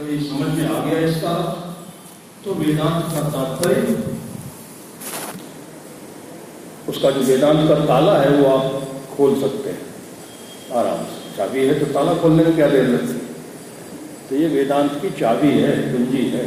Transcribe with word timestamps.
कभी 0.00 0.18
समझ 0.20 0.48
में 0.58 0.68
आ 0.68 0.84
गया 0.84 0.98
इसका? 1.08 1.32
तो 2.44 2.54
वेदांत 2.54 3.02
का 3.04 3.22
तात्पर्य? 3.28 3.96
उसका 6.88 7.10
जो 7.10 7.20
वेदांत 7.20 7.68
का 7.68 7.74
ताला 7.86 8.16
है, 8.18 8.30
वो 8.30 8.46
आप 8.46 8.88
खोल 9.16 9.40
सकते 9.40 9.70
हैं। 9.70 9.82
आराम 10.72 11.04
से। 11.04 11.36
चाबी 11.36 11.64
है 11.64 11.78
तो 11.80 11.86
ताला 11.86 12.14
खोलने 12.14 12.44
में 12.44 12.54
क्या 12.54 12.68
देर 12.68 12.84
लगती? 12.84 13.18
तो 14.30 14.36
ये 14.36 14.48
वेदांत 14.48 14.98
की 15.02 15.10
चाबी 15.10 15.50
है, 15.50 15.76
कुंजी 15.92 16.24
है। 16.28 16.46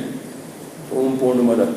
ओम 0.94 1.18
पूर्ण 1.18 1.42
मदद 1.42 1.76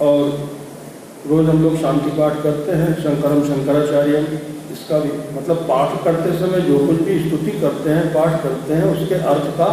और 0.00 0.50
रोज 1.26 1.48
हम 1.48 1.62
लोग 1.62 1.80
शांति 1.80 2.10
पाठ 2.10 2.42
करते 2.42 2.72
हैं, 2.72 2.94
शंकरम 2.94 3.42
शंकराचार्य 3.44 4.55
इसका 4.72 4.98
भी 4.98 5.10
मतलब 5.36 5.56
पाठ 5.68 6.04
करते 6.04 6.32
समय 6.38 6.60
जो 6.62 6.78
कुछ 6.86 7.00
भी 7.02 7.18
स्तुति 7.20 7.52
करते 7.60 7.90
हैं, 7.90 8.04
पाठ 8.14 8.42
करते 8.42 8.74
हैं, 8.74 8.84
उसके 8.86 9.14
अर्थ 9.30 9.46
का 9.58 9.68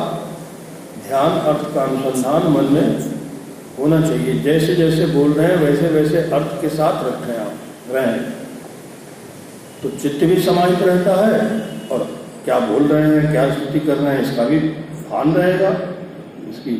ध्यान, 1.07 1.39
अर्थ 1.49 1.73
का 1.75 1.83
अनुसंधान 1.83 2.47
मन 2.53 2.71
में 2.73 2.87
होना 3.79 3.99
चाहिए। 4.01 4.39
जैसे 4.41 4.75
जैसे 4.75 5.05
बोल 5.13 5.31
रहे 5.33 5.47
हैं, 5.47 5.57
वैसे 5.57 5.87
वैसे 5.89 6.17
अर्थ 6.31 6.61
के 6.61 6.69
साथ 6.71 7.03
रखें 7.05 7.37
आप, 7.37 7.53
रहें 7.91 8.19
तो 9.81 9.89
चित्त 9.91 10.23
भी 10.25 10.41
समाहित 10.41 10.81
रहता 10.81 11.15
है 11.17 11.39
और 11.91 12.07
क्या 12.45 12.59
बोल 12.61 12.83
रहे 12.83 13.03
हैं, 13.03 13.31
क्या 13.31 13.49
स्तुति 13.53 13.79
कर 13.79 13.97
रहे 13.97 14.15
हैं, 14.15 14.21
इसका 14.23 14.43
भी 14.43 14.59
भान 15.09 15.33
रहेगा, 15.33 15.69
इसकी 16.49 16.75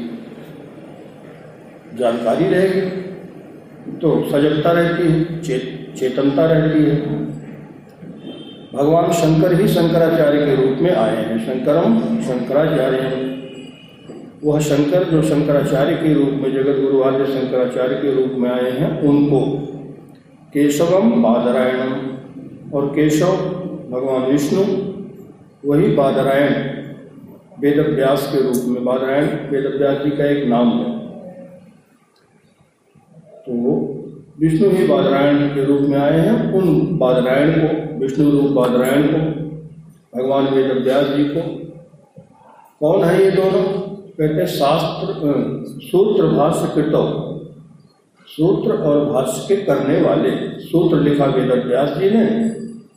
जानकारी 2.00 2.48
रहेगी। 2.48 2.82
तो 4.02 4.10
सजगता 4.30 4.72
रहती 4.72 5.04
है, 5.04 5.42
चेत, 5.42 5.64
चेतनता 6.00 6.46
रहती 6.46 6.84
है। 6.84 6.96
भगवान 8.74 9.12
शंकर 9.12 9.62
ही 9.62 9.68
शंकराचार्य 9.68 10.46
के 10.46 10.56
रूप 10.56 10.78
में 10.82 10.92
आए 10.92 11.16
हैं। 11.16 11.40
शंकरम 11.46 12.00
शंकराचार्य। 12.22 13.34
वह 14.44 14.60
शंकर 14.60 15.04
जो 15.04 15.22
शंकराचार्य 15.22 15.94
के 15.94 16.14
रूप 16.14 16.30
में 16.30 16.54
जगत 16.54 16.82
गुरु 16.82 17.04
आद्य 17.04 17.26
शंकराचार्य 17.26 17.96
के 17.96 18.16
रूप 18.16 18.40
में 18.40 18.50
आए 18.50 18.72
हैं, 18.72 19.02
उनको 19.02 19.42
केशवम 20.54 21.24
बादरायणम 21.24 21.94
और 22.74 22.86
केशव 22.86 23.32
भगवान 23.92 24.32
विष्णु, 24.32 24.64
वही 25.66 25.88
बादरायण 25.88 26.54
वेद 27.60 27.96
व्यास 27.96 28.32
के 28.36 28.42
रूप 28.42 28.64
में, 28.68 28.86
बादरायण 28.86 29.26
वेद 29.26 29.74
व्यास 29.78 29.98
जी 29.98 30.10
का 30.10 30.26
एक 30.26 30.48
नाम 30.48 30.70
है। 30.70 31.00
तो 33.30 33.52
विष्णु 34.40 34.70
ही 34.70 34.88
बादरायण 34.88 35.48
के 35.48 35.66
रूप 35.66 35.82
में 35.82 35.98
आए 35.98 36.20
हैं, 36.20 36.54
उन 36.54 36.98
बादरायण 36.98 37.52
को 37.52 37.83
विष्णु 38.04 38.30
रूप 38.32 38.50
बादरायण 38.52 39.04
को, 39.08 39.20
भगवान 40.14 40.48
वेद 40.54 40.72
व्यास 40.78 41.06
जी 41.08 41.24
को। 41.26 41.42
कौन 42.82 43.04
है 43.04 43.24
ये 43.24 43.30
दोनों? 43.32 43.64
कहते 44.18 44.46
शास्त्र 44.48 45.14
सूत्र 45.84 46.28
भाष्य 46.30 46.68
कृतव 46.76 47.06
सूत्र 48.28 48.74
और 48.74 49.06
भाष्य 49.06 49.46
के 49.48 49.56
करने 49.64 50.02
वाले, 50.02 50.32
सूत्र 50.62 51.00
लिखा 51.00 51.26
वेद 51.28 51.52
व्यास 51.68 51.98
जी 51.98 52.10
ने 52.10 52.26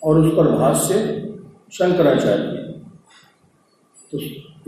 और 0.04 0.18
उस 0.18 0.32
पर 0.32 0.50
भाष्य 0.56 0.98
शंकराचार्य 1.72 2.64
तो 4.12 4.18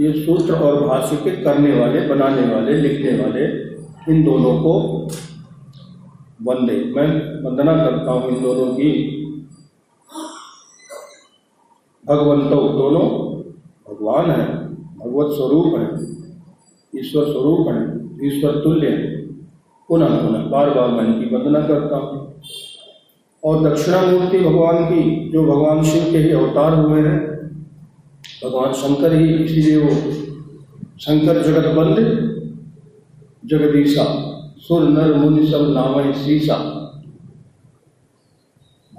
ये 0.00 0.12
सूत्र 0.25 0.55
और 0.55 0.86
भाष्य 0.86 1.17
के 1.17 1.30
करने 1.42 1.78
वाले, 1.80 2.00
बनाने 2.08 2.47
वाले, 2.55 2.73
लिखने 2.73 3.19
वाले, 3.19 3.45
इन 4.12 4.25
दोनों 4.25 4.58
को 4.62 4.75
वंदे। 6.42 6.83
मैं 6.95 7.08
वंदना 7.45 7.77
करता 7.77 8.12
हूँ 8.12 8.28
इन 8.28 8.42
दोनों 8.42 8.75
की। 8.75 8.91
भगवंतो 12.09 12.56
दोनों 12.69 13.06
भगवान 13.89 14.31
है, 14.31 14.47
भगवत 14.98 15.33
स्वरूप 15.33 15.67
है, 15.67 15.87
ईश्वर 17.01 17.25
स्वरूप 17.25 17.69
है, 17.69 18.09
ईश्वर 18.27 18.51
तुल्य 18.51 18.89
है। 18.89 19.27
पुनः 19.89 20.06
पुनः 20.06 20.45
बार 20.45 20.70
बार 20.70 20.89
मैं 20.89 21.05
इनकी 21.05 21.36
वंदना 21.36 21.61
करता 21.61 21.96
हूँ। 21.96 22.42
और 23.45 23.70
दक्षिणामूर्ति 23.70 24.39
भगवान 24.39 24.85
की, 24.85 25.30
जो 25.30 25.42
भगवान 25.42 25.83
शिव 25.83 26.13
के 26.13 26.19
ही 26.19 26.30
अवतार 26.30 26.74
हुए 26.74 27.01
हैं, 27.01 27.20
भगवान 28.45 28.73
शंकर 28.73 29.13
ही 29.13 29.35
इसीलिए 29.35 29.77
वो 29.77 29.90
शंकर 31.01 31.42
जगत 31.42 31.75
बंद 31.75 31.96
जगदीशा, 33.45 34.05
सुर 34.58 34.83
नर 34.83 35.14
मुनि 35.14 35.46
सब 35.46 35.70
नाम 35.70 36.13
शीशा 36.13 36.75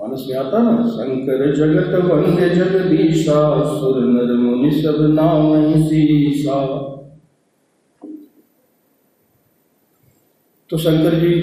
मानस 0.09 0.25
में 0.29 0.37
आता 0.37 0.59
ना 0.59 0.71
शंकर 0.89 1.55
जगत 1.55 1.93
वंदे 2.03 2.49
जगदीशा, 2.49 3.39
सुर 3.71 3.97
नर 4.03 4.33
मुनि 4.33 4.71
सब 4.81 4.97
नाम 5.13 5.83
शीशा 5.83 6.59
तो 10.69 10.77
शंकर 10.77 11.15
जी 11.19 11.33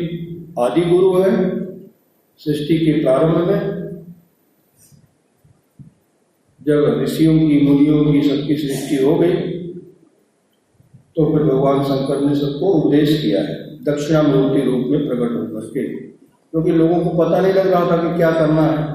आदि 0.59 0.82
गुरु 0.82 1.12
है, 1.15 1.31
सृष्टि 2.41 2.78
के 2.78 2.93
प्रारंभ 3.03 3.49
में। 3.49 3.60
जब 6.60 7.00
ऋषियों 7.03 7.38
की, 7.38 7.60
मुनियों 7.60 8.04
की 8.04 8.22
सबकी 8.22 8.56
सृष्टि 8.56 8.97
हो 9.04 9.15
गई 9.16 9.34
तो 11.16 11.25
फिर 11.27 11.43
भगवान 11.44 11.84
शंकर 11.84 12.21
ने 12.21 12.34
सबको 12.34 12.72
उपदेश 12.72 13.21
किया 13.22 13.43
है, 13.43 13.54
दक्षिणामूर्ति 13.84 14.62
रूप 14.62 14.87
में 14.87 15.06
प्रकट 15.09 15.33
होकर 15.33 15.66
के। 15.69 15.84
क्योंकि 16.53 16.73
लोगों 16.73 16.99
को 17.01 17.11
पता 17.19 17.41
नहीं 17.41 17.53
लग 17.55 17.67
रहा 17.67 17.91
था 17.91 17.97
कि 17.99 18.17
क्या 18.17 18.31
करना 18.33 18.62
है। 18.65 18.95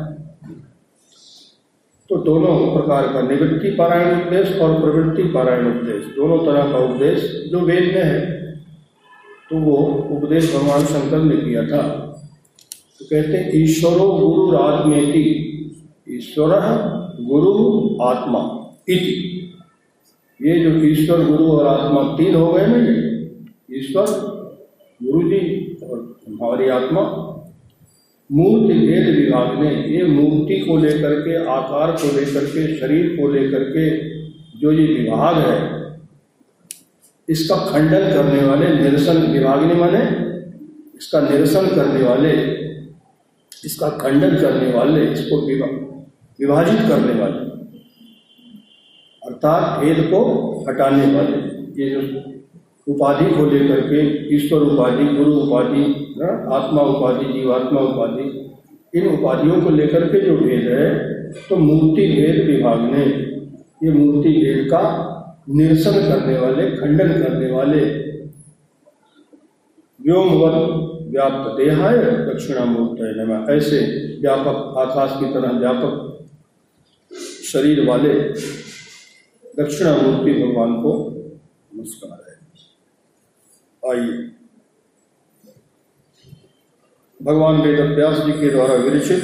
तो 2.09 2.17
दोनों 2.19 2.53
प्रकार 2.73 3.07
का 3.13 3.21
निवृत्ति 3.23 3.69
पारायण 3.71 4.09
उपदेश 4.15 4.59
और 4.61 4.79
प्रवृत्ति 4.81 5.23
पारायण 5.33 5.67
उपदेश, 5.67 6.05
दोनों 6.15 6.37
तरह 6.45 6.71
का 6.71 6.79
उपदेश 6.85 7.23
जो 7.51 7.59
वेद 7.61 7.83
में 7.95 8.03
है 8.03 8.39
तो 9.49 9.57
वो 9.59 9.75
उपदेश 10.11 10.53
भगवान 10.55 10.85
शंकर 10.85 11.21
ने 11.21 11.37
किया 11.37 11.63
था। 11.67 11.81
तो 12.99 13.05
कहते 13.05 13.37
ईश्वरो 13.57 14.07
गुरु 14.09 14.57
आत्मेति 14.57 15.23
ईश्वर 16.09 16.51
गुरु 17.21 17.53
आत्मा 18.03 18.41
इति। 18.89 19.15
ये 20.39 20.59
जो 20.59 20.69
ईश्वर, 20.85 21.23
गुरु 21.25 21.51
और 21.51 21.67
आत्मा 21.67 22.03
तीन 22.17 22.35
हो 22.35 22.51
गए 22.53 22.65
ना 22.67 22.77
ईश्वर 23.77 24.05
गुरु 25.01 25.21
जी 25.29 25.39
और 25.83 25.97
हमारी 26.27 26.69
आत्मा 26.71 27.01
मूर्ति 28.31 28.73
भेद 28.79 29.07
विभाग 29.15 29.59
ने 29.59 29.69
ये 29.93 30.03
मूर्ति 30.05 30.59
को 30.59 30.77
लेकर 30.77 31.19
के, 31.21 31.35
आकार 31.45 31.91
को 31.91 32.15
लेकर 32.15 32.45
के, 32.45 32.79
शरीर 32.79 33.15
को 33.15 33.27
लेकर 33.27 33.63
के 33.69 33.85
जो 34.59 34.71
ये 34.71 34.85
विभाग 34.93 35.37
है, 35.37 35.59
इसका 37.29 37.55
खंडन 37.65 38.09
करने 38.13 38.41
वाले 38.47 38.73
निरसन 38.73 39.17
विभाग 39.31 39.63
ने 39.63 39.73
माने, 39.73 39.99
इसका 40.95 41.21
निरसन 41.21 41.67
करने 41.75 42.03
वाले, 42.03 42.31
इसका 43.65 43.89
खंडन 43.97 44.35
करने 44.35 44.71
वाले, 44.73 45.05
इसको 45.11 45.41
विभाजित 46.39 46.79
करने 46.89 47.19
वाले, 47.21 47.49
अर्थात 49.21 49.79
भेद 49.79 50.03
को 50.11 50.21
हटाने 50.69 51.13
वाले, 51.15 51.37
ये 51.83 51.89
जो 51.89 52.01
उपाधि 52.87 53.25
को 53.31 53.45
लेकर 53.45 53.81
के 53.89 53.99
ईश्वर 54.35 54.61
उपाधि, 54.63 55.05
गुरु 55.15 55.33
उपाधि 55.35 55.83
आत्मा 56.51 56.81
उपाधि, 56.83 57.25
जीवात्मा 57.33 57.81
उपाधि, 57.81 58.25
इन 58.93 59.07
उपाधियों 59.09 59.61
को 59.61 59.69
लेकर 59.71 60.07
के 60.07 60.19
जो 60.21 60.37
भेद 60.37 60.67
है 60.69 60.85
तो 61.49 61.55
मूर्ति 61.57 62.07
भेद 62.07 62.45
विभाग 62.47 62.79
ने 62.91 63.03
ये 63.83 63.91
मूर्ति 63.91 64.29
भेद 64.31 64.67
का 64.71 64.81
निरसन 65.49 65.93
करने 66.07 66.37
वाले, 66.39 66.65
खंडन 66.71 67.11
करने 67.21 67.51
वाले 67.51 67.81
व्योमवत 69.99 70.57
व्याप्त 71.11 71.45
देहाय 71.57 71.97
दक्षिणामूर्त 72.25 73.01
है 73.01 73.09
ऐसे 73.55 73.79
व्यापक 74.21 74.77
आकाश 74.79 75.19
की 75.19 75.33
तरह 75.33 75.57
व्यापक 75.59 75.93
शरीर 77.45 77.85
वाले 77.87 78.13
दक्षिणामूर्ति 79.53 80.33
भगवान 80.33 80.73
को 80.81 80.91
नमस्कार। 81.71 82.19
है 82.21 82.30
आइए 83.89 84.31
भगवान 87.23 87.61
वेद 87.61 87.79
व्यास 87.79 88.17
जी 88.17 88.31
के 88.31 88.49
द्वारा 88.49 88.73
विरचित 88.73 89.23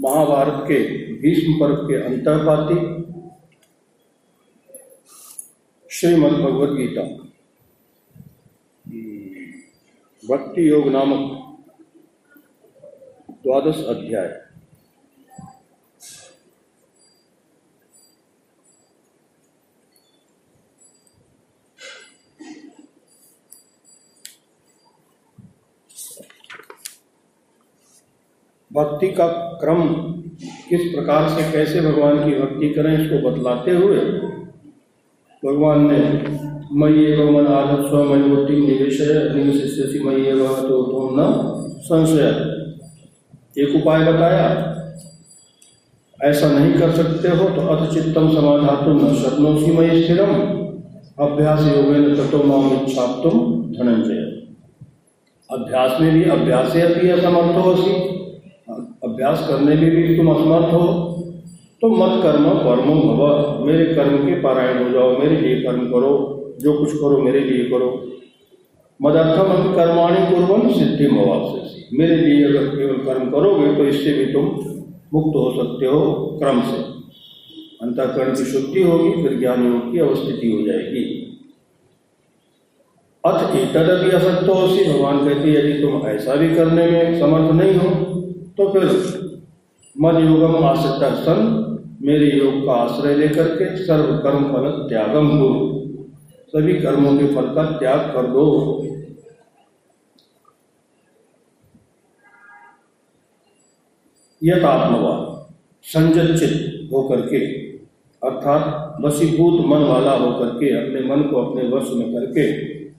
महाभारत 0.00 0.64
के 0.68 0.78
भीष्म 1.12 1.60
पर्व 1.60 1.76
के 1.76 2.02
अंतर्पाती 2.04 2.76
श्रीमद 5.90 6.32
भगवद 6.32 6.76
गीता। 6.76 7.02
भक्ति 10.28 10.70
योग 10.70 10.88
नामक 10.88 11.56
द्वादश 13.32 13.84
अध्याय। 13.84 14.47
भक्ति 28.78 29.08
का 29.12 29.26
क्रम 29.60 29.82
किस 30.68 30.82
प्रकार 30.86 31.28
से 31.28 31.50
कैसे 31.52 31.80
भगवान 31.80 32.18
की 32.24 32.38
भक्ति 32.40 32.68
करें, 32.70 32.92
इसको 32.94 33.16
बतलाते 33.20 33.70
हुए 33.72 34.00
भगवान 35.42 35.86
ने 35.86 36.00
मई 36.74 37.04
एवं 37.04 37.32
मन 37.32 37.46
आदत 37.48 37.88
स्व 37.88 38.02
मयोति 38.04 38.56
निवेश 38.58 39.00
मई 40.04 40.24
एवं 40.24 40.62
तो 40.62 40.82
तुम 40.84 41.20
न 41.20 41.22
संशय। 41.82 42.28
एक 43.56 43.74
उपाय 43.76 44.04
बताया, 44.04 44.48
ऐसा 46.20 46.48
नहीं 46.48 46.72
कर 46.74 46.90
सकते 46.92 47.28
हो 47.30 47.48
तो 47.50 47.66
अथ 47.68 47.92
चित्तम 47.94 48.28
समाधातु 48.34 48.92
न 48.92 49.14
शक्नोसी 49.14 49.70
मई 49.72 50.02
स्थिरम। 50.02 50.34
अभ्यास 51.20 51.60
योग 51.66 51.88
तत्व 52.18 52.44
माम 52.46 52.72
इच्छा 52.74 53.06
तुम 53.22 53.40
धनंजय 53.72 54.22
अभ्यास 55.50 56.00
में 56.00 56.12
भी 56.12 56.22
अभ्यास 56.30 56.72
भी 56.72 57.10
असमर्थ 57.10 57.56
हो 57.56 57.74
सी 57.76 57.92
अभ्यास 59.18 59.46
करने 59.48 59.74
में 59.76 59.90
भी 59.92 60.16
तुम 60.16 60.28
असमर्थ 60.30 60.72
हो 60.72 60.86
तो 61.82 61.88
मत 61.90 62.22
कर्म 62.22 62.44
कर्मो 62.58 62.94
भव। 63.08 63.64
मेरे 63.66 63.84
कर्म 63.94 64.16
के 64.18 64.34
पारायण 64.42 64.82
हो 64.82 64.90
जाओ, 64.90 65.16
मेरे 65.18 65.36
लिए 65.36 65.56
कर्म 65.62 65.86
करो, 65.86 66.10
जो 66.60 66.72
कुछ 66.74 66.92
करो 66.92 67.18
मेरे 67.22 67.40
लिए 67.40 67.64
करो। 67.64 67.88
मदर्थम 69.00 69.72
कर्माणी 69.74 70.20
पूर्वन 70.26 70.68
सिद्धि 70.72 71.08
मवापसी 71.08 71.96
मेरे 71.98 72.16
लिए 72.16 72.44
अगर 72.44 72.66
केवल 72.68 72.98
कर्म 73.04 73.30
करोगे 73.30 73.74
तो 73.76 73.84
इससे 73.86 74.12
भी 74.12 74.26
तुम 74.32 74.44
मुक्त 75.14 75.36
हो 75.36 75.50
सकते 75.56 75.86
हो, 75.86 76.00
क्रम 76.40 76.60
से। 76.62 76.82
अंतकरण 77.82 78.34
की 78.34 78.44
शुद्धि 78.44 78.82
होगी, 78.82 79.10
फिर 79.22 79.38
ज्ञान 79.38 79.66
योग 79.66 79.92
की 79.92 79.98
अवस्थिति 80.00 80.52
हो 80.52 80.66
जाएगी। 80.66 81.04
अथ 83.24 83.56
एतदपि 83.56 84.10
असत्य 84.16 84.54
सी 84.68 84.92
भगवान 84.92 85.18
कहते 85.24 85.52
यदि 85.52 85.72
तुम 85.80 86.06
ऐसा 86.08 86.34
भी 86.36 86.54
करने 86.54 86.86
में 86.86 87.18
समर्थ 87.20 87.52
नहीं 87.54 87.74
हो 87.74 87.90
तो 88.58 88.68
फिर 88.72 88.84
मद 89.96 90.18
योगम 90.20 90.64
आश्रित 90.64 91.12
सन, 91.18 91.40
मेरे 92.02 92.30
योग 92.38 92.66
का 92.66 92.72
आश्रय 92.72 93.14
लेकर 93.14 93.48
के 93.56 93.76
सर्व 93.76 94.16
कर्म 94.18 94.44
फल 94.44 94.70
त्यागम 94.88 95.26
हो। 95.28 95.48
सभी 96.48 96.74
कर्मों 96.74 97.16
के 97.18 97.26
फल 97.26 97.54
का 97.54 97.64
त्याग 97.78 98.00
कर 98.14 98.26
दो। 98.26 98.46
यथात्मवाद 104.42 105.54
संजचित 105.82 106.90
होकर 106.92 107.20
के, 107.20 107.46
अर्थात 108.22 109.02
वसीभूत 109.04 109.64
मन 109.66 109.82
वाला 109.84 110.12
होकर 110.12 110.54
के, 110.54 110.76
अपने 110.76 111.08
मन 111.08 111.22
को 111.22 111.44
अपने 111.44 111.68
वश 111.68 111.90
में 111.94 112.12
करके 112.12 112.52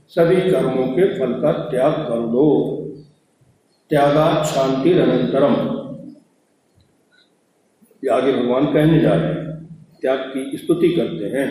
सभी 0.07 0.51
कर्मों 0.51 0.87
के 0.87 1.19
फल 1.19 1.41
का 1.41 1.51
त्याग 1.51 1.91
कर 1.91 2.27
दो। 2.27 2.78
त्यागा 3.91 4.43
शांति 4.43 4.91
अनंतरम 4.93 5.55
आगे 8.13 8.31
भगवान 8.31 8.65
कहने 8.65 8.99
जा 8.99 9.13
रहे 9.13 9.27
हैं, 9.27 9.65
त्याग 10.01 10.19
की 10.35 10.57
स्तुति 10.57 10.89
करते 10.89 11.25
हैं। 11.37 11.47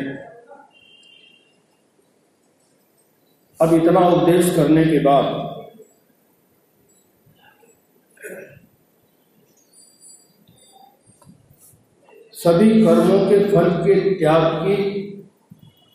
अब 3.60 3.74
इतना 3.74 4.00
उपदेश 4.08 4.54
करने 4.56 4.84
के 4.84 4.98
बाद 4.98 5.46
सभी 12.34 12.70
कर्मों 12.84 13.18
के 13.30 13.38
फल 13.48 13.70
के 13.84 14.00
त्याग 14.14 14.42
की 14.62 14.76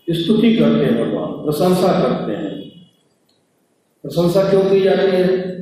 स्तुति 0.07 0.56
करते 0.57 0.86
हैं 0.86 0.96
भगवान, 0.96 1.31
प्रशंसा 1.44 1.92
करते 2.01 2.36
हैं। 2.36 2.51
प्रशंसा 4.04 4.50
क्यों 4.50 4.63
की 4.63 4.80
जाती 4.80 5.12
है? 5.12 5.52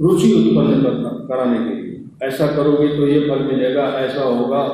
रुचि 0.00 0.32
उत्पन्न 0.32 0.82
करना, 0.82 1.08
कराने 1.08 1.58
के 1.58 1.82
लिए। 1.82 2.04
ऐसा 2.22 2.46
करोगे 2.46 2.96
तो 2.96 3.08
ये 3.08 3.20
फल 3.20 3.42
मिलेगा, 3.42 3.82
ऐसा 3.82 4.22
होगा। 4.22 4.68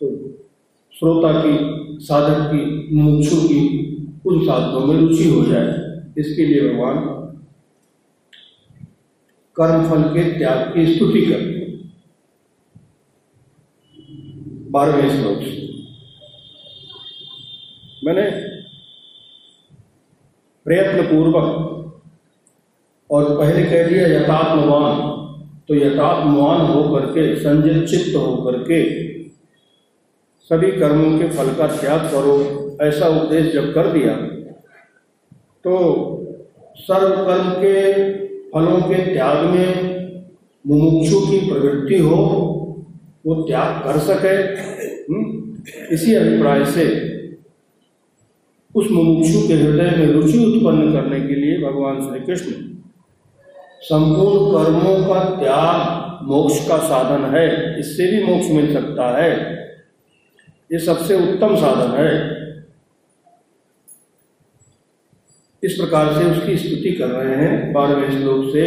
तो 0.00 0.28
श्रोता 0.98 1.42
की, 1.46 1.78
साधक 2.04 2.52
की 2.54 2.94
मुक्षु 2.94 3.36
की, 3.36 3.88
उन 4.26 4.44
साधनों 4.44 4.80
में 4.80 5.00
रुचि 5.00 5.28
हो 5.28 5.44
जाए। 5.44 5.68
इसके 6.18 6.46
लिए 6.46 6.74
भगवान 6.74 6.98
कर्म 9.60 9.90
फल 9.90 10.02
के 10.02 10.38
त्याग 10.38 10.74
की 10.74 10.94
स्तुति 10.94 11.26
करते 11.26 11.44
हैं। 11.44 11.58
बारहवें 14.70 15.10
श्लोक 15.10 15.38
से। 15.38 15.68
मैंने 18.04 18.30
प्रयत्न 20.64 21.06
पूर्वक 21.06 21.77
और 23.10 23.36
पहले 23.38 23.62
कह 23.62 23.88
दिया 23.88 24.06
यथात्मवान। 24.08 25.16
तो 25.68 25.74
यथात्मवान 25.74 26.60
होकर 26.66 27.06
के 27.06 27.34
संजय 27.36 27.80
चित्त 27.86 28.16
होकर 28.16 28.58
के 28.62 28.82
सभी 30.50 30.70
कर्मों 30.72 31.18
के 31.18 31.28
फल 31.28 31.48
का 31.54 31.66
त्याग 31.66 32.00
करो 32.12 32.36
ऐसा 32.82 33.08
उपदेश 33.08 33.52
जब 33.52 33.72
कर 33.74 33.86
दिया 33.92 34.14
तो 35.64 35.74
सर्व 36.78 37.10
कर्म 37.26 37.50
के 37.54 37.74
फलों 38.50 38.80
के 38.80 39.02
त्याग 39.04 39.44
में 39.44 39.70
मुमुक्षु 40.64 41.20
की 41.20 41.38
प्रवृत्ति 41.50 41.98
हो 41.98 42.16
वो 43.26 43.34
त्याग 43.42 43.82
कर 43.84 43.98
सके। 43.98 44.34
हम्म, 45.08 45.24
इसी 45.92 46.14
अभिप्राय 46.14 46.64
से 46.64 46.86
उस 48.74 48.90
मुमुक्षु 48.90 49.46
के 49.48 49.54
हृदय 49.54 49.90
में 49.96 50.12
रुचि 50.12 50.38
उत्पन्न 50.44 50.92
करने 50.92 51.20
के 51.20 51.34
लिए 51.34 51.58
भगवान 51.62 52.00
श्री 52.00 52.20
कृष्ण 52.20 52.67
संपूर्ण 53.82 54.52
कर्मों 54.52 55.14
का 55.14 55.20
त्याग 55.36 56.26
मोक्ष 56.26 56.68
का 56.68 56.78
साधन 56.78 57.24
है, 57.34 57.78
इससे 57.80 58.06
भी 58.06 58.22
मोक्ष 58.24 58.46
मिल 58.50 58.72
सकता 58.74 59.22
है। 59.22 59.30
ये 60.72 60.78
सबसे 60.78 61.14
उत्तम 61.14 61.56
साधन 61.56 61.90
है। 61.98 62.38
इस 65.62 65.74
प्रकार 65.74 66.12
से 66.14 66.24
उसकी 66.24 66.56
स्तुति 66.56 66.90
कर 66.92 67.08
रहे 67.08 67.36
हैं 67.36 67.72
बारहवें 67.72 68.10
श्लोक 68.10 68.44
से। 68.52 68.64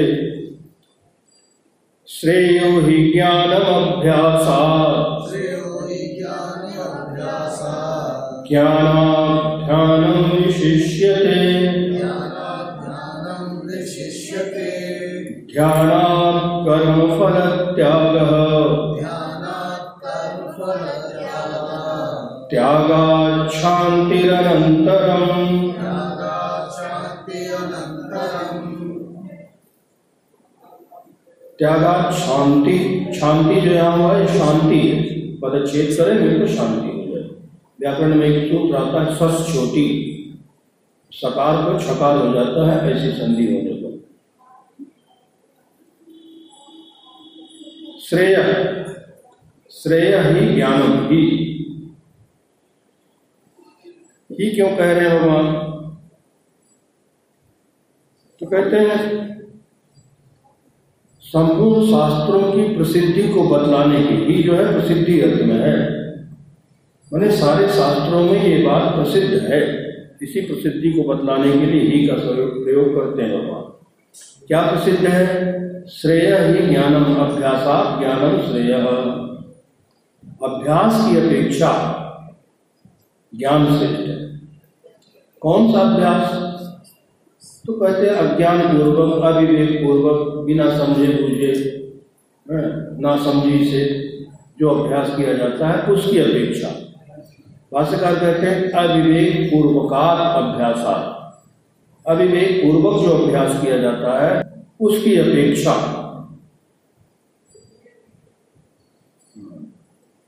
श्रेयो 2.07 2.79
ही 2.79 3.11
ज्ञान 3.11 3.51
अभ्यासा 3.51 4.59
ज्ञानाध्यानम 8.49 10.31
विशिष्यते 10.31 11.60
ध्यानात् 15.53 16.51
शांति 32.13 32.77
शांति 33.13 33.61
जो 33.61 33.71
यहाँ 33.71 33.97
हुआ 33.97 34.15
है, 34.15 34.27
शांति 34.27 34.77
है। 34.77 35.01
पदच्छेद 35.39 35.95
करेंगे 35.97 36.39
तो 36.39 36.47
शांति 36.53 36.87
हो 36.87 37.07
जाए। 37.07 37.23
व्याकरण 37.79 38.15
में 38.15 38.27
एक 38.27 38.51
सूत्र 38.51 38.75
आता 38.75 39.03
है 39.03 39.15
स्वस्थ 39.17 39.53
छोटी 39.53 39.85
सकार 41.11 41.63
को 41.63 41.79
छकार 41.79 42.17
हो 42.17 42.33
जाता 42.33 42.71
है, 42.71 42.91
ऐसी 42.91 43.11
संधि 43.11 43.45
होने 43.45 43.59
पर 43.59 43.80
श्रेय। 48.11 48.35
श्रेय 49.71 50.15
ही 50.15 50.55
ज्ञानम। 50.55 51.05
ही। 51.05 51.37
ही 54.31 54.55
क्यों 54.55 54.69
कह 54.69 54.91
रहे 54.91 55.09
हैं 55.09 55.21
भगवान? 55.21 55.53
तो 58.39 58.45
कहते 58.45 58.75
हैं 58.75 59.29
संपूर्ण 61.21 61.85
शास्त्रों 61.85 62.51
की 62.51 62.77
प्रसिद्धि 62.77 63.29
को 63.29 63.43
बतलाने 63.43 64.03
की 64.03 64.33
ही 64.33 64.43
जो 64.43 64.53
है 64.53 64.73
प्रसिद्धि 64.73 65.21
अर्थ 65.21 65.41
में 65.41 65.59
है। 65.59 65.91
मैंने 67.13 67.31
सारे 67.31 67.67
शास्त्रों 67.67 68.23
में 68.23 68.43
ये 68.43 68.65
बात 68.65 68.95
प्रसिद्ध 68.95 69.33
है। 69.33 69.89
इसी 70.21 70.41
प्रसिद्धि 70.41 70.93
को 70.93 71.15
बतलाने 71.15 71.51
के 71.51 71.65
लिए 71.65 71.81
ही 71.81 72.07
का 72.07 72.13
प्रयोग 72.63 72.95
करते 72.95 73.23
हैं 73.23 73.47
भगवान। 73.47 73.80
क्या 74.51 74.61
प्रसिद्ध 74.61 75.07
है? 75.07 75.25
श्रेय 75.87 76.35
ही 76.35 76.67
ज्ञानम 76.67 77.15
अभ्यासा 77.15 77.99
ज्ञानम 77.99 78.41
श्रेय। 78.41 78.73
अभ्यास 80.43 81.07
की 81.09 81.17
अपेक्षा 81.17 81.71
ज्ञान 83.35 83.77
श्रेष्ठ 83.77 83.99
है। 83.99 84.41
कौन 85.41 85.71
सा 85.71 85.79
अभ्यास? 85.79 86.33
तो 87.65 87.73
कहते 87.73 88.01
हैं 88.01 88.13
अज्ञान 88.13 88.77
पूर्वक 88.77 89.23
अविवेक 89.23 89.85
पूर्वक 89.85 90.45
बिना 90.45 90.77
समझे 90.77 91.07
बुझे 91.07 91.53
ना 93.01 93.17
समझी 93.17 93.65
से 93.65 94.09
जो 94.59 94.69
अभ्यास 94.69 95.15
किया 95.17 95.33
जाता 95.33 95.67
है, 95.67 95.83
उसकी 95.83 96.17
अपेक्षा। 96.17 96.69
भाष्यकार 97.73 98.15
कहते 98.15 98.47
हैं 98.47 98.71
अविवेक 98.71 99.51
पूर्वकार 99.53 100.43
अभ्यास 100.43 101.20
अविवेक 102.07 102.63
पूर्वक 102.63 103.05
जो 103.05 103.11
अभ्यास 103.11 103.61
किया 103.61 103.77
जाता 103.77 104.25
है, 104.25 104.65
उसकी 104.79 105.15
अपेक्षा 105.15 105.97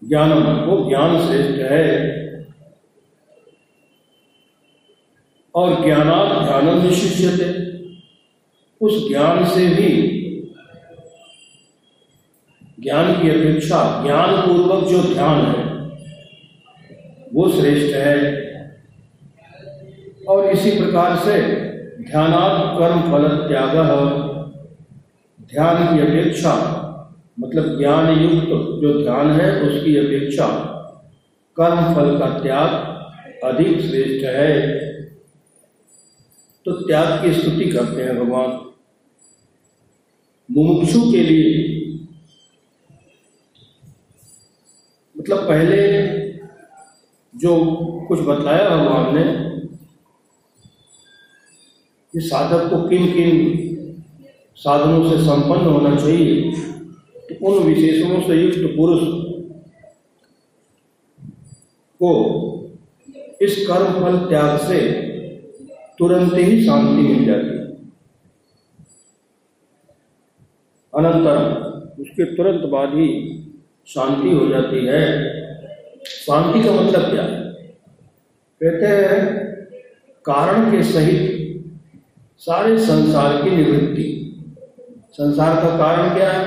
ज्ञानम, 0.04 0.44
वो 0.44 0.90
ज्ञान 0.90 1.28
श्रेष्ठ 1.28 1.60
है। 1.72 2.14
और 5.56 5.86
ज्ञानात 5.86 6.46
ध्यानम 6.46 6.82
निशिष्य 6.84 7.60
उस 8.82 9.08
ज्ञान 9.08 9.46
से 9.46 9.68
भी 9.68 10.14
ज्ञान 12.80 13.22
की 13.22 13.30
अपेक्षा 13.30 14.04
ज्ञान 14.04 14.42
पूर्वक 14.42 14.84
जो 14.88 15.14
ध्यान 15.14 15.46
है, 15.46 15.74
वो 17.34 17.62
श्रेष्ठ 17.62 17.96
है। 17.96 18.43
और 20.28 20.50
इसी 20.50 20.72
प्रकार 20.72 21.16
से 21.16 21.42
ध्यानात् 22.04 22.80
कर्म 22.80 23.02
फल 23.02 23.28
त्याग। 23.48 23.76
ध्यान 25.42 25.96
की 25.96 26.02
अपेक्षा 26.02 26.80
मतलब 27.40 27.78
ज्ञान 27.78 28.20
युक्त 28.20 28.48
जो 28.82 29.04
ध्यान 29.04 29.32
है, 29.32 29.62
उसकी 29.62 29.98
अपेक्षा 29.98 30.48
कर्म 31.58 31.94
फल 31.96 32.20
का 32.20 32.40
त्याग 32.40 32.70
अधिक 33.44 33.82
श्रेष्ठ 33.82 34.26
है। 34.26 34.80
तो 36.66 36.72
त्याग 36.72 37.24
की 37.24 37.34
स्तुति 37.34 37.66
करते 37.66 38.04
हैं 38.04 38.20
भगवान। 38.20 38.60
मुमुक्षु 40.52 41.12
के 41.12 41.24
लिए 41.24 41.70
मतलब 45.18 45.48
पहले 45.48 46.08
जो 47.36 47.56
कुछ 48.08 48.20
बताया 48.20 48.70
भगवान 48.70 49.16
ने 49.16 49.53
कि 52.14 52.20
साधक 52.20 52.70
को 52.70 52.88
किन 52.88 53.14
किन 53.14 53.32
साधनों 54.56 55.12
से 55.12 55.18
संपन्न 55.18 55.66
होना 55.66 55.96
चाहिए? 55.96 56.52
तो 57.32 57.46
उन 57.46 57.64
विशेषणों 57.64 58.22
से 58.22 58.36
युक्त 58.36 58.78
पुरुष 58.78 59.02
को 62.02 62.12
इस 63.42 63.68
कर्म 63.68 64.04
फल 64.04 64.18
त्याग 64.30 64.58
से 64.58 64.92
तुरंत 66.00 66.34
ही 66.34 66.66
शांति 66.66 67.02
मिल 67.02 67.26
जाती 67.26 67.54
अनंतर 70.94 71.38
उसके 72.00 72.36
तुरंत 72.36 72.70
बाद 72.70 72.90
ही 72.90 73.08
शांति 73.88 74.30
हो 74.30 74.48
जाती 74.48 74.86
है। 74.86 75.04
शांति 76.06 76.64
का 76.64 76.72
मतलब 76.72 77.12
क्या 77.12 77.24
है? 77.24 77.54
कहते 78.62 78.86
हैं, 78.86 79.46
कारण 80.26 80.72
के 80.72 80.84
सहित 80.84 81.33
सारे 82.48 82.78
संसार 82.80 83.42
की 83.42 83.50
निवृत्ति। 83.50 84.08
संसार 85.14 85.56
का 85.56 85.70
कारण 85.78 86.16
क्या 86.16 86.30
है? 86.32 86.46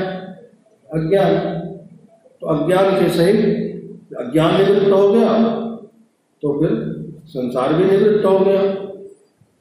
अज्ञान। 0.91 1.35
तो 2.43 2.47
अज्ञान 2.47 2.91
के 2.95 3.09
सहित 3.11 4.19
अज्ञान 4.19 4.57
निवृत्त 4.57 4.91
हो 4.93 5.09
गया 5.13 5.33
तो 6.43 6.53
फिर 6.61 6.75
संसार 7.27 7.73
भी 7.73 7.85
निवृत्त 7.85 8.25
हो 8.27 8.39
गया। 8.39 8.63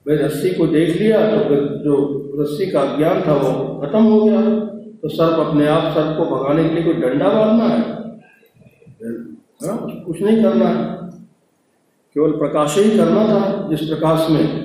भाई 0.05 0.15
रस्सी 0.17 0.53
को 0.53 0.67
देख 0.67 0.89
लिया 0.97 1.19
तो 1.29 1.37
फिर 1.49 1.61
जो 1.83 1.95
रस्सी 2.39 2.65
का 2.71 2.81
अज्ञान 2.81 3.21
था 3.21 3.33
वो 3.35 3.51
खत्म 3.81 4.03
हो 4.03 4.19
गया। 4.21 4.41
तो 5.01 5.09
सर्प 5.09 5.39
अपने 5.39 5.67
आप 5.67 5.91
सर्प 5.93 6.17
को 6.17 6.25
भगाने 6.25 6.67
के 6.69 6.75
लिए 6.75 6.83
कोई 6.83 6.93
डंडा 6.95 7.31
मारना 7.33 7.65
है? 7.65 7.79
हाँ 9.63 9.77
कुछ 10.05 10.21
नहीं 10.21 10.43
करना 10.43 10.67
है। 10.67 10.83
केवल 12.15 12.31
प्रकाश 12.33 12.77
ही 12.77 12.97
करना 12.97 13.23
था, 13.25 13.67
जिस 13.69 13.87
प्रकाश 13.89 14.29
में 14.31 14.64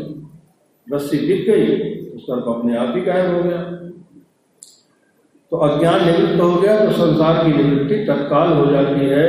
रस्सी 0.87 1.18
दिख 1.18 1.46
गई 1.46 1.66
तो 2.04 2.18
सर्प 2.18 2.49
अपने 2.49 2.76
आप 2.76 2.94
ही 2.96 3.02
गायब 3.02 3.34
हो 3.34 3.42
गया। 3.42 3.62
तो 5.52 5.56
अज्ञान 5.58 6.04
निवृत्त 6.06 6.40
हो 6.40 6.54
गया 6.54 6.78
तो 6.84 6.92
संसार 6.92 7.44
की 7.44 7.52
निवृत्ति 7.52 8.04
तत्काल 8.04 8.52
हो 8.52 8.66
जाती 8.72 9.06
है। 9.06 9.26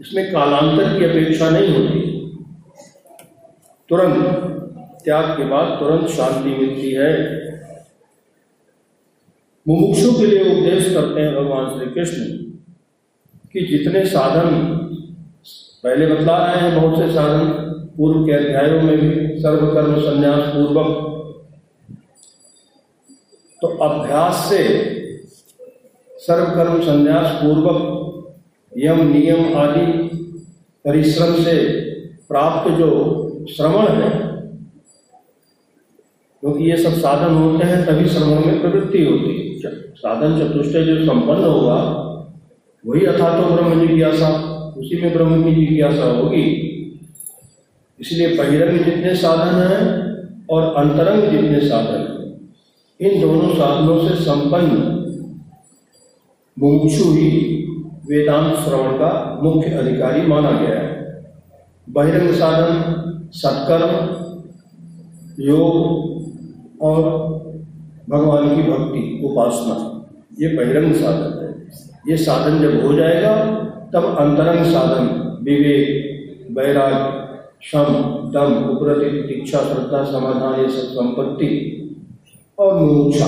इसमें 0.00 0.30
कालांतर 0.32 0.98
की 0.98 1.04
अपेक्षा 1.04 1.50
नहीं 1.50 1.74
होती। 1.74 2.00
तुरंत 3.90 4.24
त्याग 5.04 5.24
के 5.36 5.44
बाद 5.44 5.78
तुरंत 5.80 6.08
शांति 6.08 6.50
मिलती 6.50 6.90
है। 6.92 7.12
मुमुक्षु 9.66 10.12
के 10.12 10.26
लिए 10.26 10.42
उपदेश 10.44 10.92
करते 10.94 11.20
हैं 11.20 11.34
भगवान 11.34 11.68
श्री 11.70 11.90
कृष्ण 11.90 12.22
कि 13.52 13.60
जितने 13.66 14.04
साधन 14.06 14.50
पहले 15.84 16.06
बतला 16.06 16.36
रहे 16.38 16.62
हैं, 16.62 16.80
बहुत 16.80 16.98
से 16.98 17.12
साधन 17.14 17.67
पूर्व 17.98 18.24
के 18.26 18.32
अध्यायों 18.32 18.82
में 18.82 18.98
भी 18.98 19.38
सर्वकर्म 19.40 20.00
संन्यास 20.00 20.42
पूर्वक। 20.48 20.90
तो 23.62 23.66
अभ्यास 23.66 24.44
से 24.50 24.58
सर्वकर्म 26.18 26.80
संन्यास 26.82 27.32
पूर्वक 27.42 27.80
यम 28.72 29.00
नियम 29.08 29.56
आदि 29.58 29.86
परिश्रम 30.84 31.34
से 31.42 31.56
प्राप्त 32.28 32.70
जो 32.70 32.90
श्रवण 33.50 34.02
है, 34.02 34.10
क्योंकि 36.42 36.70
ये 36.70 36.76
सब 36.76 36.92
साधन 36.92 37.34
होते 37.34 37.66
हैं, 37.66 37.84
तभी 37.86 38.08
श्रवण 38.08 38.46
में 38.46 38.60
प्रवृत्ति 38.60 39.04
होती 39.04 39.60
है। 39.64 39.72
साधन 39.96 40.38
चतुष्टय 40.38 40.84
जो 40.84 40.96
संपन्न 41.04 41.44
होगा, 41.44 41.80
वही 42.84 43.06
अथा 43.06 43.28
तो 43.40 43.54
ब्रह्म 43.54 43.80
जिज्ञासा, 43.80 44.28
उसी 44.78 45.02
में 45.02 45.12
ब्रह्म 45.12 45.42
की 45.44 45.54
जिज्ञासा 45.56 46.10
होगी। 46.12 46.67
इसलिए 48.00 48.36
बहिरंग 48.36 48.84
जितने 48.84 49.14
साधन 49.14 49.54
हैं 49.62 50.46
और 50.50 50.62
अंतरंग 50.76 51.30
जितने 51.30 51.60
साधन 51.68 52.00
हैं, 52.00 52.16
इन 53.00 53.20
दोनों 53.20 53.54
साधनों 53.54 53.98
से 54.08 54.14
संपन्न 54.14 54.96
मुमुक्षु 56.56 57.04
ही 57.04 57.28
वेदांत 58.08 58.54
श्रवण 58.56 58.96
का 58.96 59.40
मुख्य 59.42 59.70
अधिकारी 59.70 60.22
माना 60.26 60.50
गया 60.50 60.78
है। 60.78 60.86
बहिरंग 61.88 62.32
साधन, 62.34 63.28
सत्कर्म, 63.32 63.92
योग 65.42 66.82
और 66.82 67.02
भगवान 68.08 68.54
की 68.56 68.62
भक्ति, 68.62 69.20
उपासना, 69.24 69.76
ये 70.40 70.48
बहिरंग 70.56 70.94
साधन 70.94 71.38
है। 71.42 71.50
ये 72.08 72.16
साधन 72.16 72.58
जब 72.62 72.80
हो 72.82 72.92
जाएगा, 72.94 73.34
तब 73.92 74.16
अंतरंग 74.20 74.64
साधन, 74.64 75.06
विवेक 75.42 76.56
वैराग 76.58 77.26
शम, 77.62 77.94
दम 78.32 78.68
उपरति 78.68 79.10
दीक्षा 79.10 79.58
श्रद्धा, 79.58 80.04
समाधान, 80.04 80.60
ये 80.60 80.68
सब 80.68 80.88
संपत्ति 80.88 81.50
और 82.58 82.74
मुमुक्षा 82.74 83.26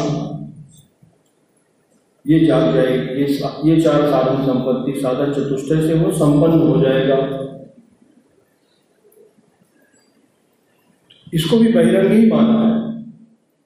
ये 2.26 2.38
जाग 2.40 2.74
जाएगी। 2.74 3.22
ये 3.22 3.26
ये 3.64 3.80
चार 3.80 4.00
साधन 4.10 4.42
संपत्ति, 4.46 5.00
साधन 5.00 5.32
चतुष्टय 5.32 5.86
से 5.86 5.94
वो 5.94 6.10
संपन्न 6.12 6.58
हो 6.58 6.80
जाएगा। 6.80 7.16
इसको 11.34 11.58
भी 11.58 11.72
बहिरंग 11.72 12.10
ही 12.10 12.30
माना 12.30 12.60
है। 12.60 12.80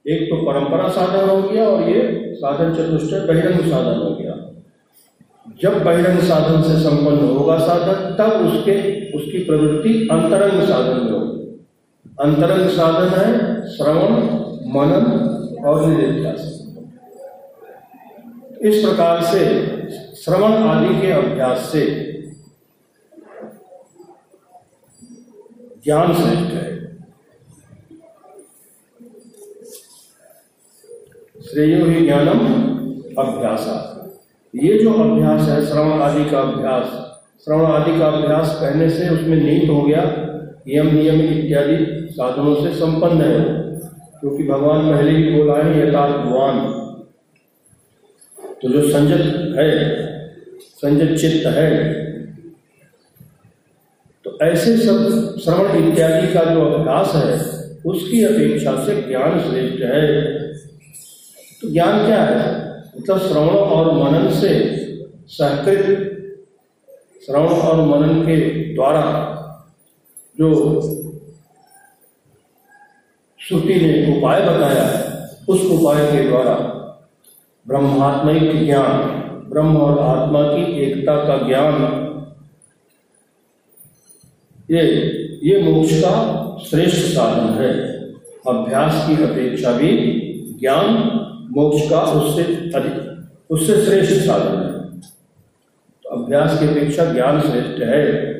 एक 0.07 0.23
तो 0.23 0.37
परंपरा 0.47 0.89
साधन 0.89 1.29
हो 1.29 1.43
गया 1.43 1.69
और 1.69 1.89
ये 1.89 2.35
साधन 2.35 2.75
चतुष्टय, 2.75 3.21
बहिरंग 3.21 3.61
साधन 3.71 3.99
हो 4.01 4.15
गया। 4.15 4.24
जब 5.63 5.83
बहिरंग 5.85 6.19
साधन 6.21 6.63
से 6.63 6.79
संपन्न 6.81 7.29
होगा 7.29 7.59
साधक 7.59 8.17
तब 8.19 8.47
उसके, 8.47 8.77
उसकी 9.13 9.39
प्रवृत्ति 9.45 10.09
अंतरंग 10.13 10.63
साधन 10.63 11.05
में 11.05 11.13
होगी। 11.13 11.45
अंतरंग 12.21 12.69
साधन 12.71 13.09
है 13.19 13.67
श्रवण, 13.77 14.13
मनन 14.75 15.65
और 15.65 15.87
निधिध्यास 15.87 16.51
इस 18.63 18.85
प्रकार 18.85 19.23
से 19.23 19.41
श्रवण 20.17 20.53
आदि 20.53 21.01
के 21.01 21.11
अभ्यास 21.13 21.69
से 21.73 21.87
ज्ञान 25.85 26.15
श्रेष्ठ 26.15 26.53
है। 26.53 26.75
श्रेयो 31.43 31.85
ही 31.87 32.05
ज्ञानम 32.07 32.41
अभ्यास 33.19 33.94
ये 34.55 34.79
जो 34.79 34.93
अभ्यास 34.93 35.49
है, 35.49 35.67
श्रवण 35.67 36.01
आदि 36.01 36.31
का 36.31 36.41
अभ्यास, 36.41 36.87
श्रवण 37.45 37.65
आदि 37.65 37.99
का 37.99 38.07
अभ्यास 38.07 38.59
कहने 38.61 38.89
से 38.91 39.09
उसमें 39.09 39.37
नीत 39.37 39.69
हो 39.71 39.83
गया 39.83 40.03
यम 40.69 40.87
नियम 40.87 41.21
इत्यादि 41.21 42.09
साधनों 42.11 42.55
से 42.57 42.75
संपन्न 42.75 43.23
है। 43.23 43.65
क्योंकि 44.21 44.45
भगवान 44.45 44.91
पहले 44.93 45.11
ही 45.11 45.31
बोला 45.31 45.55
है 45.63 45.89
यथार्थवान 45.89 46.59
तो 48.63 48.69
जो 48.69 48.89
संजत 48.91 49.57
है, 49.59 49.71
संजत 50.57 51.19
चित्त 51.19 51.47
है 51.47 51.71
तो 54.25 54.39
ऐसे 54.43 54.77
सब 54.77 55.37
श्रवण 55.45 55.89
इत्यादि 55.89 56.33
का 56.35 56.45
जो 56.45 56.61
अभ्यास 56.65 57.13
है, 57.15 57.35
उसकी 57.87 58.25
अपेक्षा 58.25 58.77
से 58.85 58.95
ज्ञान 59.03 59.41
श्रेष्ठ 59.41 59.83
है। 59.83 60.23
तो 61.61 61.73
ज्ञान 61.73 62.07
क्या 62.07 62.23
है? 62.23 62.64
मतलब 62.99 63.19
श्रवण 63.19 63.57
और 63.57 63.93
मनन 63.95 64.29
से 64.31 64.51
सहकृत 65.29 66.11
श्रवण 67.27 67.49
और 67.49 67.81
मनन 67.87 68.23
के 68.23 68.37
द्वारा 68.75 69.03
जो 70.39 70.49
श्रुति 73.41 73.75
ने 73.75 74.19
उपाय 74.19 74.41
बताया, 74.41 74.85
उस 75.49 75.65
उपाय 75.65 76.07
के 76.13 76.29
द्वारा 76.29 76.55
ब्रह्मात्मिक 77.67 78.65
ज्ञान, 78.65 79.03
ब्रह्म 79.51 79.77
और 79.77 79.99
आत्मा 79.99 80.43
की 80.43 80.81
एकता 80.83 81.17
का 81.25 81.37
ज्ञान, 81.49 81.75
ये 84.71 84.83
ये 85.43 85.63
मोक्ष 85.63 86.01
का 86.01 86.15
श्रेष्ठ 86.67 87.07
साधन 87.07 87.53
है। 87.63 87.73
अभ्यास 88.49 89.07
की 89.09 89.23
अपेक्षा 89.23 89.73
भी 89.73 89.91
ज्ञान 90.61 90.97
मोक्ष 91.51 91.91
का 91.91 92.01
उससे 92.01 92.43
अधिक, 92.75 93.29
उससे 93.51 93.85
श्रेष्ठ 93.85 94.27
साधन 94.27 94.57
है। 94.63 95.01
तो 96.03 96.09
अभ्यास 96.09 96.61
की 96.61 96.69
अपेक्षा 96.69 97.05
ज्ञान 97.05 97.41
श्रेष्ठ 97.41 97.83
है। 97.83 98.35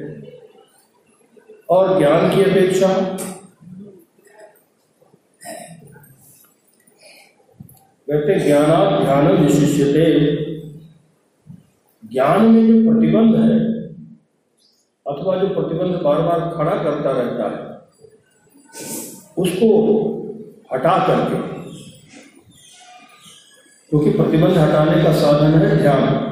और 1.71 1.99
ज्ञान 1.99 2.35
की 2.35 2.43
अपेक्षा 2.43 3.19
कहते 8.11 8.41
ज्ञान 8.41 9.05
ध्यान 9.05 9.37
विशिष्यते। 9.37 10.35
ज्ञान 12.09 12.45
में 12.45 12.67
जो 12.67 12.91
प्रतिबंध 12.91 13.37
है, 13.37 13.59
अथवा 15.07 15.37
जो 15.37 15.49
प्रतिबंध 15.49 16.03
बार 16.03 16.23
बार 16.23 16.55
खड़ा 16.57 16.83
करता 16.83 17.11
रहता 17.11 17.45
है, 17.45 17.75
उसको 19.39 19.95
हटा 20.73 21.07
करके 21.07 21.54
क्योंकि 23.91 24.11
तो 24.11 24.23
प्रतिबंध 24.23 24.59
हटाने 24.59 25.03
का 25.03 25.13
साधन 25.13 25.59
है 25.59 25.77
ध्यान 25.77 26.31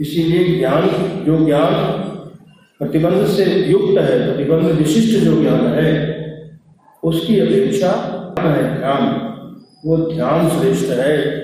इसीलिए 0.00 0.58
ज्ञान, 0.58 0.88
जो 1.24 1.46
ज्ञान 1.46 1.74
प्रतिबंध 2.78 3.26
से 3.26 3.44
युक्त 3.44 3.98
है, 3.98 4.34
प्रतिबंध 4.34 4.66
विशिष्ट 4.66 5.24
जो 5.24 5.42
ज्ञान 5.42 5.66
है, 5.66 6.16
उसकी 7.02 7.40
अपेक्षा 7.40 7.90
है 8.38 8.78
ध्यान 8.78 9.26
वो 9.86 9.96
ध्यान 9.96 10.48
श्रेष्ठ 10.48 10.86
है। 10.86 11.40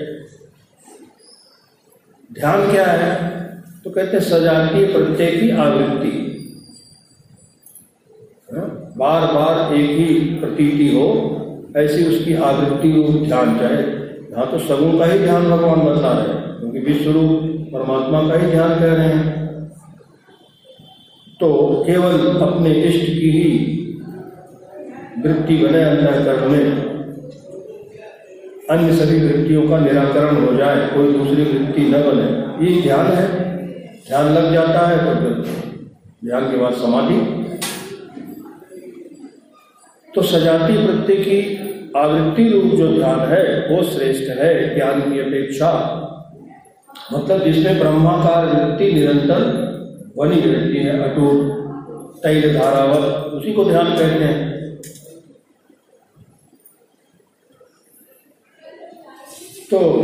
ध्यान 2.33 2.71
क्या 2.71 2.85
है? 2.85 3.33
तो 3.83 3.89
कहते 3.89 4.17
हैं 4.17 4.23
सजातीय 4.23 4.85
प्रत्यय 4.85 5.31
की 5.31 5.49
आवृत्ति। 5.49 6.29
हाँ? 8.53 8.93
बार 8.97 9.21
बार 9.21 9.73
एक 9.73 9.89
ही 9.89 10.19
प्रतीति 10.19 10.95
हो, 10.95 11.07
ऐसी 11.77 12.05
उसकी 12.05 12.33
आवृत्ति 12.33 12.91
ध्यान 13.25 13.59
चाहे 13.59 14.02
यहाँ 14.33 14.45
तो 14.51 14.57
सगुण 14.59 14.97
का 14.99 15.05
ही 15.05 15.17
ध्यान 15.19 15.43
भगवान 15.45 15.79
बता 15.79 16.11
रहे 16.11 16.27
हैं, 16.27 16.59
क्योंकि 16.59 16.79
विश्वरूप 16.81 17.41
परमात्मा 17.73 18.21
का 18.29 18.37
ही 18.39 18.47
ध्यान 18.51 18.69
कह 18.79 18.93
रहे 18.93 19.07
हैं। 19.07 19.41
तो 21.39 21.49
केवल 21.87 22.13
अपने 22.41 22.71
इष्ट 22.81 23.05
की 23.09 23.29
ही 23.31 23.49
वृत्ति 25.23 25.57
बने 25.57 25.83
अंतकरण 25.83 26.49
में। 26.51 26.65
अन्य 28.69 28.93
सभी 28.95 29.19
वृत्तियों 29.19 29.67
का 29.69 29.79
निराकरण 29.79 30.45
हो 30.45 30.53
जाए, 30.55 30.87
कोई 30.87 31.13
दूसरी 31.13 31.43
वृत्ति 31.43 31.81
न 31.83 32.01
बने। 32.03 32.27
ये 32.65 32.81
ध्यान 32.81 33.07
है। 33.07 33.27
ध्यान 34.07 34.33
लग 34.33 34.51
जाता 34.53 34.87
है 34.87 34.97
तो 34.97 35.11
फिर 35.19 35.33
ध्यान 36.23 36.49
के 36.51 36.57
बाद 36.57 36.73
समाधि। 36.75 37.19
तो 40.09 40.21
सजाती 40.23 40.73
वृत्ति 40.77 41.15
की 41.17 41.37
आवृत्ति 41.97 42.49
रूप 42.49 42.63
जो 42.63 42.97
ध्यान 42.97 43.19
है, 43.19 43.67
वो 43.67 43.83
श्रेष्ठ 43.83 44.31
है, 44.31 44.75
ज्ञान 44.75 45.13
की 45.13 45.19
अपेक्षा। 45.19 45.99
मतलब 47.13 47.43
जिसमें 47.43 47.79
ब्रह्माकार 47.79 48.45
वृत्ति 48.45 48.93
निरंतर 48.93 49.73
बनी 50.17 50.39
रहती 50.41 50.77
है, 50.77 51.11
अटूट, 51.11 51.63
तैल 52.23 52.59
धारावत, 52.59 53.33
उसी 53.33 53.53
को 53.53 53.65
ध्यान 53.65 53.89
कहते 53.89 54.23
हैं। 54.23 54.53
तो 59.71 59.99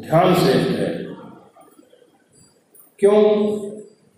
ध्यान 0.00 0.34
श्रेष्ठ 0.34 0.70
है। 0.70 0.88
क्यों? 2.98 3.22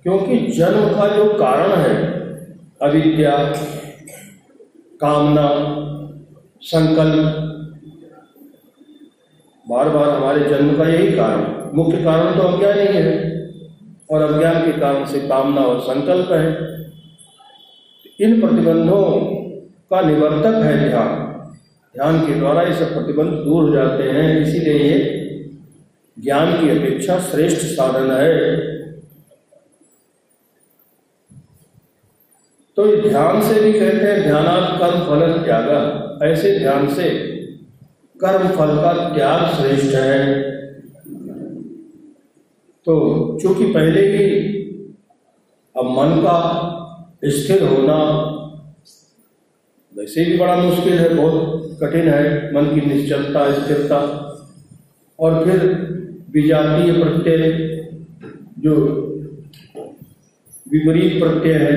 क्योंकि 0.02 0.38
जन्म 0.38 0.88
का 0.88 1.16
जो 1.16 1.34
कारण 1.34 1.72
है, 1.72 2.12
अविद्या, 2.82 3.54
कामना 5.00 5.86
संकल्प। 6.62 7.56
बार 9.70 9.88
बार 9.88 10.10
हमारे 10.10 10.40
जन्म 10.40 10.76
का 10.76 10.88
यही 10.88 11.12
कारण। 11.12 11.70
मुख्य 11.74 11.96
कारण 11.96 12.34
तो 12.34 12.42
अज्ञान 12.42 12.78
ही 12.78 12.86
है। 12.86 13.30
और 14.10 14.22
अज्ञान 14.22 14.64
के 14.64 14.80
कारण 14.80 15.06
से 15.06 15.20
कामना 15.20 15.60
और 15.60 15.80
संकल्प 15.80 16.32
है। 16.32 16.70
इन 18.20 18.40
प्रतिबंधों 18.40 19.12
का 19.90 20.00
निवर्तक 20.00 20.54
है 20.54 20.88
ध्यान। 20.88 21.26
ध्यान 21.96 22.26
के 22.26 22.34
द्वारा 22.34 22.62
ये 22.62 22.74
सब 22.74 22.94
प्रतिबंध 22.94 23.32
दूर 23.44 23.62
हो 23.62 23.74
जाते 23.74 24.02
हैं। 24.02 24.40
इसीलिए 24.40 24.78
ये 24.78 25.20
ज्ञान 26.18 26.60
की 26.60 26.70
अपेक्षा 26.70 27.18
श्रेष्ठ 27.18 27.66
साधन 27.66 28.10
है। 28.10 28.56
तो 32.76 32.86
ये 32.86 33.08
ध्यान 33.08 33.42
से 33.42 33.60
भी 33.60 33.72
कहते 33.72 34.06
हैं, 34.06 34.22
ध्यानात् 34.22 34.80
कर्म 34.80 35.00
फल 35.00 35.44
त्यागा 35.44 36.06
ऐसे 36.20 36.58
ध्यान 36.58 36.88
से 36.94 37.08
कर्म 38.20 38.48
फल 38.48 38.76
का 38.76 38.92
त्याग 39.14 39.44
श्रेष्ठ 39.54 39.94
है। 39.94 40.42
तो 42.86 43.38
चूँकि 43.42 43.64
पहले 43.64 44.00
ही 44.08 44.26
अब 45.76 45.86
मन 45.88 46.20
का 46.20 46.36
स्थिर 47.24 47.62
होना 47.62 47.96
वैसे 49.92 50.24
भी 50.24 50.36
बड़ा 50.38 50.56
मुश्किल 50.56 50.98
है, 50.98 51.14
बहुत 51.14 51.78
कठिन 51.82 52.08
है। 52.08 52.54
मन 52.54 52.74
की 52.74 52.86
निश्चलता, 52.86 53.50
स्थिरता 53.52 53.98
और 55.18 55.44
फिर 55.44 55.66
विजातीय 56.30 56.92
प्रत्यय 56.92 57.52
जो 58.58 58.74
विपरीत 60.66 61.22
प्रत्यय 61.22 61.54
है, 61.54 61.76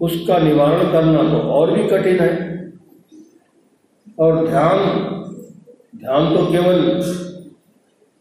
उसका 0.00 0.38
निवारण 0.38 0.92
करना 0.92 1.22
तो 1.22 1.38
और 1.50 1.72
भी 1.72 1.88
कठिन 1.88 2.20
है। 2.20 2.51
और 4.18 4.48
ध्यान 4.48 4.78
ध्यान 5.96 6.36
तो 6.36 6.46
केवल 6.52 6.80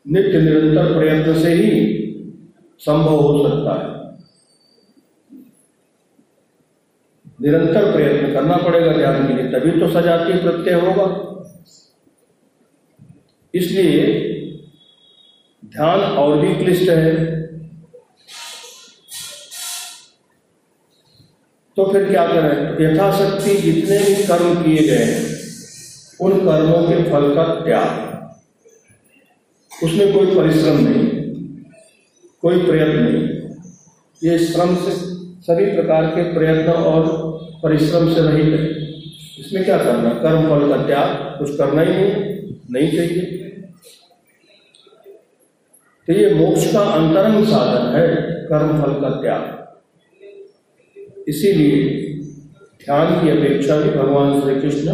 नित्य 0.05 0.41
निरंतर 0.41 0.93
प्रयत्न 0.93 1.41
से 1.41 1.53
ही 1.53 1.69
संभव 2.79 3.19
हो 3.19 3.49
सकता 3.49 3.73
है। 3.73 3.89
निरंतर 7.41 7.91
प्रयत्न 7.91 8.33
करना 8.33 8.57
पड़ेगा 8.57 8.93
ध्यान 8.93 9.27
के 9.27 9.33
लिए, 9.33 9.51
तभी 9.51 9.79
तो 9.79 9.87
सजाती 9.87 10.33
प्रत्यय 10.33 10.73
होगा। 10.73 11.05
इसलिए 13.53 14.05
ध्यान 15.65 15.99
और 15.99 16.37
भी 16.37 16.55
क्लिष्ट 16.55 16.89
है। 16.89 17.25
तो 21.77 21.91
फिर 21.91 22.09
क्या 22.09 22.27
करें? 22.27 22.85
यथाशक्ति 22.85 23.55
जितने 23.55 23.97
भी 23.97 24.23
कर्म 24.23 24.63
किए 24.63 24.87
गए 24.87 25.03
हैं 25.03 25.30
उन 26.21 26.31
कर्मों 26.39 26.81
के 26.87 27.03
फल 27.03 27.35
का 27.35 27.43
त्याग। 27.65 28.09
उसमें 29.83 30.13
कोई 30.13 30.35
परिश्रम 30.35 30.77
नहीं, 30.79 31.05
कोई 32.41 32.65
प्रयत्न 32.65 32.99
नहीं। 32.99 33.23
ये 34.21 34.37
श्रम 34.39 34.75
से 34.75 34.91
सभी 35.41 35.65
प्रकार 35.65 36.05
के 36.05 36.23
प्रयत्न 36.33 36.71
और 36.71 37.07
परिश्रम 37.63 38.13
से 38.13 38.21
रहित 38.21 38.59
है। 38.59 38.65
इसमें 39.39 39.63
क्या 39.65 39.77
करना 39.77 40.09
कर्म 40.09 40.41
फल 40.49 40.67
का 40.69 40.77
त्याग 40.87 41.07
कुछ 41.39 41.57
करना 41.57 41.81
ही 41.81 41.93
नहीं 41.93 42.11
नहीं 42.71 42.91
चाहिए। 42.91 43.21
तो 46.07 46.13
ये 46.13 46.33
मोक्ष 46.33 46.71
का 46.73 46.81
अंतरंग 46.81 47.45
साधन 47.45 47.95
है, 47.95 48.07
कर्म 48.45 48.81
फल 48.81 48.93
का 49.01 49.09
त्याग। 49.21 49.43
इसीलिए 51.27 51.79
ध्यान 52.85 53.07
की 53.21 53.29
अपेक्षा 53.29 53.75
भी 53.75 53.89
भगवान 53.89 54.41
श्री 54.41 54.55
कृष्ण 54.55 54.87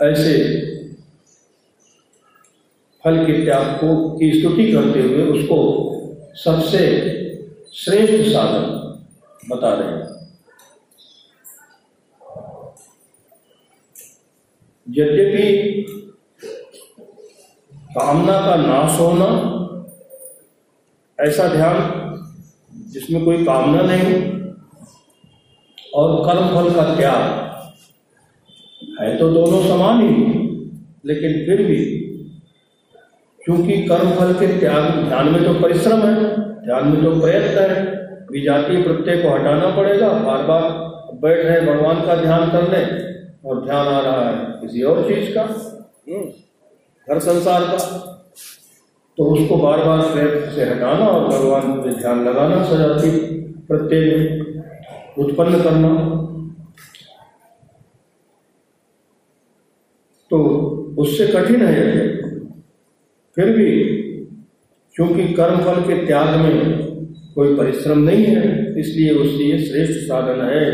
ऐसे 0.00 0.32
फल 3.04 3.24
के 3.26 3.44
त्याग 3.44 3.66
को, 3.76 4.10
की 4.10 4.40
स्तुति 4.40 4.72
करते 4.72 5.00
हुए 5.00 5.22
उसको 5.32 5.58
सबसे 6.34 6.80
श्रेष्ठ 7.74 8.32
साधन 8.32 8.64
बता 9.50 9.72
रहे 9.74 9.88
हैं। 9.88 10.14
यद्यपि 14.88 15.46
कामना 17.72 18.40
का 18.40 18.56
नाश 18.56 18.98
होना 19.00 19.28
ऐसा 21.18 21.48
ध्यान 21.48 21.76
जिसमें 22.92 23.24
कोई 23.24 23.44
कामना 23.44 23.82
नहीं, 23.82 24.14
और 25.94 26.24
कर्म 26.26 26.48
फल 26.48 26.74
का 26.74 26.94
त्याग 26.96 27.45
है 28.82 29.16
तो 29.16 29.30
दोनों 29.30 29.62
समान 29.62 30.00
ही 30.00 30.24
लेकिन 31.04 31.32
फिर 31.32 31.66
भी 31.66 31.84
क्योंकि 33.44 33.82
कर्म 33.82 34.10
फल 34.10 34.32
के 34.32 34.46
त्याग 34.60 35.08
ध्यान 35.08 35.28
में 35.28 35.44
तो 35.44 35.54
परिश्रम 35.54 36.00
है 36.00 36.14
ध्यान 36.64 36.88
में 36.88 37.04
तो 37.04 37.20
प्रयत्न 37.20 37.70
है 37.70 37.96
विजातीय 38.32 38.82
प्रत्यय 38.82 39.22
को 39.22 39.28
हटाना 39.28 39.76
पड़ेगा 39.76 40.08
बार 40.08 40.42
बार 40.42 40.62
बैठ 41.14 41.46
रहे 41.46 41.60
भगवान 41.60 41.96
का 41.96 42.14
ध्यान 42.14 42.50
करने 42.50 43.06
और 43.48 43.64
ध्यान 43.64 43.86
आ 43.86 44.00
रहा 44.00 44.30
है 44.30 44.36
किसी 44.60 44.82
और 44.82 45.02
चीज़ 45.08 45.34
का। 45.34 45.42
हम्म, 45.42 46.24
घर 47.08 47.18
संसार 47.18 47.60
का। 47.60 47.78
तो 49.18 49.24
उसको 49.24 49.56
बार 49.56 49.78
बार 49.78 50.00
प्रयत्न 50.00 50.50
से 50.50 50.64
हटाना 50.64 51.06
और 51.06 51.28
भगवान 51.28 51.72
पे 51.72 51.90
ध्यान 51.90 52.24
लगाना 52.24 52.62
सजाती 52.64 53.10
प्रत्येक 53.68 55.18
उत्पन्न 55.18 55.62
करना। 55.62 55.88
तो 60.36 60.94
उससे 60.98 61.26
कठिन 61.26 61.62
है। 61.62 62.16
फिर 63.36 63.50
भी 63.50 63.70
क्योंकि 64.96 65.24
कर्म 65.34 65.56
फल 65.56 65.80
के 65.80 66.06
त्याग 66.06 66.28
में 66.40 66.84
कोई 67.34 67.54
परिश्रम 67.56 67.98
नहीं 67.98 68.24
है, 68.24 68.80
इसलिए 68.80 69.10
उसके 69.10 69.58
श्रेष्ठ 69.58 70.00
साधन 70.00 70.40
है। 70.44 70.64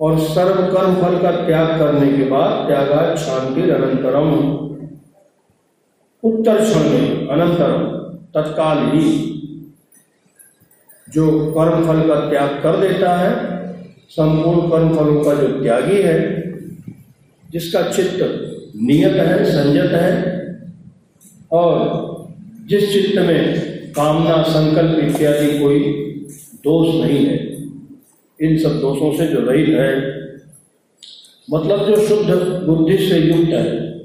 और 0.00 0.18
सर्व 0.18 0.60
कर्म 0.74 0.94
फल 0.94 1.18
का 1.18 1.30
त्याग 1.46 1.78
करने 1.78 2.12
के 2.12 2.24
बाद 2.24 2.66
त्यागा 2.68 3.14
शांति 3.16 3.70
अनंतरम। 3.70 4.30
उत्तर 6.22 6.60
क्षण 6.64 6.88
में 6.90 7.28
अनंतरम, 7.28 7.84
तत्काल 8.34 8.78
ही 8.90 9.32
जो 11.08 11.52
कर्म 11.52 11.86
फल 11.86 12.08
का 12.08 12.20
त्याग 12.30 12.62
कर 12.62 12.76
देता 12.76 13.16
है, 13.16 13.30
संपूर्ण 14.08 14.70
कर्म 14.70 14.96
फलों 14.96 15.24
का 15.24 15.34
जो 15.34 15.48
त्यागी 15.62 16.02
है 16.02 16.35
जिसका 17.52 17.82
चित्त 17.82 18.18
नियत 18.76 19.12
है, 19.12 19.44
संयत 19.44 19.90
है, 19.92 20.36
और 21.52 22.28
जिस 22.66 22.92
चित्त 22.92 23.18
में 23.18 23.92
कामना, 23.92 24.42
संकल्प 24.42 24.98
इत्यादि 25.04 25.58
कोई 25.58 25.80
दोष 26.64 27.04
नहीं 27.04 27.26
है, 27.26 27.36
इन 28.40 28.58
सब 28.58 28.80
दोषों 28.80 29.16
से 29.16 29.26
जो 29.26 29.40
रहित 29.40 29.68
है 29.68 30.14
मतलब 31.50 31.86
जो 31.86 31.96
शुद्ध 32.06 32.30
बुद्धि 32.66 32.98
से 32.98 33.18
युक्त 33.18 33.48
है, 33.48 33.96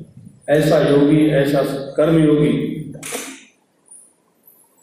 ऐसा 0.50 0.90
योगी, 0.90 1.26
ऐसा 1.26 1.62
कर्मयोगी, 1.98 2.52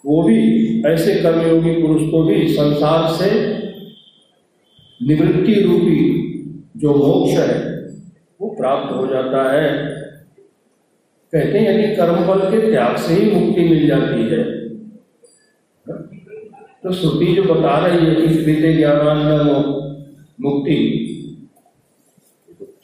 वो 0.05 0.23
भी, 0.23 0.83
ऐसे 0.87 1.15
कर्मयोगी 1.15 1.73
पुरुष 1.83 2.11
को 2.11 2.23
भी 2.23 2.49
संसार 2.49 3.13
से 3.13 3.31
निवृत्ति 5.07 5.55
रूपी 5.55 5.99
जो 6.77 6.95
मोक्ष 6.95 7.33
है 7.33 7.78
प्राप्त 8.59 8.93
हो 8.93 9.07
जाता 9.07 9.53
है। 9.53 9.99
कहते 11.33 11.59
हैं 11.59 11.85
यदि 11.85 11.97
कर्मफल 11.97 12.51
के 12.51 12.71
त्याग 12.71 12.97
से 12.97 13.15
ही 13.15 13.31
मुक्ति 13.31 13.61
मिल 13.61 13.87
जाती 13.87 14.23
है। 14.23 14.69
तो 16.83 16.93
श्रुति 16.93 17.27
जो 17.27 17.43
बता 17.43 17.87
रही 17.87 18.07
है 18.07 18.15
कि 18.15 18.45
कृत्य 18.45 18.75
ज्ञानान 18.75 19.43
मुक्ति। 20.41 21.05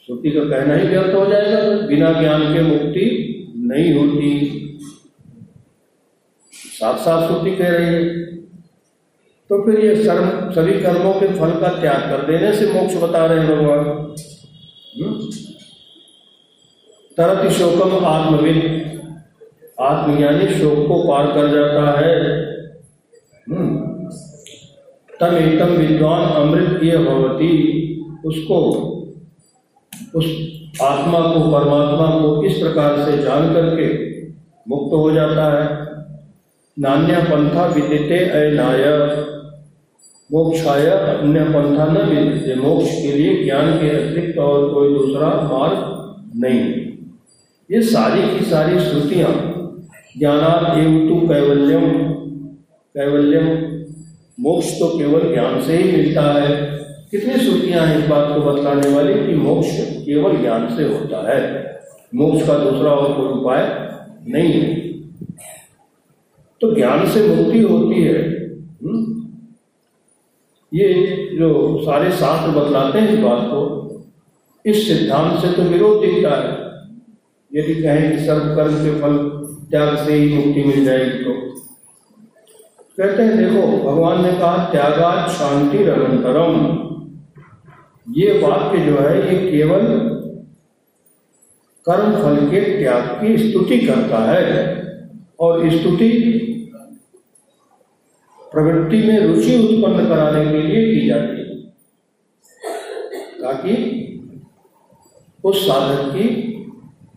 श्रुति 0.05 0.31
का 0.31 0.39
कहना 0.39 0.75
ही 0.75 0.87
व्यर्थ 0.87 1.15
हो 1.15 1.25
जाएगा 1.25 1.75
तो 1.75 1.87
बिना 1.87 2.21
ज्ञान 2.21 2.53
के 2.53 2.61
मुक्ति 2.61 3.31
नहीं 3.57 3.93
होती। 3.93 4.51
साफ़ 6.53 6.99
साफ़ 6.99 7.33
श्रुति 7.33 7.55
कह 7.55 7.69
रही 7.69 7.85
है। 7.85 8.25
तो 9.49 9.65
फिर 9.65 9.85
ये 9.85 10.03
सर्व, 10.03 10.51
सभी 10.51 10.81
कर्मों 10.81 11.13
के 11.13 11.27
फल 11.27 11.51
का 11.59 11.81
त्याग 11.81 12.01
कर 12.01 12.31
देने 12.31 12.53
से 12.53 12.73
मोक्ष 12.73 12.95
बता 12.95 13.25
रहे 13.25 13.39
हैं 13.39 13.47
भगवान। 13.47 13.79
हम्म? 15.01 15.29
तरत 17.17 17.51
शोकम 17.51 18.05
आत्मविद 18.05 18.85
आत्मज्ञानी 19.81 20.47
शोक 20.47 20.87
को 20.87 21.07
पार 21.07 21.27
कर 21.27 21.47
जाता 21.47 21.99
है। 21.99 22.35
हम्म? 23.49 23.85
तम 25.19 25.37
एकदम 25.37 25.65
विद्वान 25.65 26.21
अमृत 26.21 26.83
ये 26.83 26.97
भगवती 26.97 27.75
उसको, 28.25 28.61
उस 30.15 30.47
आत्मा 30.81 31.19
को, 31.19 31.39
परमात्मा 31.39 32.19
को 32.19 32.43
इस 32.43 32.57
प्रकार 32.57 33.05
से 33.05 33.17
जान 33.17 33.53
करके 33.53 34.21
मुक्त 34.67 34.93
हो 34.93 35.11
जाता 35.11 35.63
है। 35.63 35.85
नान्य 36.79 37.13
पंथा 37.13 37.65
विदिते 37.65 38.17
अनाय 38.17 39.05
मोक्षाय 40.31 40.85
अन्य 40.85 41.43
पंथा 41.43 41.85
न 41.85 41.97
विद्यते 41.97 42.55
मोक्ष 42.55 43.01
के 43.01 43.11
लिए 43.11 43.43
ज्ञान 43.43 43.73
के 43.73 43.89
अतिरिक्त 43.89 44.39
और 44.39 44.73
कोई 44.73 44.93
दूसरा 44.93 45.27
मार्ग 45.27 46.05
नहीं। 46.35 46.84
ये 47.71 47.81
सारी 47.81 48.39
की 48.39 48.45
सारी 48.45 48.79
श्रुतियाँ 48.79 49.31
ज्ञानात 50.17 50.77
एवं 50.77 51.07
तो 51.09 51.27
कैवल्यम 51.27 51.81
कैवल्यम, 52.95 53.47
मोक्ष 54.39 54.79
तो 54.79 54.97
केवल 54.97 55.33
ज्ञान 55.33 55.61
से 55.61 55.77
ही 55.77 55.91
मिलता 55.91 56.21
है 56.21 56.79
कितनी 57.11 57.33
श्रुतियाँ 57.33 57.85
हैं 57.87 58.03
इस 58.03 58.09
बात 58.09 58.27
को 58.35 58.41
बतलाने 58.41 58.95
वाली 58.95 59.13
कि 59.13 59.35
मोक्ष 59.35 59.67
केवल 60.05 60.37
ज्ञान 60.37 60.75
से 60.75 60.83
होता 60.83 61.33
है 61.33 61.41
मोक्ष 62.15 62.47
का 62.47 62.57
दूसरा 62.57 62.91
और 62.91 63.13
कोई 63.13 63.27
उपाय 63.27 63.89
नहीं 64.27 64.53
है 64.53 64.75
तो 66.61 66.75
ज्ञान 66.75 67.09
से 67.09 67.27
मुक्ति 67.27 67.61
होती 67.61 68.03
है? 68.03 68.21
हम्म? 68.83 69.27
ये 70.73 70.93
जो 71.39 71.81
सारे 71.85 72.11
शास्त्र 72.11 72.51
बतलाते 72.51 72.99
हैं 72.99 73.13
इस 73.13 73.19
बात 73.19 73.39
को, 73.41 74.05
इस 74.65 74.87
सिद्धांत 74.87 75.39
से 75.41 75.51
तो 75.51 75.61
विरोध 75.61 76.01
दिखता 76.01 76.35
है 76.35 76.64
यदि 77.55 77.75
कहें 77.75 78.11
कि 78.11 78.25
सर्व 78.25 78.55
कर्म 78.55 78.75
के 78.75 79.01
फल 79.01 79.17
त्याग 79.71 79.97
से 79.97 80.13
ही 80.13 80.33
मुक्ति 80.33 80.63
मिल 80.63 80.85
जाएगी 80.85 81.23
तो। 81.23 81.55
कहते 82.97 83.23
हैं, 83.23 83.37
देखो, 83.37 83.67
भगवान 83.67 84.23
ने 84.23 84.31
कहा, 84.31 84.69
त्यागा 84.71 85.27
शांति 85.27 85.77
अनंतरम 85.77 86.85
ये 88.09 88.39
वाक्य 88.39 88.79
जो 88.79 88.97
है, 88.97 89.35
ये 89.35 89.51
केवल 89.51 89.81
कर्म 91.87 92.11
फल 92.11 92.51
के 92.51 92.79
त्याग 92.79 93.01
की 93.01 93.37
स्तुति 93.37 93.79
करता 93.79 94.31
है 94.31 94.75
और 95.39 95.69
स्तुति 95.69 96.09
प्रवृत्ति 98.53 98.97
में 98.97 99.19
रुचि 99.19 99.55
उत्पन्न 99.63 100.07
कराने 100.07 100.51
के 100.51 100.61
लिए 100.61 100.95
की 100.95 101.07
जाती 101.07 101.37
है। 101.37 101.55
ताकि 103.41 103.75
उस 105.43 105.67
साधक 105.67 106.11
की 106.11 106.44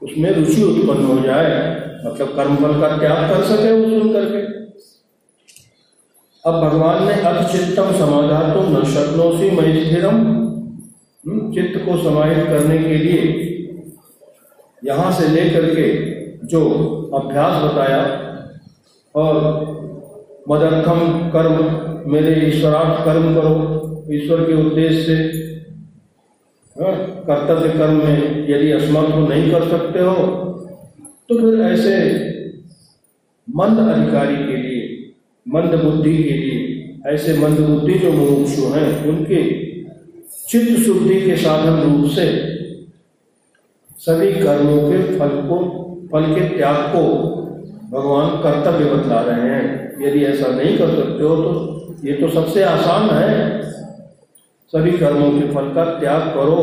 उसमें 0.03 0.31
रुचि 0.33 0.63
उत्पन्न 0.63 1.05
हो 1.05 1.19
जाए 1.23 1.55
मतलब 2.05 2.29
कर्मफल 2.37 2.81
का 2.81 2.97
त्याग 2.99 3.29
कर 3.31 3.43
सके 3.47 3.73
वो 3.73 3.89
सुन 3.91 4.13
करके। 4.13 4.43
अब 6.45 6.55
भगवान 6.63 7.07
ने 7.07 7.15
चित्तम 7.53 7.93
समाधान 7.99 8.53
तो 8.53 8.61
न 8.71 8.85
शक्नोसी 8.93 9.51
मई 9.51 9.85
स्थिरम 9.85 10.19
चित्त 11.55 11.79
को 11.87 11.97
समाहित 12.03 12.47
करने 12.47 12.79
के 12.79 12.97
लिए 12.97 13.23
यहाँ 14.83 15.11
से 15.13 15.29
लेकर 15.29 15.75
के 15.75 15.87
जो 16.47 16.61
अभ्यास 17.15 17.63
बताया 17.63 18.03
और 19.15 19.37
मदर्थम 20.51 21.01
कर्म, 21.31 21.57
मेरे 22.13 22.35
ईश्वरार्थ 22.47 23.05
कर्म 23.05 23.35
करो, 23.35 23.55
ईश्वर 24.13 24.45
के 24.45 24.55
उद्देश्य 24.61 25.03
से 25.03 25.17
कर्तव्य 26.81 27.69
कर्म 27.69 27.97
में 27.97 28.49
यदि 28.49 28.71
असमर्थ 28.73 29.15
हो 29.15 29.21
नहीं 29.21 29.51
कर 29.51 29.69
सकते 29.69 29.99
हो 29.99 30.15
तो 31.29 31.37
फिर 31.37 31.61
ऐसे 31.63 31.95
मंद 33.49 33.79
अधिकारी 33.79 34.37
के 34.37 34.57
लिए, 34.57 34.83
मंद 35.47 35.75
बुद्धि 35.75 36.17
के 36.17 36.33
लिए, 36.33 36.59
ऐसे 37.07 37.37
मंद 37.39 37.61
बुद्धि 37.61 37.95
जो 37.95 38.13
मुमुक्षु 38.13 38.63
हैं, 38.63 39.07
उनके 39.07 39.43
चित्त 40.49 40.81
शुद्धि 40.83 41.21
के 41.21 41.37
साधन 41.37 41.81
रूप 41.83 42.11
से 42.11 42.27
सभी 43.99 44.33
कर्मों 44.33 44.79
के 44.91 45.19
फल 45.19 45.29
को, 45.49 45.59
फल 46.13 46.35
के 46.35 46.49
त्याग 46.57 46.77
को 46.95 47.03
भगवान 47.93 48.29
कर्तव्य 48.43 48.85
बतला 48.85 49.21
रहे 49.21 49.51
हैं। 49.51 50.07
यदि 50.07 50.25
ऐसा 50.25 50.49
नहीं 50.49 50.77
कर 50.79 50.95
सकते 50.97 51.25
हो 51.25 51.37
तो 51.37 52.07
ये 52.07 52.13
तो 52.13 52.29
सबसे 52.29 52.63
आसान 52.63 53.11
है। 53.11 53.33
सभी 54.73 54.91
कर्मों 54.99 55.31
के 55.33 55.47
फल 55.53 55.73
का 55.75 55.85
त्याग 56.01 56.23
करो। 56.35 56.63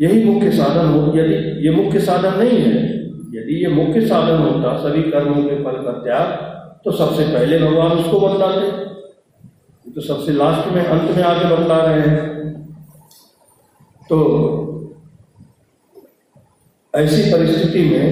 यही 0.00 0.22
मुख्य 0.24 0.50
साधन 0.52 0.86
हो 0.86 1.00
यदि 1.16 1.34
ये 1.66 1.70
मुख्य 1.72 2.00
साधन 2.00 2.38
नहीं 2.38 2.58
है, 2.58 2.82
यदि 3.34 3.62
ये 3.62 3.68
मुख्य 3.70 4.06
साधन 4.06 4.42
होता, 4.42 4.76
सभी 4.78 5.02
कर्मों 5.10 5.42
के 5.44 5.62
फल 5.64 5.82
का 5.82 5.92
त्याग 6.04 6.48
तो 6.84 6.90
सबसे 6.92 7.24
पहले 7.24 7.58
भगवान 7.58 7.90
उसको 7.92 8.20
बतलाते। 8.20 8.70
तो 9.86 10.00
सबसे 10.00 10.32
लास्ट 10.32 10.72
में, 10.72 10.84
अंत 10.84 11.10
में 11.16 11.22
आगे 11.22 11.44
बतला 11.46 11.76
रहे 11.76 12.00
हैं। 12.00 12.28
तो 14.10 14.18
ऐसी 16.94 17.22
परिस्थिति 17.32 17.82
में 17.84 18.04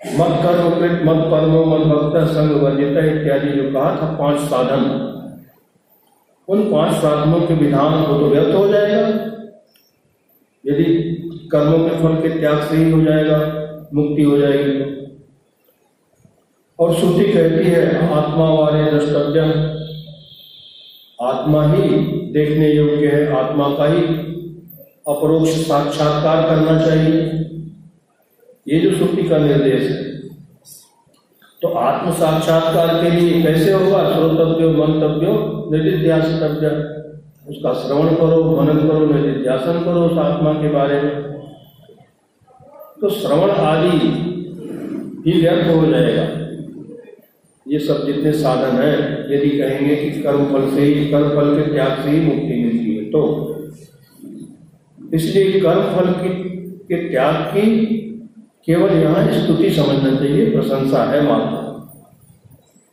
मत 0.00 0.38
कर्म 0.42 0.66
मत 1.06 1.24
परमो 1.30 1.64
मत 1.66 1.86
भक्त 1.86 2.28
संग 2.30 2.62
वर्जित 2.62 2.96
इत्यादि 2.98 3.50
जो 3.52 3.70
कहा 3.72 3.90
था, 3.96 4.06
पाँच 4.16 4.38
साधन। 4.42 4.82
उन 6.48 6.70
पाँच 6.72 6.96
साधनों 6.96 7.40
के 7.40 7.54
विधान 7.54 8.04
को 8.04 8.18
तो 8.18 8.28
व्यर्थ 8.28 8.54
हो 8.54 8.68
जाएगा। 8.68 9.06
यदि 10.66 10.84
कर्मों 11.52 11.78
के 11.78 11.96
फल 11.96 12.14
के 12.22 12.40
त्याग 12.40 12.62
से 12.62 12.76
ही 12.76 12.90
हो 12.90 13.00
जाएगा, 13.00 13.38
मुक्ति 13.94 14.22
हो 14.22 14.38
जाएगी। 14.38 14.80
और 16.78 16.94
श्रुति 16.94 17.32
कहती 17.32 17.64
है, 17.70 18.10
आत्मा 18.10 18.48
वाले 18.54 18.90
द्रष्टव्य 18.90 19.40
आत्मा 21.22 21.72
ही 21.72 21.88
देखने 22.32 22.72
योग्य 22.72 23.06
है, 23.06 23.32
आत्मा 23.32 23.68
का 23.68 23.86
ही 23.86 24.02
अपरोक्ष 25.08 25.50
साक्षात्कार 25.50 26.48
करना 26.48 26.86
चाहिए। 26.86 27.20
ये 28.68 28.80
जो 28.80 28.90
श्रुति 28.90 29.28
का 29.28 29.38
निर्देश 29.38 29.82
है 29.82 30.11
तो 31.62 31.68
आत्म 31.68 32.12
साक्षात्कार 32.12 33.04
के 33.04 33.10
लिए 33.10 33.42
कैसे 33.42 33.72
होगा? 33.72 34.12
श्रोतव्यो, 34.12 34.70
मंतव्यो 34.70 35.34
निधिध्यासितव्य 35.72 36.68
उसका 37.48 37.72
श्रवण 37.74 38.14
करो, 38.14 38.60
मनन 38.60 38.88
करो, 38.88 39.06
निधिध्यासन 39.06 39.84
करो 39.84 40.00
उस 40.00 40.18
आत्मा 40.18 40.52
के 40.52 40.68
बारे 40.68 41.00
में। 41.00 41.22
तो 43.00 43.10
श्रवण 43.10 43.50
आदि 43.50 43.98
ही 45.26 45.40
व्यर्थ 45.40 45.76
हो 45.76 45.86
जाएगा। 45.86 46.22
ये 47.68 47.78
सब 47.78 48.06
जितने 48.06 48.32
साधन 48.32 48.76
है, 48.76 48.94
यदि 49.34 49.50
कहेंगे 49.50 49.96
कि 49.96 50.22
कर्म 50.22 50.44
फल 50.44 50.76
से 50.76 50.82
ही 50.82 51.10
कर्म 51.10 51.28
फल 51.28 51.62
के 51.62 51.72
त्याग 51.72 52.04
से 52.04 52.10
ही 52.10 52.20
मुक्ति 52.20 52.64
मिलती 52.64 52.96
है 52.96 53.04
तो। 53.04 53.22
इसलिए 55.14 55.60
कर्म 55.60 55.82
फल 55.82 56.12
की, 56.12 56.28
के 56.88 57.08
त्याग 57.08 57.34
की 57.34 57.98
केवल 58.66 58.92
यहाँ 58.94 59.26
स्तुति 59.34 59.70
समझना 59.72 60.14
चाहिए, 60.16 60.50
प्रशंसा 60.50 61.04
है 61.04 61.20
मात्र। 61.22 61.60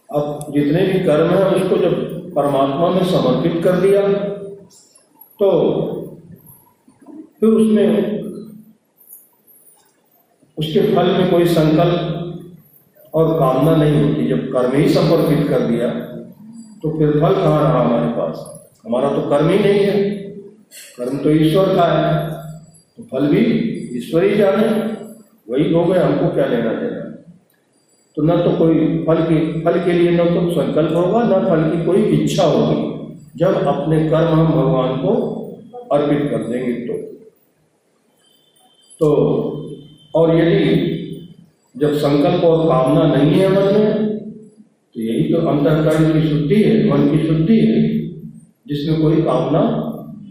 अब 0.09 0.45
जितने 0.53 0.81
भी 0.83 0.99
कर्म 0.99 1.29
है, 1.29 1.43
उसको 1.55 1.77
जब 1.77 1.93
परमात्मा 2.35 2.89
में 2.89 3.03
समर्पित 3.05 3.63
कर 3.63 3.79
दिया 3.81 4.01
तो 5.39 5.49
फिर 7.39 7.49
उसमें 7.51 8.19
उसके 10.57 10.81
फल 10.95 11.07
में 11.09 11.29
कोई 11.31 11.45
संकल्प 11.47 13.13
और 13.13 13.33
कामना 13.39 13.75
नहीं 13.75 14.03
होती। 14.03 14.27
जब 14.27 14.51
कर्म 14.53 14.75
ही 14.75 14.89
समर्पित 14.89 15.47
कर 15.49 15.61
दिया 15.67 15.89
तो 16.81 16.97
फिर 16.97 17.11
फल 17.11 17.35
कहाँ 17.35 17.61
रहा 17.61 17.81
हमारे 17.81 18.11
पास? 18.13 18.35
हमारा 18.85 19.09
तो 19.11 19.21
कर्म 19.29 19.49
ही 19.49 19.59
नहीं 19.59 19.79
है। 19.79 20.03
कर्म 20.97 21.17
तो 21.17 21.29
ईश्वर 21.31 21.75
का 21.75 21.85
है। 21.85 22.29
तो 22.97 23.03
फल 23.11 23.27
भी 23.27 23.43
ईश्वर 23.97 24.23
ही 24.23 24.35
जाने। 24.37 24.67
वही 25.49 25.73
हो 25.73 25.83
गए 25.85 25.99
हमको 25.99 26.33
क्या 26.33 26.45
लेना 26.45 26.73
देना? 26.73 27.05
तो 28.15 28.21
न 28.21 28.37
तो 28.37 28.51
कोई 28.57 28.75
फल 29.07 29.21
की, 29.23 29.61
फल 29.61 29.79
के 29.85 29.91
लिए 29.91 30.11
न 30.11 30.17
तो 30.17 30.51
संकल्प 30.51 30.95
होगा, 30.95 31.23
न 31.23 31.45
फल 31.45 31.69
की 31.69 31.85
कोई 31.85 32.01
इच्छा 32.03 32.43
होगी। 32.43 32.89
जब 33.35 33.47
अपने 33.47 34.09
कर्म 34.09 34.27
हम 34.27 34.47
भगवान 34.47 34.97
को 34.97 35.13
अर्पित 35.91 36.31
कर 36.31 36.37
देंगे 36.37 36.73
तो। 36.73 36.93
तो 38.99 39.09
और 40.15 40.37
यदि 40.37 40.95
जब 41.77 41.93
संकल्प 41.93 42.43
और 42.43 42.67
कामना 42.67 43.15
नहीं 43.15 43.31
है 43.31 43.49
मन 43.49 43.79
में 43.79 44.09
तो 44.95 45.01
यही 45.01 45.33
तो 45.33 45.39
अंतकरण 45.47 46.13
की 46.13 46.27
शुद्धि 46.27 46.55
है, 46.55 46.89
मन 46.89 47.07
की 47.09 47.27
शुद्धि 47.27 47.59
है, 47.59 47.99
जिसमें 48.67 49.01
कोई 49.01 49.21
कामना 49.21 49.61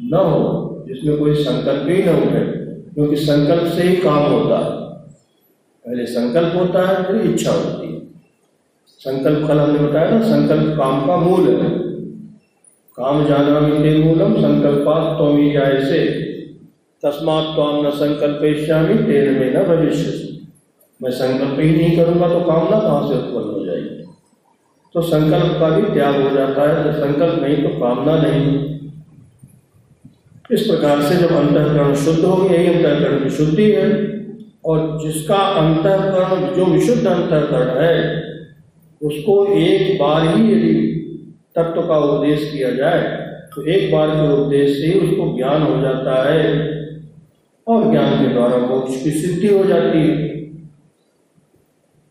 न 0.03 0.15
हो, 0.15 0.41
जिसमें 0.89 1.19
कोई 1.19 1.35
संकल्प 1.35 1.89
ही 1.89 2.03
न 2.03 2.09
उठे, 2.09 2.41
क्योंकि 2.95 3.17
संकल्प 3.17 3.73
से 3.73 3.83
ही 3.83 3.97
काम 3.97 4.33
होता 4.33 4.59
है। 4.59 4.78
पहले 5.89 6.07
संकल्प 6.07 6.57
होता 6.57 6.81
है, 6.89 7.03
फिर 7.05 7.31
इच्छा 7.31 7.53
होती 7.53 7.87
है। 7.87 8.01
संकल्प 9.01 9.47
कल 9.49 9.59
हमने 9.59 9.79
बताया 9.79 10.11
ना 10.11 10.23
संकल्प 10.23 10.77
काम 10.79 11.07
का 11.07 11.17
मूल 11.17 11.49
है। 11.51 11.69
काम 12.99 13.25
जाना 13.27 13.61
भी 13.61 13.79
मूलम 14.03 14.35
तो 15.19 15.27
जाए 15.53 15.81
से 15.85 16.01
तस्मात 17.03 17.45
तो 17.57 17.65
न 17.83 17.91
संकल्पेश्यामी 17.91 18.95
तेरे 18.95 19.31
में 19.31 19.55
न 19.55 19.63
भविष्य 19.65 20.37
मैं 21.01 21.11
संकल्प 21.11 21.61
ही 21.61 21.71
नहीं 21.71 21.97
करूँगा 21.97 22.29
तो 22.29 22.41
कामना 22.41 22.81
कहाँ 22.81 23.09
से 23.09 23.15
उत्पन्न 23.15 23.51
हो 23.51 23.65
जाएगी? 23.65 24.05
तो 24.95 25.03
संकल्प 25.03 25.57
का 25.61 25.69
भी 25.71 25.83
त्याग 25.95 26.21
हो 26.23 26.31
जाता 26.31 26.69
है 26.69 26.85
तो 26.85 26.93
संकल्प 27.01 27.43
नहीं 27.43 27.57
तो 27.57 27.69
कामना 27.81 28.17
नहीं 28.23 28.77
इस 30.51 30.67
प्रकार 30.67 31.03
से 31.03 31.17
जब 31.17 31.33
अंतकरण 31.33 31.95
शुद्ध 31.95 32.25
होगी, 32.25 32.55
यही 32.55 32.67
अंतकरण 32.67 33.23
की 33.25 33.31
शुद्धि 33.31 33.71
है। 33.73 34.18
और 34.69 34.99
जिसका 35.03 35.37
अंतकरण, 35.37 36.55
जो 36.55 36.65
विशुद्ध 36.65 37.07
अंतकरण 37.07 37.81
है, 37.83 37.97
उसको 39.01 39.47
एक 39.55 39.99
बार 40.01 40.27
ही 40.27 40.53
यदि 40.53 40.75
तत्व 41.57 41.83
का 41.83 41.99
उपदेश 41.99 42.51
किया 42.53 42.71
जाए 42.71 43.03
तो 43.55 43.63
एक 43.65 43.93
बार 43.93 44.09
के 44.11 44.33
उपदेश 44.33 44.77
से 44.79 44.99
उसको 45.01 45.37
ज्ञान 45.37 45.63
हो 45.63 45.81
जाता 45.81 46.23
है 46.25 46.43
और 47.67 47.91
ज्ञान 47.91 48.19
के 48.19 48.33
द्वारा 48.35 48.59
मोक्ष 48.59 49.03
की 49.03 49.11
सिद्धि 49.11 49.49
हो 49.49 49.65
जाती 49.65 49.99
है। 49.99 50.17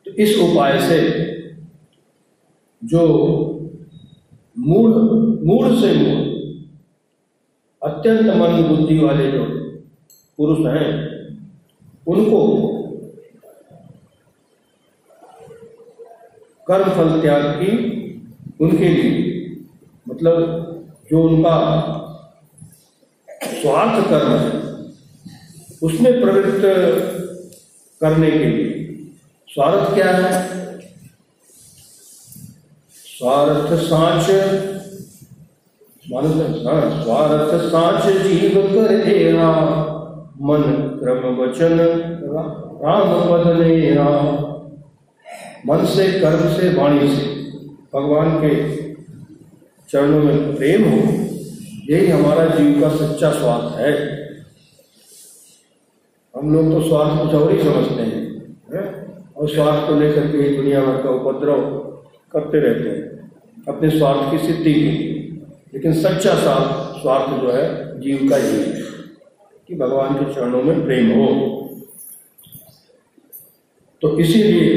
तो 0.06 0.12
इस 0.14 0.38
उपाय 0.40 0.80
से 0.82 1.00
जो 2.82 3.04
मूल 4.58 4.92
मूल 5.44 5.76
से 5.82 5.94
मूल, 5.96 6.24
अत्यंत 7.82 8.36
मन 8.36 8.64
बुद्धि 8.64 9.00
वाले 9.00 9.32
जो 9.32 9.44
पुरुष 10.40 10.66
हैं 10.68 11.17
उनको 12.08 12.40
कर्म 16.68 16.90
फल 16.92 17.22
त्याग 17.22 17.44
की 17.44 17.72
उनके 18.62 18.90
लिए 18.90 19.18
मतलब 20.10 20.36
जो 21.10 21.22
उनका 21.24 21.56
स्वार्थ 23.44 24.10
कर्म 24.10 24.32
है, 24.32 24.50
उसमें 25.84 26.22
प्रवृत्त 26.22 26.62
करने 28.02 28.32
के 28.32 28.38
लिए। 28.38 28.96
स्वार्थ 29.50 29.94
क्या 29.94 30.12
है? 30.12 30.48
स्वार्थ 33.18 33.74
सांच। 33.84 34.26
स्वार्थ 37.04 37.52
सांच 37.72 38.04
जीव 38.24 38.62
कर 38.74 39.04
देना। 39.06 39.50
मन 40.42 40.62
क्रम 41.04 41.36
वचन 41.36 41.78
राम। 42.24 42.68
पद 43.30 43.48
मन 45.68 45.86
से, 45.86 46.20
कर्म 46.20 46.50
से, 46.50 46.74
वाणी 46.74 47.08
से। 47.08 47.52
भगवान 47.94 48.38
के 48.38 48.84
चरणों 49.90 50.24
में 50.24 50.56
प्रेम 50.56 50.84
हो, 50.84 50.98
यही 51.90 52.08
हमारा 52.08 52.46
जीव 52.46 52.82
का 52.82 52.90
सच्चा 52.90 53.32
स्वार्थ 53.32 53.80
है। 53.80 54.18
हम 56.36 56.54
लोग 56.54 56.72
तो 56.72 56.82
स्वार्थ 56.88 57.22
कुछ 57.22 57.34
और 57.34 57.52
ही 57.52 57.64
समझते 57.64 58.02
हैं, 58.04 58.56
है? 58.74 59.08
और 59.38 59.50
स्वार्थ 59.50 59.90
को 59.90 59.96
लेकर 59.96 60.28
के 60.28 60.56
दुनिया 60.56 60.86
भर 60.86 61.02
का 61.02 61.10
उपद्रव 61.10 61.62
करते 62.34 62.60
रहते 62.60 62.90
हैं, 62.90 63.32
अपने 63.68 63.90
स्वार्थ 63.90 64.32
की 64.32 64.38
सिद्धि 64.48 64.74
लेकिन 65.74 65.94
सच्चा 65.94 66.34
स्वार्थ 66.34 67.02
स्वार्थ 67.02 67.42
जो 67.42 67.52
है, 67.52 68.00
जीव 68.02 68.30
का 68.30 68.36
ही 68.36 68.44
है। 68.44 68.87
कि 69.70 69.76
भगवान 69.76 70.14
के 70.14 70.34
चरणों 70.34 70.62
में 70.64 70.84
प्रेम 70.86 71.12
हो। 71.12 71.28
तो 74.02 74.18
इसीलिए 74.20 74.76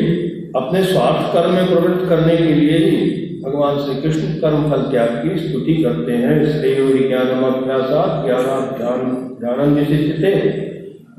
अपने 0.57 0.83
स्वार्थ 0.85 1.33
कर्म 1.33 1.53
में 1.53 1.67
प्रवृत्त 1.67 2.09
करने 2.09 2.37
के 2.37 2.55
लिए 2.55 2.79
ही 2.79 2.97
भगवान 3.43 3.79
श्री 3.79 3.95
कृष्ण 4.03 4.33
कर्म 4.41 4.71
फल 4.71 4.83
त्याग 4.91 5.11
की 5.23 5.39
स्तुति 5.39 5.75
करते 5.83 6.13
हैं। 6.13 6.35
श्रेय 6.53 6.77
अभ्यास 7.15 7.91
ज्ञान 8.25 9.05
ध्यान 9.41 9.75
जिसे 9.77 10.31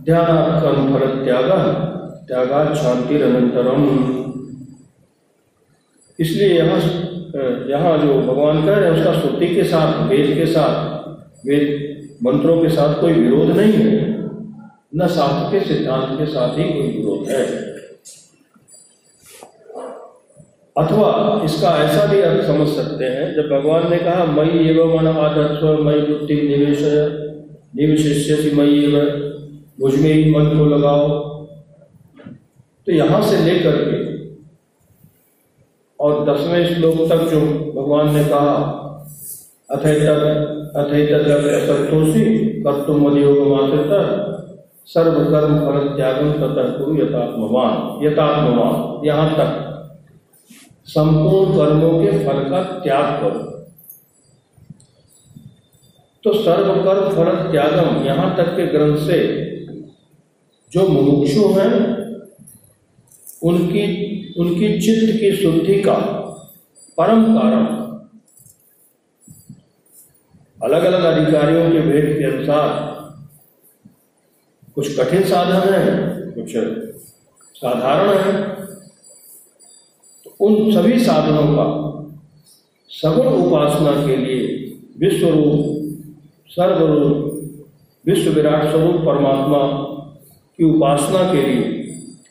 ध्यान 0.01 0.61
कर्म 0.61 0.93
फल 0.93 1.23
त्याग 1.25 1.49
त्यागा 2.27 2.73
शांति 2.73 3.21
अनंतरम 3.21 3.87
इसलिए 6.19 6.49
यहाँ 6.49 6.79
यहाँ 7.69 7.97
जो 7.97 8.13
भगवान 8.21 8.57
रहे 8.57 8.85
हैं, 8.85 8.91
उसका 8.91 9.13
श्रुति 9.19 9.47
के 9.55 9.63
साथ, 9.63 10.07
वेद 10.09 10.35
के 10.37 10.45
साथ, 10.45 10.75
वेद 11.45 11.65
मंत्रों 12.21 12.61
के 12.61 12.69
साथ 12.69 12.99
कोई 13.01 13.13
विरोध 13.13 13.49
नहीं 13.57 13.73
है। 13.73 13.99
न 14.95 15.07
शास्त्र 15.07 15.51
के 15.51 15.65
सिद्धांत 15.65 16.17
के 16.19 16.25
साथ 16.25 16.57
ही 16.57 16.63
कोई 16.63 16.87
विरोध 16.87 17.29
है। 17.29 17.45
अथवा 20.75 21.41
इसका 21.45 21.69
ऐसा 21.77 22.05
भी 22.05 22.19
अर्थ 22.21 22.45
समझ 22.47 22.67
सकते 22.67 23.05
हैं, 23.05 23.33
जब 23.35 23.49
भगवान 23.49 23.89
ने 23.89 23.97
कहा 23.97 24.25
मई 24.25 24.67
एवं 24.69 24.95
मन 24.97 25.07
आदत्व 25.07 25.83
मई 25.83 25.99
बुद्धि 26.01 26.35
निवेश 26.35 26.81
निवेश 27.75 28.53
मई 28.53 28.79
एवं, 28.83 29.09
मुझमें 29.79 30.13
ही 30.13 30.31
मन 30.31 30.45
को 30.57 30.65
लगाओ। 30.65 31.07
तो 32.87 32.91
यहाँ 32.91 33.21
से 33.21 33.37
लेकर 33.37 33.77
के, 33.81 33.99
और 35.99 36.23
दसवें 36.25 36.75
श्लोक 36.75 36.95
तक 37.09 37.21
जो 37.29 37.39
भगवान 37.75 38.13
ने 38.15 38.23
कहा 38.23 38.80
अथैतोषी 39.71 42.61
कर्तुम 42.61 43.07
मदयोगमाश्रित 43.07 43.89
सर्वकर्म 44.85 45.59
फल 45.59 45.97
त्यागम 45.97 46.31
तथा 46.31 46.77
कुरु 46.77 46.95
यथात्मवान। 46.95 48.05
यथात्मवान, 48.05 49.05
यहाँ 49.05 49.35
तक। 49.35 49.67
संपूर्ण 50.85 51.57
कर्मों 51.57 51.99
के 51.99 52.11
फल 52.11 52.49
का 52.49 52.63
त्याग 52.63 53.03
करो। 53.03 53.65
तो 56.23 56.33
सर्वकर्म 56.33 57.15
फल 57.15 57.51
त्यागम 57.51 58.05
यहाँ 58.05 58.37
तक 58.37 58.43
के 58.43 58.65
ग्रंथ 58.65 58.97
से 58.97 59.47
जो 60.71 60.87
मुमुक्षु 60.87 61.47
हैं, 61.47 61.97
उनकी 63.43 64.07
उनकी 64.39 64.79
चित्त 64.79 65.19
की 65.19 65.31
शुद्धि 65.31 65.81
का 65.81 65.95
परम 66.97 67.37
कारण 67.37 67.80
अलग 70.61 70.83
अलग 70.83 71.03
अधिकारियों 71.03 71.69
के 71.71 71.79
भेद 71.81 72.17
के 72.17 72.25
अनुसार 72.25 72.89
कुछ 74.75 74.99
कठिन 74.99 75.23
साधन 75.23 75.73
है, 75.73 75.93
कुछ 76.31 76.51
साधारण 77.57 78.17
है। 78.17 78.33
तो 80.25 80.35
उन 80.39 80.71
सभी 80.73 80.99
साधनों 80.99 81.47
का 81.55 81.65
सगुण 82.89 83.27
उपासना 83.27 83.91
के 84.07 84.15
लिए 84.15 84.47
विश्व 84.99 85.27
रूप 85.27 85.77
सर्वरूप 86.49 87.27
विश्व 88.05 88.31
विराट 88.31 88.69
स्वरूप 88.69 88.95
परमात्मा 89.01 89.59
की 90.59 90.63
उपासना 90.63 91.31
के 91.33 91.41
लिए 91.41 91.61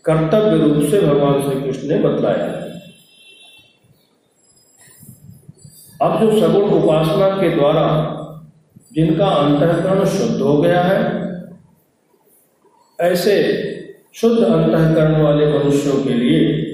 कर्तव्य 0.04 0.56
रूप 0.58 0.90
से 0.90 1.00
भगवान 1.00 1.42
श्री 1.42 1.60
कृष्ण 1.60 1.88
ने 1.88 1.98
बतलाया 1.98 2.44
है। 2.44 2.68
अब 6.02 6.20
जो 6.20 6.40
सगुण 6.40 6.70
उपासना 6.72 7.28
के 7.30 7.50
द्वारा 7.56 7.86
जिनका 8.92 9.26
अंतकरण 9.26 10.04
शुद्ध 10.04 10.40
हो 10.40 10.56
गया 10.56 10.82
है, 10.82 11.20
ऐसे 13.00 13.34
शुद्ध 14.14 14.44
अंतकरण 14.44 15.22
वाले 15.22 15.46
मनुष्यों 15.46 16.04
के 16.04 16.14
लिए, 16.14 16.66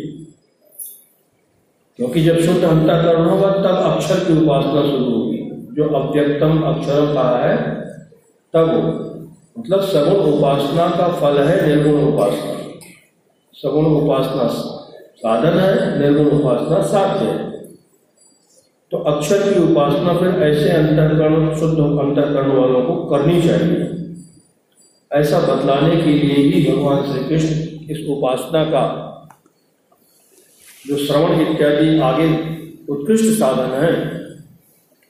क्योंकि 1.96 2.22
जब 2.22 2.38
शुद्ध 2.38 2.64
अंतकरण 2.64 3.24
होगा, 3.24 3.50
तब 3.50 3.92
अक्षर 3.92 4.24
की 4.24 4.44
उपासना 4.44 4.82
शुरू 4.82 5.04
होगी। 5.04 5.38
जो 5.72 5.88
अव्यक्तम 5.88 6.62
अक्षर 6.62 7.14
कहा 7.14 7.44
है, 7.44 7.56
तब 8.54 9.02
मतलब 9.58 9.80
सगुण 9.80 10.32
उपासना 10.32 10.88
का 10.88 11.08
फल 11.08 11.38
है 11.38 11.68
निर्गुण 11.68 12.00
उपासना। 12.02 12.80
सगुण 13.54 13.84
उपासना 13.84 14.48
साधन 15.16 15.58
है, 15.58 15.98
निर्गुण 15.98 16.38
उपासना 16.38 16.82
साध्य 16.82 17.26
है। 17.26 17.55
तो 18.92 18.96
अक्षर 19.10 19.42
की 19.42 19.60
उपासना 19.60 20.12
फिर 20.18 20.42
ऐसे 20.42 20.68
अंतकरण 20.70 21.54
शुद्ध 21.58 21.78
अंतकरण 21.78 22.50
वालों 22.50 22.82
को 22.82 22.94
करनी 23.04 23.40
चाहिए। 23.42 23.92
ऐसा 25.10 25.40
बतलाने 25.40 25.96
के 25.96 26.12
लिए 26.12 26.36
ही 26.44 26.72
भगवान 26.72 27.02
श्री 27.02 27.24
कृष्ण 27.24 27.54
इस 27.90 28.06
उपासना 28.08 28.64
का 28.64 28.84
जो 30.86 30.96
श्रवण 30.96 31.40
इत्यादि 31.40 31.98
आगे 32.00 32.28
उत्कृष्ट 32.88 33.24
साधन 33.38 33.72
है, 33.74 33.94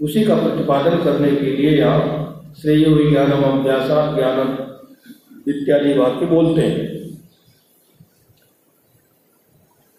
उसी 0.01 0.25
का 0.25 0.35
प्रतिपादन 0.35 1.03
करने 1.05 1.31
के 1.37 1.57
लिए 1.57 1.79
यहाँ 1.79 2.55
श्रेय 2.61 2.85
ज्ञानम 3.11 3.43
अभ्यासा, 3.43 4.15
ज्ञानम 4.17 4.57
इत्यादि 5.49 5.93
वाक्य 5.99 6.27
बोलते 6.27 6.63
हैं। 6.63 6.95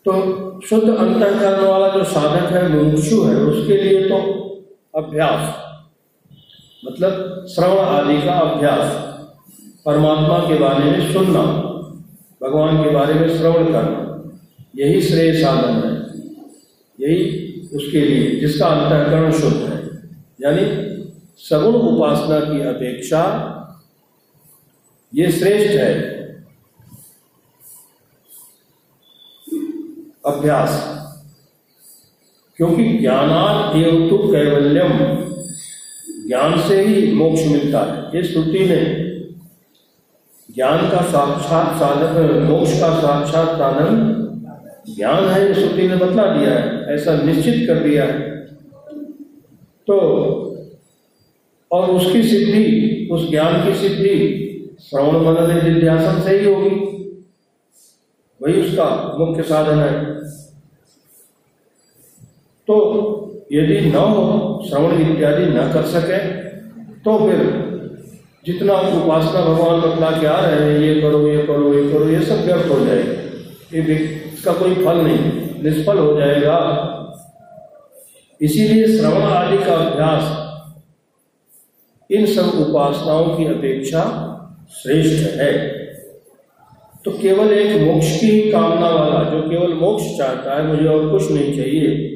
तो 0.05 0.11
शुद्ध 0.65 0.89
अंतकरण 0.89 1.65
वाला 1.65 1.89
जो 1.89 2.04
साधक 2.04 2.52
है, 2.52 2.70
मुमुक्षु 2.70 3.24
है, 3.24 3.36
उसके 3.36 3.78
लिए 3.78 4.10
तो 4.10 4.17
अभ्यास। 4.96 5.67
मतलब 6.86 7.46
श्रवण 7.56 7.78
आदि 7.78 8.22
का 8.22 8.34
अभ्यास। 8.34 8.93
परमात्मा 9.86 10.39
के 10.39 10.56
बारे 10.56 10.84
में 10.84 11.13
सुनना, 11.13 11.41
भगवान 12.43 12.84
के 12.84 12.89
बारे 12.89 13.13
में 13.13 13.38
श्रवण 13.38 13.65
करना, 13.72 14.32
यही 14.76 15.02
श्रेय 15.02 15.34
साधन 15.34 15.89
है। 15.89 15.98
यही 17.10 17.48
उसके 17.74 18.02
लिए, 18.02 18.39
जिसका 18.39 18.67
अंतकरण 18.67 19.32
शुद्ध 19.32 19.56
है। 19.56 19.89
यानी 20.41 20.88
सगुण 21.38 21.74
उपासना 21.74 22.39
की 22.39 22.62
अपेक्षा 22.62 23.54
ये 25.15 25.32
श्रेष्ठ 25.32 25.72
है। 25.72 26.16
अभ्यास। 30.27 30.97
क्योंकि 32.57 32.97
ज्ञानात 32.97 33.75
एवं 33.75 34.09
तो 34.09 34.17
कैवल्यम 34.17 34.91
ज्ञान 36.27 36.69
से 36.69 36.81
ही 36.81 37.13
मोक्ष 37.13 37.47
मिलता 37.47 37.79
है। 37.79 38.17
ये 38.17 38.23
श्रुति 38.23 38.59
ने 38.59 39.07
ज्ञान 40.55 40.89
का 40.89 41.01
साक्षात 41.01 41.75
साधन 41.75 42.43
मोक्ष 42.43 42.79
का 42.79 42.99
साक्षात 42.99 43.47
साधन 43.47 44.13
ज्ञान 44.95 45.25
है, 45.25 45.47
ये 45.47 45.53
श्रुति 45.53 45.87
ने 45.87 45.95
बतला 45.95 46.23
दिया 46.23 46.49
है। 46.49 46.85
ऐसा 46.95 47.21
निश्चित 47.23 47.67
कर 47.67 47.79
दिया 47.79 48.03
है। 48.03 48.19
तो 49.87 49.97
और 51.71 51.89
उसकी 51.91 52.23
सिद्धि, 52.23 53.09
उस 53.11 53.29
ज्ञान 53.29 53.65
की 53.65 53.75
सिद्धि 53.75 54.43
श्रवण 54.81 55.25
मनन 55.25 55.73
निध्यासन 55.73 56.21
से 56.21 56.39
ही 56.39 56.53
होगी। 56.53 56.75
वही 58.43 58.61
उसका 58.61 59.15
मुख्य 59.19 59.43
साधन 59.43 59.79
है। 59.79 60.07
तो 62.67 62.75
यदि 63.51 63.80
न 63.86 63.97
श्रवण 64.69 65.01
इत्यादि 65.01 65.45
न 65.47 65.71
कर 65.73 65.84
सके 65.91 66.17
तो 67.01 67.17
फिर 67.19 67.39
जितना 68.45 68.73
उपासना 68.73 69.41
भगवान 69.41 69.80
बतला 69.82 70.10
के 70.12 70.25
आ 70.27 70.39
रहे 70.39 70.60
हैं, 70.62 70.80
ये 70.80 71.01
करो 71.01 71.27
ये 71.27 71.38
करो 71.43 71.73
ये 71.73 71.89
करो, 71.91 72.10
ये 72.10 72.19
सब 72.21 72.45
व्यर्थ 72.45 72.69
हो 72.71 72.80
जाएगा। 72.86 73.13
ये 73.73 73.95
इसका 74.34 74.53
कोई 74.53 74.75
फल 74.75 74.97
नहीं, 74.97 75.63
निष्फल 75.63 75.97
हो 75.97 76.13
जाएगा। 76.19 76.58
इसीलिए 78.41 78.88
श्रवण 78.88 79.21
आदि 79.21 79.58
का 79.58 79.73
अभ्यास, 79.75 80.23
इन 82.10 82.25
सब 82.25 82.60
उपासनाओं 82.60 83.36
की 83.38 83.45
अपेक्षा 83.45 84.03
श्रेष्ठ 84.73 85.39
है। 85.39 85.51
तो 87.06 87.12
केवल 87.12 87.51
एक 87.53 87.82
मोक्ष 87.82 88.19
की 88.19 88.30
ही 88.30 88.51
कामना 88.51 88.89
वाला, 88.89 89.23
जो 89.32 89.41
केवल 89.49 89.73
मोक्ष 89.73 90.17
चाहता 90.17 90.56
है, 90.56 90.67
मुझे 90.67 90.88
और 90.88 91.10
कुछ 91.10 91.32
नहीं 91.32 91.56
चाहिए। 91.58 92.13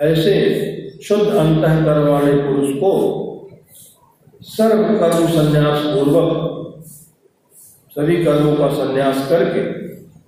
ऐसे 0.00 1.00
शुद्ध 1.04 1.22
अंतकरण 1.22 2.08
वाले 2.08 2.32
पुरुष 2.32 2.74
को 2.76 2.92
सर्व 4.42 4.82
कर्म 4.98 5.26
संन्यास 5.26 5.82
पूर्वक 5.84 6.52
सभी 7.90 8.24
कर्मों 8.24 8.56
का 8.56 8.68
संन्यास 8.68 9.28
करके, 9.28 9.62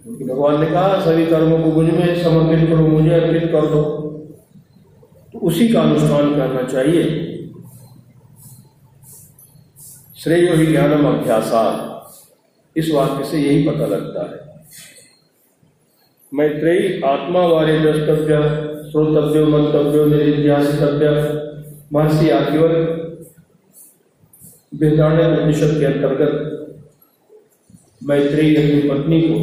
क्योंकि 0.03 0.25
भगवान 0.25 0.61
ने 0.61 0.67
कहा, 0.67 1.01
सभी 1.01 1.27
कर्मों 1.27 1.59
को 1.63 1.71
मुझमें 1.71 2.23
समर्पित 2.23 2.69
करो, 2.69 2.87
मुझे 2.87 3.11
अर्पित 3.11 3.43
कर 3.43 3.67
दो। 3.67 3.83
तो 5.33 5.39
उसी 5.39 5.69
का 5.69 5.83
अनुष्ठान 5.83 6.35
करना 6.35 6.63
चाहिए। 6.63 7.05
श्रेय 10.17 10.55
ही 10.55 10.67
ज्ञानम 10.67 11.07
अभ्यासा 11.07 11.65
इस 12.77 12.91
वाक्य 12.91 13.25
से 13.25 13.39
यही 13.39 13.69
पता 13.69 13.87
लगता 13.87 14.23
है। 14.23 14.49
मैत्रेयी 16.35 17.01
आत्मा 17.01 17.47
वाले 17.47 17.79
द्रष्टव्य 17.81 18.68
श्रोतव्य 18.91 19.45
मंतव्य 19.45 20.05
निधिध्यासितव्य 20.05 21.09
महर्षि 21.93 22.31
आदिवर 22.31 22.73
बृहदारण्य 24.75 25.41
उपनिषद 25.41 25.79
के 25.79 25.85
अंतर्गत 25.85 26.35
मैत्रेयी 28.05 28.57
अपनी 28.57 28.91
पत्नी 28.91 29.21
को 29.21 29.35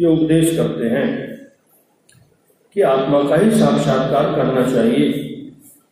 ये 0.00 0.06
उपदेश 0.06 0.56
करते 0.56 0.86
हैं 0.86 1.08
कि 2.74 2.82
आत्मा 2.82 3.22
का 3.22 3.36
ही 3.36 3.50
साक्षात्कार 3.50 4.34
करना 4.34 4.72
चाहिए। 4.72 5.06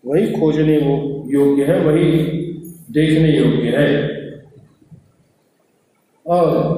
वही 0.06 0.26
खोजने 0.32 0.78
वो 0.78 1.24
योग्य 1.26 1.64
है, 1.64 1.80
वही 1.80 2.04
देखने 2.90 3.38
योग्य 3.38 3.76
है। 3.76 4.18
और 6.26 6.68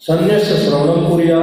संन्यास 0.00 0.42
श्रवणम 0.42 1.08
कुरिया 1.10 1.38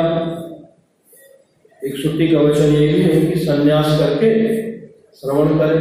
एक 1.90 2.02
छुट्टी 2.02 2.28
का 2.28 2.40
वचन 2.40 2.74
ये 2.76 2.88
भी 2.88 3.02
है 3.02 3.22
कि 3.22 3.40
संन्यास 3.40 3.88
करके 4.00 4.32
श्रवण 5.20 5.58
करे। 5.60 5.78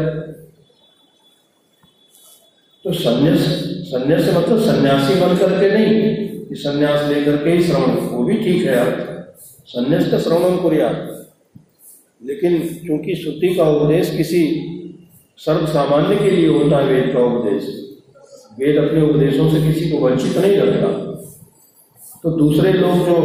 तो 2.84 2.92
संन्यास 2.94 3.40
संन्यास 3.88 4.28
मतलब 4.36 4.60
सन्यासी 4.62 5.14
बन 5.20 5.36
करके 5.36 5.70
नहीं, 5.70 6.14
कि 6.48 6.54
संन्यास 6.54 7.08
लेकर 7.08 7.36
के 7.44 7.50
ही 7.50 7.62
श्रवण, 7.62 7.90
वो 8.08 8.24
भी 8.24 8.36
ठीक 8.36 8.64
है 8.66 8.76
आप 8.76 9.04
संन्यास 9.66 10.10
का 10.10 10.18
श्रवण 10.18 10.56
कुरिया 10.56 10.88
लेकिन 12.22 12.58
क्योंकि 12.84 13.14
श्रुति 13.14 13.54
का 13.54 13.68
उपदेश 13.70 14.16
किसी 14.16 14.40
सर्व 15.38 15.66
सामान्य 15.66 16.16
के 16.16 16.30
लिए 16.30 16.48
होता 16.48 16.78
है 16.78 16.86
वेद 16.86 17.12
का 17.12 17.24
उपदेश, 17.24 17.66
वेद 18.58 18.76
अपने 18.76 19.02
उपदेशों 19.02 19.50
से 19.50 19.60
किसी 19.62 19.90
को 19.90 19.98
वंचित 19.98 20.36
नहीं 20.36 20.56
रखता 20.56 20.88
तो 22.24 22.30
दूसरे 22.38 22.72
लोग 22.72 23.06
जो 23.06 23.18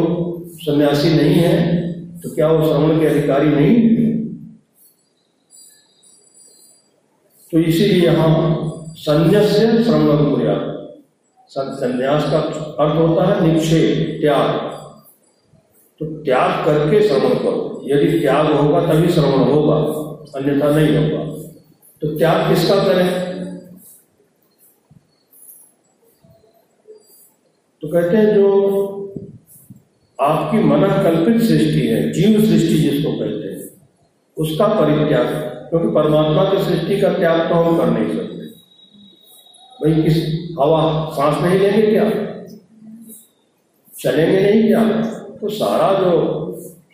सन्यासी 0.61 1.09
नहीं 1.09 1.35
है 1.35 1.82
तो 2.23 2.29
क्या 2.29 2.51
वो 2.51 2.67
श्रवण 2.67 2.99
के 2.99 3.05
अधिकारी 3.05 3.47
नहीं? 3.47 3.89
तो 7.51 7.59
इसीलिए 7.59 8.05
यहाँ 8.05 8.63
संन्यास 8.95 9.45
से 9.45 9.83
श्रवण 9.83 10.31
कुरिया 10.31 10.73
संन्यास 11.49 12.23
का 12.23 12.39
अर्थ 12.83 12.95
होता 12.95 13.35
है 13.35 13.53
निक्षेप, 13.53 14.21
त्याग। 14.21 14.73
तो 15.99 16.05
त्याग 16.23 16.65
करके 16.65 17.07
श्रवण 17.07 17.29
करो। 17.29 17.81
यदि 17.85 18.19
त्याग 18.19 18.47
होगा 18.47 18.93
तभी 18.93 19.09
श्रवण 19.09 19.39
होगा, 19.39 19.75
अन्यथा 20.39 20.69
नहीं 20.69 21.11
होगा। 21.11 21.43
तो 22.01 22.17
त्याग 22.17 22.49
किसका 22.49 22.75
करें? 22.75 23.33
तो 27.81 27.87
कहते 27.87 28.17
हैं 28.17 28.35
जो 28.35 28.82
आपकी 30.23 30.57
मन 30.57 30.81
कल्पित 30.81 31.41
सृष्टि 31.41 31.87
है, 31.87 32.11
जीव 32.11 32.39
सृष्टि 32.39 32.75
जिसको 32.75 33.11
कहते 33.11 33.47
हैं। 33.47 33.87
उसका 34.37 34.67
परित्याग, 34.67 35.25
क्योंकि 35.69 35.87
परमात्मा 35.87 36.43
की 36.43 36.63
सृष्टि 36.63 37.01
का 37.01 37.13
त्याग 37.13 37.49
तो 37.49 37.55
हम 37.55 37.77
कर 37.77 37.85
नहीं 37.85 38.17
सकते। 38.17 38.33
भाई, 39.83 40.03
किस 40.03 40.47
हवा, 40.59 41.09
सांस 41.13 41.43
नहीं 41.43 41.59
लेंगे 41.59 41.87
क्या? 41.87 42.09
चलेंगे 43.99 44.51
नहीं 44.51 44.67
क्या? 44.67 45.01
तो 45.41 45.49
सारा 45.49 45.99
जो 45.99 46.43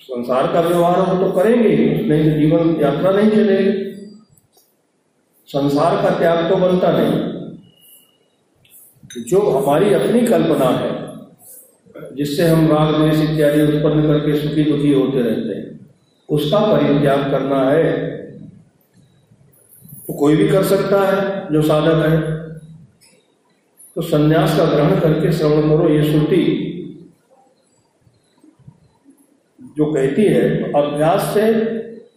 संसार 0.01 0.53
का 0.53 0.61
व्यवहार 0.61 0.99
हो 0.99 1.25
तो 1.25 1.31
करेंगे 1.31 1.69
नहीं 1.69 2.31
तो 2.31 2.39
जीवन 2.39 2.81
यात्रा 2.81 3.11
नहीं 3.11 3.31
चलेगी। 3.31 3.89
संसार 5.47 6.01
का 6.01 6.19
त्याग 6.19 6.49
तो 6.49 6.55
बनता 6.55 6.91
नहीं। 6.91 7.39
जो 9.23 9.39
हमारी 9.39 9.93
अपनी 9.93 10.21
कल्पना 10.21 10.65
है 10.65 11.08
जिससे 11.97 12.47
हम 12.47 12.67
राग, 12.67 12.95
द्वेष 12.95 13.29
इत्यादि 13.29 13.61
उत्पन्न 13.61 14.07
करके 14.07 14.37
सुखी 14.37 14.63
दुखी 14.63 14.93
होते 14.93 15.21
रहते 15.21 15.59
हैं। 15.59 15.79
उसका 16.29 16.59
परित्याग 16.59 17.31
करना 17.31 17.69
है। 17.69 18.07
तो 20.07 20.13
कोई 20.13 20.35
भी 20.35 20.47
कर 20.47 20.63
सकता 20.63 21.01
है, 21.01 21.47
जो 21.53 21.61
साधक 21.61 22.05
है। 22.05 22.49
तो 23.95 24.01
संन्यास 24.01 24.57
का 24.57 24.65
ग्रहण 24.65 24.99
करके 24.99 25.31
श्रवण 25.31 25.61
करो, 25.61 25.89
ये 25.89 26.11
श्रुति 26.11 26.65
जो 29.77 29.85
कहती 29.85 30.23
है, 30.23 30.63
अभ्यास 30.63 31.21
से 31.33 31.51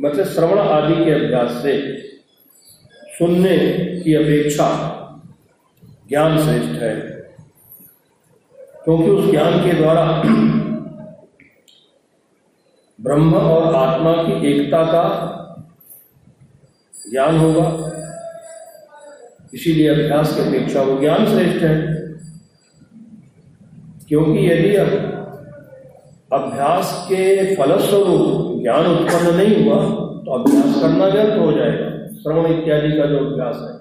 मतलब 0.01 0.25
श्रवण 0.25 0.59
आदि 0.59 1.05
के 1.05 1.11
अभ्यास 1.11 1.63
से, 1.63 1.99
सुनने 3.19 3.59
की 4.05 4.15
अपेक्षा 4.15 4.89
ज्ञान 6.09 6.39
श्रेष्ठ 6.39 6.83
है। 6.83 7.12
क्योंकि 8.85 9.11
उस 9.11 9.31
ज्ञान 9.31 9.59
के 9.65 9.73
द्वारा 9.73 10.05
ब्रह्म 12.99 13.35
और 13.35 13.75
आत्मा 13.75 14.13
की 14.23 14.33
एकता 14.51 14.83
का 14.85 15.05
ज्ञान 17.11 17.39
होगा। 17.39 17.67
इसीलिए 19.55 19.89
अभ्यास 19.89 20.35
की 20.35 20.41
अपेक्षा 20.41 20.83
वो 20.83 20.99
ज्ञान 21.01 21.27
श्रेष्ठ 21.27 21.65
है। 21.65 21.77
क्योंकि 24.09 24.47
यदि 24.47 24.75
अभ्यास 26.33 27.07
के 27.09 27.55
फलस्वरूप 27.57 28.63
ज्ञान 28.63 28.87
उत्पन्न 28.87 29.35
नहीं 29.37 29.65
हुआ 29.65 29.77
तो 30.25 30.33
अभ्यास 30.33 30.81
करना 30.83 31.07
व्यर्थ 31.07 31.39
हो 31.39 31.53
जाएगा। 31.53 31.89
श्रवण 32.17 32.47
इत्यादि 32.53 32.93
का 32.93 33.07
जो 33.07 33.19
अभ्यास 33.19 33.57
है। 33.57 33.75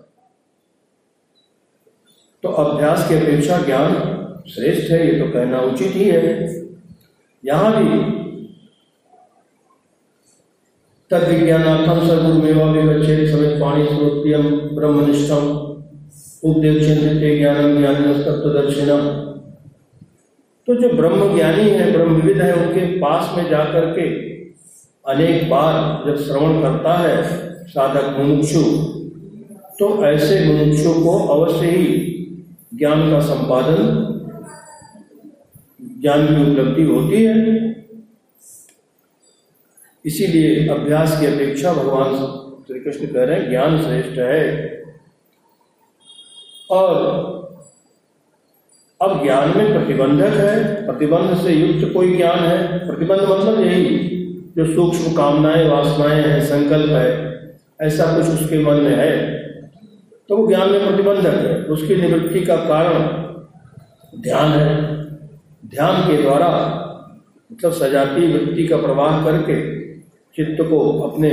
तो 2.43 2.49
अभ्यास 2.63 3.07
की 3.09 3.15
अपेक्षा 3.15 3.57
ज्ञान 3.57 4.10
श्रेष्ठ 4.47 4.91
है, 4.91 5.05
ये 5.07 5.19
तो 5.19 5.31
कहना 5.31 5.59
उचित 5.61 5.95
ही 5.95 6.05
है। 6.05 6.23
यहाँ 7.43 7.71
भी 7.75 8.19
तद 11.11 11.27
विज्ञानार्थम 11.29 12.05
सर्वमेवा 12.07 12.65
विवच्छेद 12.73 13.27
समेत 13.29 13.59
पाणी 13.61 13.85
श्रोत्यम 13.85 14.43
ब्रह्मनिष्ठम। 14.75 15.43
उपदेव 16.43 16.79
चिंतित 16.79 17.37
ज्ञानम 17.39 17.81
दर्शिनम 18.53 19.09
तो 20.67 20.75
जो 20.75 20.89
ब्रह्म 20.89 21.35
ज्ञानी 21.35 21.69
है, 21.69 21.91
ब्रह्मविद 21.91 22.41
है, 22.41 22.53
उनके 22.55 22.85
पास 22.99 23.33
में 23.37 23.49
जाकर 23.49 23.85
के 23.91 24.05
अनेक 25.05 25.49
बार 25.49 25.73
जब 26.05 26.23
श्रवण 26.23 26.61
करता 26.61 26.93
है 26.99 27.23
साधक 27.67 28.17
मुमुक्षु 28.17 28.61
तो 29.79 29.87
ऐसे 30.05 30.39
मुमुक्षु 30.45 30.93
को 31.03 31.17
अवश्य 31.35 31.67
ही 31.67 31.85
ज्ञान 32.73 33.09
का 33.11 33.19
संपादन 33.19 33.79
ज्ञान 36.01 36.27
की 36.27 36.51
उपलब्धि 36.51 36.83
होती 36.83 37.23
है। 37.23 37.71
इसीलिए 40.05 40.67
अभ्यास 40.67 41.19
की 41.19 41.25
अपेक्षा 41.25 41.73
भगवान 41.73 42.15
श्री 42.67 42.79
कृष्ण 42.79 43.05
कह 43.05 43.23
रहे 43.23 43.39
हैं, 43.39 43.49
ज्ञान 43.49 43.81
श्रेष्ठ 43.81 44.19
है। 44.19 44.71
और 46.69 47.21
अब 49.01 49.23
ज्ञान 49.23 49.57
में 49.57 49.73
प्रतिबंधक 49.73 50.33
है। 50.33 50.85
प्रतिबंध 50.85 51.37
से 51.37 51.53
युक्त 51.53 51.93
कोई 51.93 52.17
ज्ञान 52.17 52.39
है। 52.39 52.87
प्रतिबंध 52.87 53.21
मतलब 53.21 53.65
यही, 53.65 53.97
जो 54.57 54.75
सूक्ष्म 54.75 55.13
कामनाएँ, 55.13 55.69
वासनाएँ 55.69 56.21
हैं, 56.21 56.41
संकल्प 56.41 56.91
है, 56.91 57.31
ऐसा 57.81 58.17
कुछ 58.17 58.27
उसके 58.27 58.59
मन 58.59 58.73
में 58.73 58.95
है। 58.95 59.41
तो 60.29 60.37
वो 60.37 60.47
ज्ञान 60.47 60.71
में 60.71 60.87
प्रतिबंधक 60.87 61.33
है। 61.33 61.63
उसकी 61.63 61.95
निवृत्ति 61.95 62.41
का 62.41 62.55
कारण 62.55 62.99
ध्यान 64.21 64.51
है। 64.51 65.00
ध्यान 65.71 66.01
के 66.07 66.21
द्वारा 66.21 66.49
मतलब 67.49 67.71
सजाती 67.73 68.27
वृत्ति 68.33 68.67
का 68.67 68.77
प्रवाह 68.77 69.23
करके 69.25 69.55
चित्त 70.35 70.61
को 70.69 70.79
अपने 71.01 71.29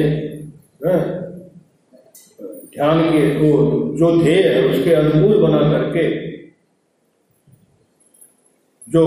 ध्यान 2.74 3.00
के 3.10 3.22
वो 3.38 3.50
जो 3.98 4.10
ध्येय 4.22 4.42
है, 4.42 4.62
उसके 4.64 4.92
अनुकूल 4.94 5.42
बना 5.42 5.60
करके 5.70 6.04
जो 8.88 9.04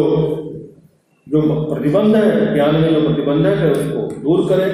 जो 1.27 1.41
प्रतिबंध 1.65 2.15
है, 2.15 2.53
ज्ञान 2.53 2.75
में 2.75 2.93
जो 2.93 3.01
प्रतिबंधक 3.01 3.57
है 3.57 3.71
उसको 3.71 4.01
दूर 4.21 4.47
करे 4.49 4.69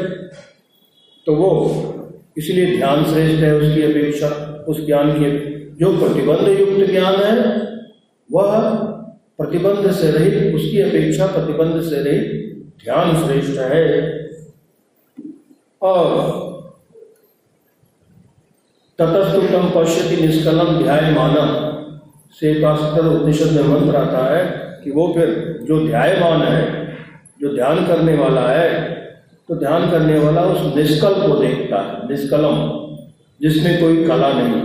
तो 1.28 1.36
वो 1.36 1.50
इसलिए 2.38 2.76
ध्यान 2.78 3.04
श्रेष्ठ 3.06 3.44
है 3.44 3.54
उसकी 3.56 3.82
अपेक्षा, 3.84 4.28
उस 4.68 4.86
ज्ञान 4.86 5.12
की 5.14 5.30
जो 5.80 5.92
प्रतिबंध 6.00 6.48
युक्त 6.60 6.92
ज्ञान 6.92 7.16
है, 7.16 7.36
वह 8.30 8.52
प्रतिबंध 9.48 9.92
से 9.92 10.10
रहित, 10.12 10.56
उसकी 10.56 10.80
अपेक्षा 10.82 11.26
प्रतिबंध 11.28 11.82
से 11.82 12.02
रहित 12.04 12.26
ध्यान 12.84 13.16
श्रेष्ठ 13.18 13.60
है। 13.62 13.86
और 15.82 16.36
ततस्तुतम 19.00 19.70
पश्यति 19.76 20.22
निष्कलम 20.22 20.78
ध्याय 20.78 21.12
मानव 21.12 21.50
से 22.40 22.54
उपनिषद 22.60 23.52
में 23.52 23.64
मंत्र 23.64 23.96
आता 23.96 24.24
है 24.26 24.44
कि 24.84 24.92
वो 24.92 25.08
फिर 25.16 25.30
जो 25.68 25.80
ध्यायमान 25.88 26.42
है, 26.42 26.64
जो 27.42 27.54
ध्यान 27.56 27.86
करने 27.88 28.16
वाला 28.16 28.48
है 28.50 28.96
तो 29.50 29.56
ध्यान 29.56 29.90
करने 29.92 30.20
वाला 30.20 30.42
उस 30.44 30.76
निष्कल 30.76 31.14
को 31.22 31.36
देखता 31.36 31.82
है, 31.82 32.08
निष्कलम, 32.10 32.58
जिसमें 33.42 33.80
कोई 33.82 34.04
कला 34.06 34.32
नहीं 34.34 34.62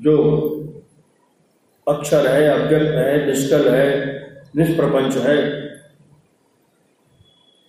जो 0.00 0.14
अक्षर 1.88 2.26
है 2.26 2.48
अव्यक्त 2.48 2.94
है, 2.94 3.26
निष्कल 3.26 3.68
है, 3.68 4.20
निष्प्रपंच 4.56 5.16
है। 5.16 5.60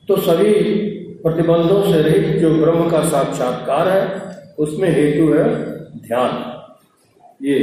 तो 0.07 0.17
सभी 0.17 0.53
प्रतिबंधों 1.21 1.93
से 1.93 2.01
रहित 2.01 2.41
जो 2.41 2.55
ब्रह्म 2.55 2.89
का 2.89 3.09
साक्षात्कार 3.09 3.87
है, 3.89 4.25
उसमें 4.59 4.89
हेतु 4.89 5.33
है 5.33 5.55
ध्यान। 5.97 6.51
ये 7.45 7.59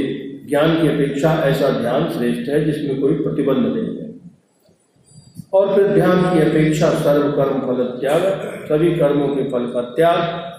ज्ञान 0.48 0.82
की 0.82 0.88
अपेक्षा 0.88 1.32
ऐसा 1.32 1.70
ध्यान 1.70 2.10
श्रेष्ठ 2.10 2.50
है 2.50 2.64
जिसमें 2.64 3.00
कोई 3.00 3.14
प्रतिबंध 3.14 3.58
नहीं 3.58 3.96
है। 3.96 4.12
और 5.52 5.74
फिर 5.74 5.86
ध्यान 5.88 6.34
की 6.34 6.40
अपेक्षा 6.40 6.90
सर्व 6.90 7.32
कर्म 7.32 7.60
फल 7.60 7.84
त्याग, 7.84 8.22
सभी 8.66 8.96
कर्मों 8.96 9.28
के 9.28 9.42
फल 9.44 9.66
का 9.66 9.80
त्याग। 9.80 10.52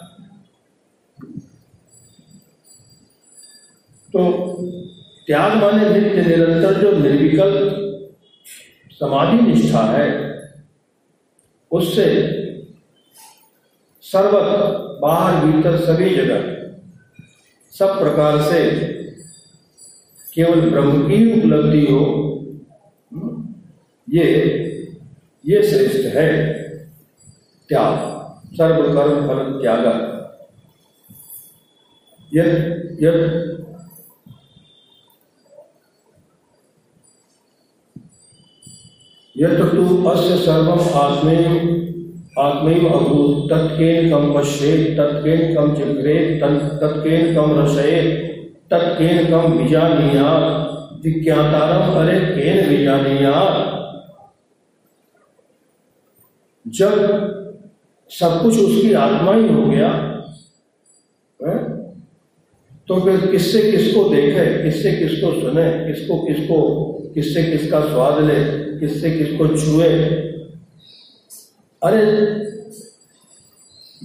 तो 4.14 4.24
त्याग 5.28 5.51
माने 5.53 5.89
नित्य 5.89 6.21
निरंतर 6.21 6.74
जो 6.82 6.91
निर्विकल्प 6.97 7.82
समाधि 8.91 9.38
निष्ठा 9.43 9.84
है, 9.88 10.07
उससे 11.71 12.07
सर्वत 14.03 14.49
बाहर 15.01 15.45
भीतर 15.45 15.78
सभी 15.78 16.09
जगह 16.15 16.41
सब 17.74 17.99
प्रकार 17.99 18.41
से 18.41 18.59
केवल 20.36 20.69
ब्रह्म 20.69 21.07
की 21.07 21.17
उपलब्धि 21.34 21.86
हो, 21.86 22.03
ये 24.07 24.28
ये 25.43 25.61
श्रेष्ठ 25.63 26.05
है। 26.15 26.30
त्याग 27.69 27.95
सर्व 28.57 28.84
कर्म 28.93 29.28
फल 29.28 29.39
त्याग। 29.61 29.86
यद 32.32 33.53
तू 39.38 40.06
अस्य 40.06 40.38
सर्वम 40.38 40.80
आत्मे 41.00 41.38
आत्मैव 42.42 42.90
अभूत। 42.90 43.50
तत्केन 43.52 44.10
कम 44.10 44.40
पश्येत, 44.40 44.98
तत्केन 44.98 45.56
कम 45.56 45.76
चिग्रेत 45.76 46.44
तत्केन 46.82 47.36
कम 47.36 47.60
रसयेत, 47.60 48.30
तत्केन 48.72 49.32
कम 49.32 49.54
विजानीयात। 49.54 50.74
विज्ञातारम 51.06 51.94
अरे 51.96 52.20
केन 52.20 52.78
विजानीयात? 52.78 53.80
जब 56.68 56.94
सब 58.10 58.42
कुछ 58.44 58.60
उसकी 58.60 58.94
आत्मा 58.94 59.34
ही 59.34 59.54
हो 59.54 59.64
गया, 59.64 59.90
है? 61.48 61.58
तो 62.88 63.02
फिर 63.02 63.32
किससे 63.32 63.72
किसको 63.72 64.10
देखे, 64.10 64.64
किससे 64.64 64.92
किसको 64.92 65.42
सुने, 65.42 65.88
किसको 65.88 66.18
किसको, 66.18 66.84
किससे 67.14 67.44
किसका 67.44 67.82
स्वाद 67.82 68.24
ले 68.24 68.62
किससे 68.84 69.12
किसको 69.12 69.48
छुए। 69.48 69.90
अरे, 71.84 72.06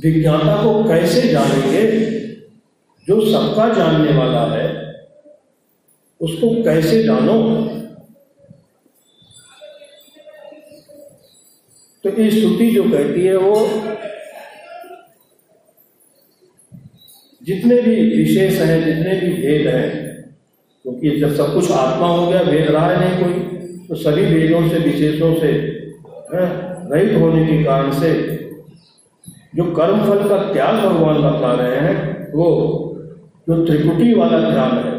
विज्ञाता 0.01 0.65
को 0.65 0.85
कैसे 0.85 1.29
जानेंगे? 1.29 2.11
जो 3.09 3.33
सबका 3.33 3.75
जानने 3.75 4.13
वाला 4.13 4.55
है, 4.55 4.89
उसको 6.21 6.65
कैसे 6.65 7.03
जानो? 7.03 7.65
तो 12.05 12.23
ये 12.23 12.31
स्तुति 12.31 12.71
जो 12.71 12.85
कहती 12.85 13.27
है 13.27 13.37
वो, 13.37 13.67
जितने 17.43 17.83
भी 17.83 18.25
विशेष 18.25 18.55
हैं, 18.61 18.85
जितने 18.85 19.21
भी 19.21 19.43
भेद 19.43 19.67
हैं, 19.67 20.09
क्योंकि 20.83 21.21
जब 21.21 21.37
सब 21.37 21.55
कुछ 21.55 21.71
आत्मा 21.71 22.07
हो 22.07 22.27
गया, 22.27 22.43
भेद 22.43 22.71
रहा 22.71 22.91
है 22.91 23.01
नहीं 23.01 23.25
कोई। 23.25 23.58
तो 23.89 23.95
सभी 23.95 24.25
भेदों 24.25 24.69
से, 24.69 24.79
विशेषों 24.79 25.35
से 25.35 25.53
रहित 26.33 27.21
होने 27.21 27.45
के 27.47 27.63
कारण 27.65 27.93
से 27.93 28.11
जो 29.57 29.65
कर्म 29.65 30.01
फल 30.05 30.29
का 30.29 30.53
त्याग 30.53 30.75
भगवान 30.75 31.23
बता 31.23 31.53
रहे 31.53 31.77
हैं, 31.77 32.33
वो 32.33 32.47
जो 33.49 33.65
त्रिकुटी 33.67 34.15
वाला 34.15 34.39
ध्यान 34.51 34.73
है, 34.79 34.93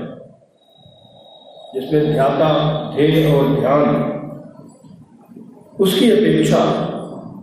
जिसमें 1.74 2.12
ध्याता, 2.12 2.50
ध्येय 2.96 3.32
और 3.34 3.48
ध्यान, 3.60 3.86
उसकी 5.80 6.12
अपेक्षा 6.12 6.62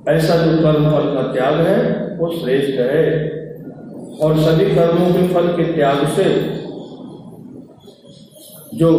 ऐसा 0.09 0.37
जो 0.37 0.57
कर्म 0.63 0.91
फल 0.91 1.15
का 1.15 1.23
त्याग 1.33 1.61
है, 1.61 1.79
वो 2.17 2.31
श्रेष्ठ 2.31 2.81
है। 2.81 3.35
और 4.23 4.39
सभी 4.39 4.65
कर्मों 4.75 5.13
के 5.13 5.27
फल 5.29 5.47
के 5.49 5.73
त्याग 5.73 6.07
से 6.09 6.25
जो 8.77 8.91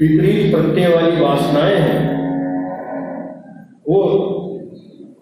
विपरीत 0.00 0.54
प्रत्यय 0.54 0.88
वाली 0.88 1.20
वासनाएँ 1.20 1.76
हैं, 1.76 2.12
वो 3.88 3.98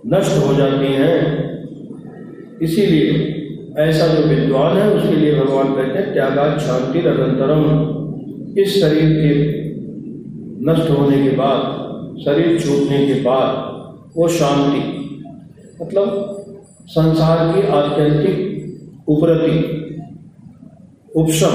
नष्ट 0.06 0.46
हो 0.46 0.54
जाती 0.54 0.92
हैं। 0.92 1.16
इसीलिए 2.62 3.36
ऐसा 3.78 4.06
जो 4.06 4.26
विद्वान 4.26 4.76
है, 4.76 4.90
उसके 4.90 5.16
लिए 5.16 5.34
भगवान 5.34 5.74
कहते 5.74 5.98
हैं 5.98 6.12
त्यागा 6.12 6.58
शांति 6.58 6.98
निरंतरम। 6.98 7.64
इस 8.58 8.80
शरीर 8.80 9.10
के 9.16 9.32
नष्ट 10.66 10.90
होने 10.90 11.22
के 11.22 11.36
बाद, 11.36 11.60
शरीर 12.24 12.60
छूटने 12.60 13.06
के 13.06 13.14
बाद, 13.14 13.50
वो 14.16 14.28
शांति 14.28 14.82
मतलब 15.82 16.36
संसार 16.86 17.38
की 17.52 17.68
आत्यंतिक 17.68 18.36
उपरति, 19.08 19.56
उपशम 21.16 21.54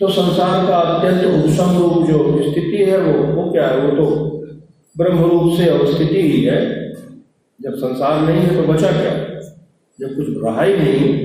तो 0.00 0.08
संसार 0.08 0.66
का 0.66 0.76
अत्यंत 0.76 1.24
उपशम 1.24 1.78
रूप 1.78 2.06
जो 2.08 2.42
स्थिति 2.42 2.76
है 2.76 2.98
वो 2.98 3.42
वो 3.42 3.50
क्या 3.52 3.66
है? 3.66 3.80
वो 3.80 3.90
तो 3.96 4.06
ब्रह्म 4.98 5.24
रूप 5.24 5.52
से 5.56 5.68
अवस्थिति 5.68 6.20
ही 6.22 6.44
है। 6.44 6.92
जब 7.60 7.74
संसार 7.74 8.20
नहीं 8.22 8.40
है 8.40 8.56
तो 8.56 8.72
बचा 8.72 8.90
क्या? 8.90 9.10
जब 10.00 10.16
कुछ 10.16 10.26
रहा 10.44 10.62
ही 10.62 10.76
नहीं 10.76 11.18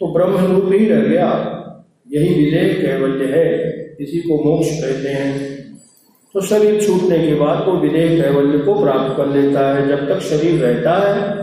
तो 0.00 0.12
ब्रह्म 0.12 0.54
रूप 0.54 0.72
ही 0.72 0.88
रह 0.88 1.00
गया। 1.00 1.52
यही 2.12 2.44
विजय 2.44 2.68
कैवल्य 2.82 3.24
है। 3.24 3.46
इसी 4.00 4.18
को 4.18 4.44
मोक्ष 4.44 4.68
कहते 4.70 5.08
हैं। 5.08 5.56
तो 6.34 6.40
शरीर 6.40 6.80
छूटने 6.80 7.18
के 7.18 7.34
बाद 7.34 7.64
वो 7.68 7.72
विदेह 7.72 8.22
कैवल्य 8.22 8.58
को 8.58 8.74
प्राप्त 8.74 9.16
कर 9.16 9.26
लेता 9.26 9.74
है। 9.74 9.88
जब 9.88 10.08
तक 10.08 10.20
शरीर 10.20 10.60
रहता 10.60 10.92
है, 10.92 11.36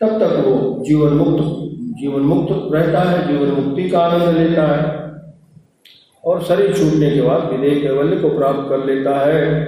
तब 0.00 0.18
तक 0.18 0.44
वो 0.46 0.84
जीवन 0.84 1.12
मुक्त 1.12 1.42
जीवन 2.00 2.20
मुक्त 2.20 2.74
रहता 2.74 3.00
है। 3.00 3.26
जीवन 3.28 3.62
मुक्ति 3.62 3.88
का 3.88 3.98
आनंद 3.98 4.36
लेता 4.38 4.62
है। 4.62 5.05
और 6.26 6.42
शरीर 6.42 6.72
छूटने 6.76 7.10
के 7.10 7.20
बाद 7.20 7.52
विदेह 7.52 7.82
कैवल्य 7.82 8.16
को 8.16 8.28
प्राप्त 8.28 8.68
कर 8.68 8.84
लेता 8.84 9.26
है। 9.26 9.64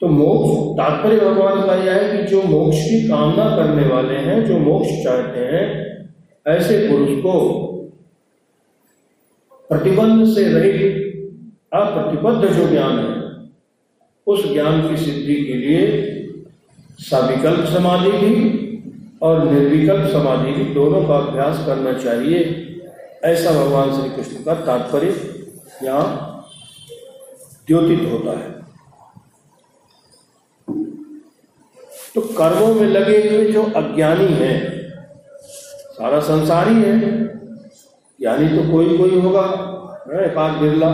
तो 0.00 0.06
मोक्ष, 0.06 0.78
तात्पर्य 0.78 1.20
भगवान 1.20 1.66
का 1.66 1.74
यह 1.74 1.92
है 1.92 2.16
कि 2.16 2.22
जो 2.22 2.42
मोक्ष 2.42 2.76
की 2.76 3.08
कामना 3.08 3.56
करने 3.56 3.88
वाले 3.94 4.14
हैं, 4.14 4.46
जो 4.46 4.58
मोक्ष 4.58 5.04
चाहते 5.04 5.40
हैं, 5.40 5.94
ऐसे 6.46 6.88
पुरुष 6.88 7.22
को 7.22 7.60
प्रतिबंध 9.68 10.26
से 10.26 10.44
रहित, 10.44 11.00
अप्रतिबद्ध 11.72 12.48
जो 12.48 12.68
ज्ञान 12.68 12.98
है, 12.98 13.24
उस 14.26 14.52
ज्ञान 14.52 14.88
की 14.88 14.96
सिद्धि 14.96 15.34
के 15.34 15.52
लिए 15.52 16.10
सविकल्प 16.98 17.64
समाधि 17.64 18.10
भी 18.10 18.60
और 19.22 19.50
निर्विकल्प 19.52 20.06
समाधि 20.10 20.52
भी 20.52 20.74
दोनों 20.74 21.04
का 21.04 21.14
अभ्यास 21.14 21.66
करना 21.66 21.92
चाहिए। 21.92 22.44
ऐसा 23.24 23.50
भगवान 23.50 23.92
श्री 23.92 24.08
कृष्ण 24.10 24.42
का 24.44 24.54
तात्पर्य 24.54 25.08
यहाँ 25.82 26.46
द्योतित 27.66 28.00
होता 28.12 28.38
है। 28.38 28.52
तो 32.14 32.20
कर्मों 32.20 32.74
में 32.74 32.86
लगे 32.88 33.16
हुए 33.28 33.44
जो 33.44 33.62
अज्ञानी 33.62 34.26
हैं, 34.26 34.58
सारा 35.92 36.20
संसार 36.20 36.68
ही 36.68 36.74
है। 36.74 36.98
ज्ञानी 38.20 38.48
तो 38.48 38.70
कोई 38.72 38.98
कोई 38.98 39.20
होगा 39.20 39.42
एक 40.24 40.38
बिरला। 40.60 40.90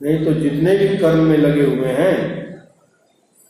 नहीं 0.00 0.24
तो 0.24 0.32
जितने 0.32 0.76
भी 0.76 0.96
कर्म 0.98 1.24
में 1.24 1.36
लगे 1.38 1.64
हुए 1.64 1.88
हैं 1.88 2.14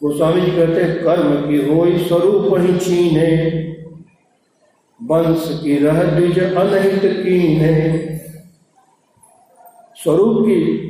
गोस्वामी 0.02 0.40
जी 0.40 0.50
कहते 0.50 0.82
हैं, 0.82 1.04
कर्म 1.04 1.34
की 1.48 1.58
हो 1.66 2.08
स्वरूप 2.08 2.58
ही 2.58 2.78
चीन 2.78 3.16
है। 3.16 3.71
वंश 5.02 5.60
की 5.64 5.78
रह 5.78 6.02
द्विज 6.02 6.38
अनहित 6.38 7.04
है। 7.60 8.16
स्वरूप 9.96 10.38
की 10.40 10.88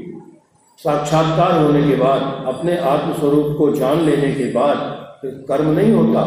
साक्षात्कार 0.79 1.63
होने 1.63 1.83
के 1.83 1.97
बाद, 1.97 2.45
अपने 2.47 2.77
आत्म 2.77 3.13
स्वरूप 3.13 3.55
को 3.59 3.73
जान 3.77 4.01
लेने 4.01 4.35
के 4.35 4.45
बाद 4.45 4.77
फिर 5.21 5.31
कर्म 5.31 5.71
नहीं 5.71 5.93
होता। 5.93 6.23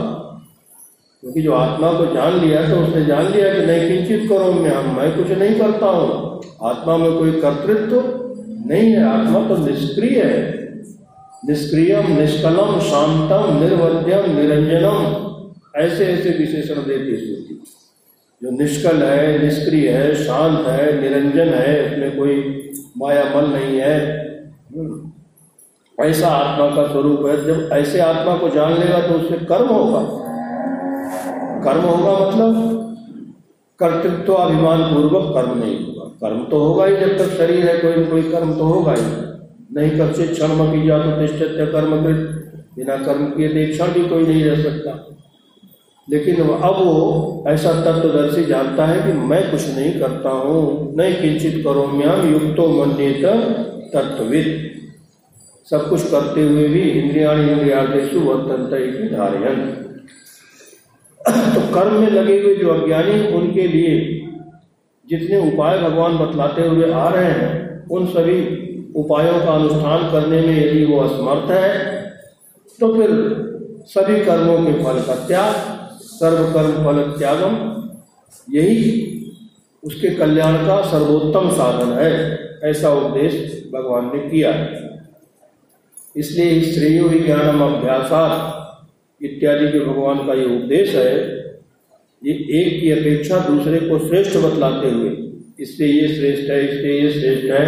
क्योंकि 1.22 1.42
जो 1.42 1.54
आत्मा 1.54 1.92
को 1.92 2.06
जान 2.06 2.34
लिया 2.34 2.70
तो 2.70 2.76
उसने 2.76 3.06
जान 3.06 3.26
लिया 3.26 3.54
कि 3.54 3.66
नहीं, 3.66 3.98
किंचित 3.98 4.30
करो 4.30 4.52
मैं 4.52 4.70
हम, 4.70 4.96
मैं 4.96 5.18
कुछ 5.18 5.38
नहीं 5.38 5.60
करता 5.60 5.86
हूँ। 5.86 6.42
आत्मा 6.64 6.98
में 6.98 7.18
कोई 7.18 7.32
कर्तृत्व 7.32 8.02
तो 8.02 8.36
नहीं 8.70 8.92
है। 8.92 9.04
आत्मा 9.04 9.48
तो 9.48 9.58
निष्क्रिय 9.58 10.22
है। 10.24 10.66
निष्क्रियम, 11.48 12.20
निष्कलम, 12.20 12.80
शांतम, 12.80 13.60
निर्वध्यम, 13.60 14.36
निरंजनम। 14.36 15.25
ऐसे 15.78 16.06
ऐसे 16.06 16.30
विशेषण 16.30 16.76
देती 16.76 17.18
स्तुति 17.18 17.64
जो 18.44 18.52
निष्कल 18.52 19.04
है, 19.04 19.46
निष्क्रिय 19.46 19.90
है, 19.90 20.16
शांत 20.16 20.68
है, 20.68 21.02
निरंजन 21.02 21.54
है, 21.54 21.92
उसमें 21.92 22.18
कोई 22.18 22.62
माया 22.98 23.24
मन 23.24 23.50
नहीं 23.50 23.80
है। 23.80 24.26
हम्म। 24.78 25.12
ऐसा 26.04 26.28
आत्मा 26.28 26.76
का 26.76 26.92
स्वरूप 26.92 27.26
है, 27.26 27.46
जब 27.46 27.70
ऐसे 27.74 28.00
आत्मा 28.00 28.38
को 28.38 28.50
जान 28.50 28.74
लेगा 28.74 29.08
तो 29.08 29.14
उससे 29.14 29.46
कर्म 29.46 29.66
होगा। 29.66 30.00
कर्म 31.64 31.82
होगा 31.82 32.26
मतलब? 32.26 32.82
कर्तृत्व 33.80 34.34
अभिमान 34.34 34.82
पूर्वक 34.84 35.34
कर्म 35.36 35.60
नहीं 35.60 35.86
होगा। 35.86 36.30
कर्म 36.30 36.44
तो 36.44 36.60
होगा 36.60 36.86
ही, 36.86 36.98
जब 36.98 37.18
तक 37.18 37.26
शरीर 37.26 37.70
है, 37.70 37.78
कोई 37.78 38.06
कोई 38.06 38.22
कर्म 38.22 38.54
तो 38.54 38.64
होगा 38.64 38.92
ही। 38.92 39.36
नहीं 39.74 39.92
कक्षित 40.00 40.32
क्षण 40.32 40.48
की 40.48 40.88
जा 40.88 40.98
तो 40.98 41.22
निश्चित 41.22 41.52
कर्म 41.52 42.04
कृत 42.04 42.54
बिना 42.76 42.98
कर्म 42.98 43.26
किए 43.26 43.48
तो 43.48 43.74
क्षण 43.74 43.94
भी 43.94 44.10
कोई 44.10 44.24
नहीं 44.24 44.44
रह 44.44 44.64
सकता। 44.64 45.18
लेकिन 46.08 46.42
अब 46.42 46.76
वो 46.78 47.44
ऐसा 47.48 47.72
तत्वदर्शी 47.82 48.44
जानता 48.46 48.86
है 48.86 49.02
कि 49.04 49.14
मैं 49.28 49.40
कुछ 49.52 49.68
नहीं 49.70 50.00
करता 50.00 50.30
हूँ, 50.30 50.96
नहीं 50.98 51.16
किंचित 51.22 51.64
करो, 51.64 51.86
म्याम 51.88 52.32
युक्तो 52.32 52.68
मन्यत 52.70 53.26
तत्विद 53.94 54.48
सब 55.68 55.90
कुछ 55.90 56.10
करते 56.12 56.42
हुए 56.42 56.68
भी 56.68 56.82
इंद्रिया 56.92 57.32
इंद्रियादेशु 57.34 58.20
वर्तनत 58.20 58.74
धारयन। 59.12 59.62
तो 61.54 61.62
कर्म 61.74 61.94
में 62.02 62.10
लगे 62.10 62.38
हुए 62.42 62.56
जो 62.56 62.74
अज्ञानी 62.74 63.16
उनके 63.36 63.68
लिए 63.68 63.94
जितने 65.08 65.38
उपाय 65.48 65.78
भगवान 65.80 66.18
बतलाते 66.18 66.68
हुए 66.68 66.92
आ 66.92 67.08
रहे 67.10 67.32
हैं, 67.32 67.88
उन 67.90 68.06
सभी 68.08 68.38
उपायों 68.96 69.40
का 69.40 69.54
अनुष्ठान 69.54 70.12
करने 70.12 70.42
में 70.42 70.56
यदि 70.56 70.86
वो 70.86 71.00
असमर्थ 71.00 71.52
है 71.52 71.70
तो 72.80 72.94
फिर 72.94 73.10
सभी 73.88 74.24
कर्मों 74.26 74.58
के 74.66 74.74
फल 74.84 75.02
का 75.08 75.16
त्याग 75.28 75.74
सर्व 76.16 76.52
कर्म 76.54 76.84
फल 76.86 77.02
त्यागम 77.20 77.54
यही 78.48 78.82
उसके 79.84 80.10
कल्याण 80.16 80.56
का 80.66 80.82
सर्वोत्तम 80.84 81.50
साधन 81.52 81.92
है, 81.94 82.12
ऐसा 82.64 82.90
उपदेश 82.92 83.34
भगवान 83.74 84.06
ने 84.08 84.20
किया। 84.22 84.52
इसलिए 86.16 86.62
श्रेय 86.64 87.02
विज्ञानम 87.04 87.62
अभ्यासात 87.64 89.22
इत्यादि 89.22 89.68
के 89.68 89.80
भगवान 89.82 90.26
का 90.28 90.34
ये 90.34 90.46
उपदेश 90.48 90.96
है, 90.96 91.14
ये 92.22 92.34
एक 92.34 92.80
की 92.82 92.92
अपेक्षा 92.92 93.40
दूसरे 93.40 93.80
को 93.80 94.00
श्रेष्ठ 94.00 94.38
बतलाते 94.38 94.90
हुए। 94.90 95.10
इससे 95.60 95.88
ये 95.88 96.08
श्रेष्ठ 96.08 96.50
है 96.52 96.64
इससे 96.66 97.00
ये 97.00 97.12
श्रेष्ठ 97.12 97.52
है, 97.52 97.68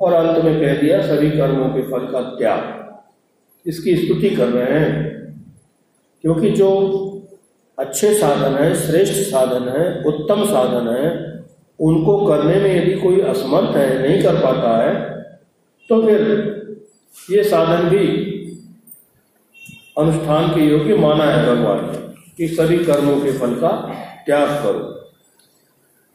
और 0.00 0.12
अंत 0.12 0.44
में 0.44 0.60
कह 0.60 0.80
दिया, 0.80 1.00
सभी 1.02 1.30
कर्मों 1.30 1.68
के 1.68 1.82
फल 1.82 2.06
का 2.06 2.20
त्याग। 2.38 3.68
इसकी 3.68 3.96
स्तुति 3.96 4.30
कर 4.30 4.48
रहे 4.48 4.78
हैं, 4.78 4.90
क्योंकि 6.24 6.50
जो 6.50 6.68
अच्छे 7.78 8.12
साधन 8.14 8.54
है, 8.54 8.74
श्रेष्ठ 8.76 9.14
साधन 9.30 9.68
है, 9.68 10.02
उत्तम 10.04 10.44
साधन 10.44 10.88
है, 10.88 11.10
उनको 11.78 12.16
करने 12.26 12.60
में 12.60 12.74
यदि 12.76 13.00
कोई 13.00 13.20
असमर्थ 13.30 13.76
है, 13.76 14.02
नहीं 14.02 14.22
कर 14.22 14.40
पाता 14.42 14.76
है 14.78 14.94
तो 15.90 16.00
फिर 16.02 16.20
ये 17.30 17.42
साधन 17.44 17.88
भी 17.88 18.06
अनुष्ठान 19.98 20.48
के 20.48 20.60
योग्य 20.60 20.96
माना 20.96 21.24
है 21.24 21.44
भगवान 21.46 21.84
ने 21.86 21.98
कि 22.36 22.48
सभी 22.54 22.78
कर्मों 22.84 23.20
के 23.20 23.32
फल 23.32 23.54
का 23.54 23.70
त्याग 24.26 24.48
करो। 24.62 24.78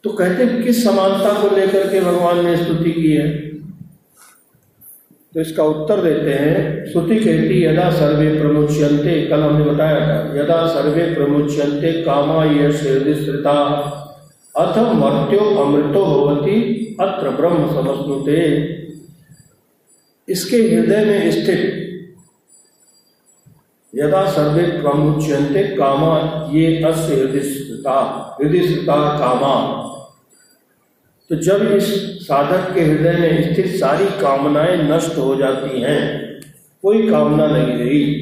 तो 0.03 0.09
कहते 0.09 0.45
किस 0.64 0.84
समानता 0.84 1.34
को 1.41 1.55
लेकर 1.55 1.88
के 1.88 1.99
भगवान 2.01 2.45
ने 2.45 2.55
स्तुति 2.57 2.91
की 2.91 3.12
है? 3.12 3.28
तो 5.36 5.40
इसका 5.42 5.64
उत्तर 5.64 6.02
देते 6.02 6.32
हैं, 6.34 6.92
श्रुति 6.92 7.16
कहती 7.16 7.64
यदा 7.64 7.90
सर्वे 7.92 8.30
प्रमुच्यंते 8.40 9.20
कल 9.28 9.42
हमने 9.42 9.66
बताया 9.66 10.00
था, 10.00 10.40
यदा 10.40 10.66
सर्वे 10.68 11.04
प्रमुच्यंते 11.14 11.92
कामा 12.04 12.44
ये 12.46 12.72
श्रेता 12.74 13.58
अथ 14.56 14.78
मर्त्यो 14.96 15.46
अमृतो 15.58 16.04
होती 16.06 16.56
अत्र 17.02 17.30
ब्रह्म 17.38 17.68
समस्ते 17.74 18.42
इसके 20.28 20.58
हृदय 20.58 21.06
में 21.06 21.32
स्थित, 21.32 21.62
यदा 23.94 24.26
सर्वे 24.32 24.66
प्रमुच्यंते 24.82 25.64
कामा, 25.78 26.14
ये 26.54 26.84
अस्य 26.84 27.16
हृदय 27.16 28.60
कामा। 28.86 29.56
तो 31.32 31.36
जब 31.36 31.62
इस 31.62 31.86
साधक 32.28 32.74
के 32.74 32.82
हृदय 32.82 33.18
में 33.20 33.54
स्थित 33.54 33.68
सारी 33.68 34.06
कामनाएँ 34.06 34.78
नष्ट 34.78 35.18
हो 35.18 35.36
जाती 35.36 35.82
हैं, 35.82 36.32
कोई 36.82 37.10
कामना 37.10 37.48
नहीं 37.48 37.78
रही। 37.78 38.14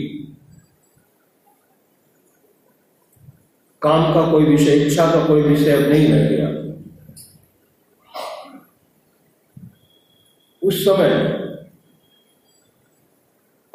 काम 3.81 4.13
का 4.13 4.31
कोई 4.31 4.43
विषय, 4.43 4.75
इच्छा 4.75 5.05
का 5.11 5.25
कोई 5.25 5.41
विषय 5.41 5.71
अब 5.71 5.89
नहीं 5.89 6.07
रह 6.07 6.29
गया। 6.29 6.49
उस 10.63 10.85
समय 10.85 11.09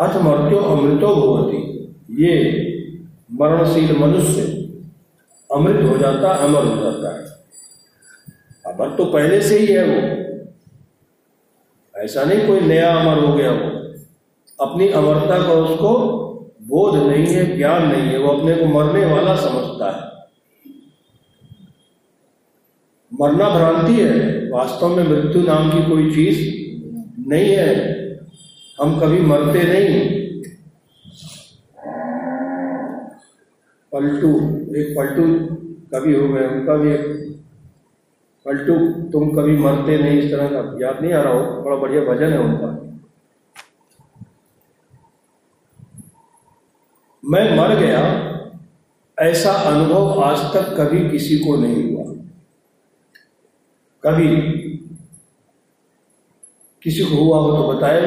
अथ 0.01 0.17
मर्त्यो 0.17 0.59
अमृतो 0.59 1.15
भवती, 1.15 1.87
ये 2.23 2.35
मरणशील 3.33 3.97
मनुष्य 3.99 4.43
अमृत 5.55 5.91
हो 5.91 5.99
जाता 5.99 6.29
अमर 6.29 6.65
हो 6.65 6.83
जाता 6.83 7.21
है। 7.21 7.34
अमर 8.67 8.97
तो 8.97 9.05
पहले 9.05 9.41
से 9.41 9.59
ही 9.59 9.67
है 9.67 9.85
वो। 9.85 10.25
ऐसा 12.01 12.25
नहीं 12.25 12.47
कोई 12.47 12.61
नया 12.61 12.95
अमर 12.95 13.25
हो 13.25 13.35
गया 13.35 13.51
वो। 13.51 13.85
अपनी 14.67 14.89
अमरता 14.89 15.47
का 15.47 15.53
उसको 15.53 15.99
बोध 16.63 16.97
नहीं 16.97 17.27
है, 17.27 17.57
ज्ञान 17.57 17.87
नहीं 17.87 18.03
है, 18.03 18.19
वो 18.19 18.29
अपने 18.29 18.55
को 18.55 18.65
मरने 18.65 19.07
वाला 19.07 19.37
समझता 19.37 19.91
है। 19.91 20.15
मरना 23.21 23.49
भ्रांति 23.51 24.01
है, 24.01 24.51
वास्तव 24.51 24.97
में 24.97 25.05
मृत्यु 25.05 25.43
नाम 25.43 25.71
की 25.71 25.91
कोई 25.91 26.15
चीज़ 26.15 26.65
नहीं 27.29 27.55
है। 27.55 27.95
हम 28.81 29.01
कभी 29.01 29.21
मरते 29.21 29.63
नहीं। 29.63 30.25
पलटू, 33.93 34.51
एक 34.77 34.95
पलटू 34.99 35.55
कभी 35.95 36.15
हो 36.15 36.29
गए, 36.29 36.47
उनका 36.47 36.77
भी 36.77 36.93
एक 36.93 37.24
पलटू, 38.47 38.75
तुम 39.11 39.31
कभी 39.37 39.57
मरते 39.57 39.97
नहीं, 39.99 40.19
इस 40.23 40.31
तरह 40.31 40.49
का 40.49 40.79
याद 40.81 41.01
नहीं 41.03 41.13
आ 41.13 41.21
रहा 41.23 41.33
हो, 41.33 41.63
बड़ा 41.63 41.77
बढ़िया 41.77 42.01
भजन 42.05 42.33
है 42.33 42.39
उनका। 42.39 42.67
मैं 47.23 47.57
मर 47.57 47.75
गया, 47.79 48.01
ऐसा 49.19 49.53
अनुभव 49.69 50.21
आज 50.23 50.39
तक 50.55 50.75
कभी 50.79 51.09
किसी 51.11 51.39
को 51.39 51.57
नहीं 51.57 51.83
हुआ। 51.85 52.05
कभी 54.03 54.29
किसी 56.83 57.05
को 57.05 57.17
हुआ 57.17 57.39
हो 57.39 57.57
तो 57.57 57.73
बताए 57.73 58.01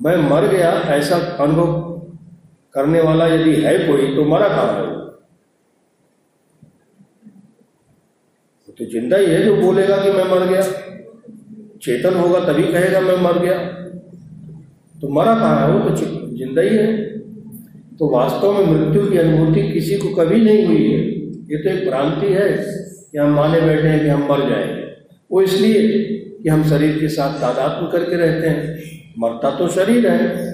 मैं 0.00 0.16
मर 0.30 0.46
गया, 0.48 0.70
ऐसा 0.70 1.16
अनुभव 1.16 1.82
करने 2.74 3.00
वाला 3.00 3.26
यदि 3.26 3.54
है 3.62 3.78
कोई 3.86 4.14
तो 4.16 4.24
मरा 4.24 4.48
कहाँ 4.48 4.72
है 4.74 4.96
तो 8.78 8.84
ज़िंदा 8.84 9.16
ही 9.16 9.26
है 9.26 9.42
जो 9.44 9.54
बोलेगा 9.56 9.96
कि 9.96 10.10
मैं 10.10 10.24
मर 10.24 10.46
गया। 10.46 10.62
चेतन 11.82 12.14
होगा 12.14 12.40
तभी 12.40 12.62
कहेगा 12.62 13.00
मैं 13.00 13.16
मर 13.16 13.38
गया। 13.38 13.58
तो 14.94 15.08
मरा 15.08 15.34
कहाँ 15.34 15.66
है 15.66 15.72
वो 15.72 15.88
तो 15.88 15.96
ज़िंदा 16.36 16.62
ही 16.62 16.76
है। 16.76 16.86
तो 17.98 18.08
वास्तव 18.10 18.52
में 18.52 18.66
मृत्यु 18.66 19.10
की 19.10 19.18
अनुभूति 19.18 19.62
किसी 19.72 19.96
को 19.96 20.08
कभी 20.14 20.40
नहीं 20.40 20.66
हुई 20.66 20.84
है। 20.84 21.00
ये 21.50 21.56
तो 21.56 21.70
एक 21.70 21.88
भ्रांति 21.88 22.26
है 22.26 22.48
कि 23.12 23.18
हम 23.18 23.34
माने 23.34 23.60
बैठे 23.60 23.88
हैं 23.88 24.00
कि 24.00 24.08
हम 24.08 24.22
मर 24.22 24.48
जाएँगे। 24.48 24.86
वो 25.30 25.42
इसलिए 25.42 25.82
कि 26.42 26.48
हम 26.48 26.62
शरीर 26.64 26.98
के 26.98 27.08
साथ 27.08 27.40
तादात्म 27.40 27.86
करके 27.86 28.16
रहते 28.16 28.48
हैं। 28.48 28.78
मरता 29.18 29.50
तो 29.50 29.68
शरीर 29.68 30.06
है। 30.06 30.46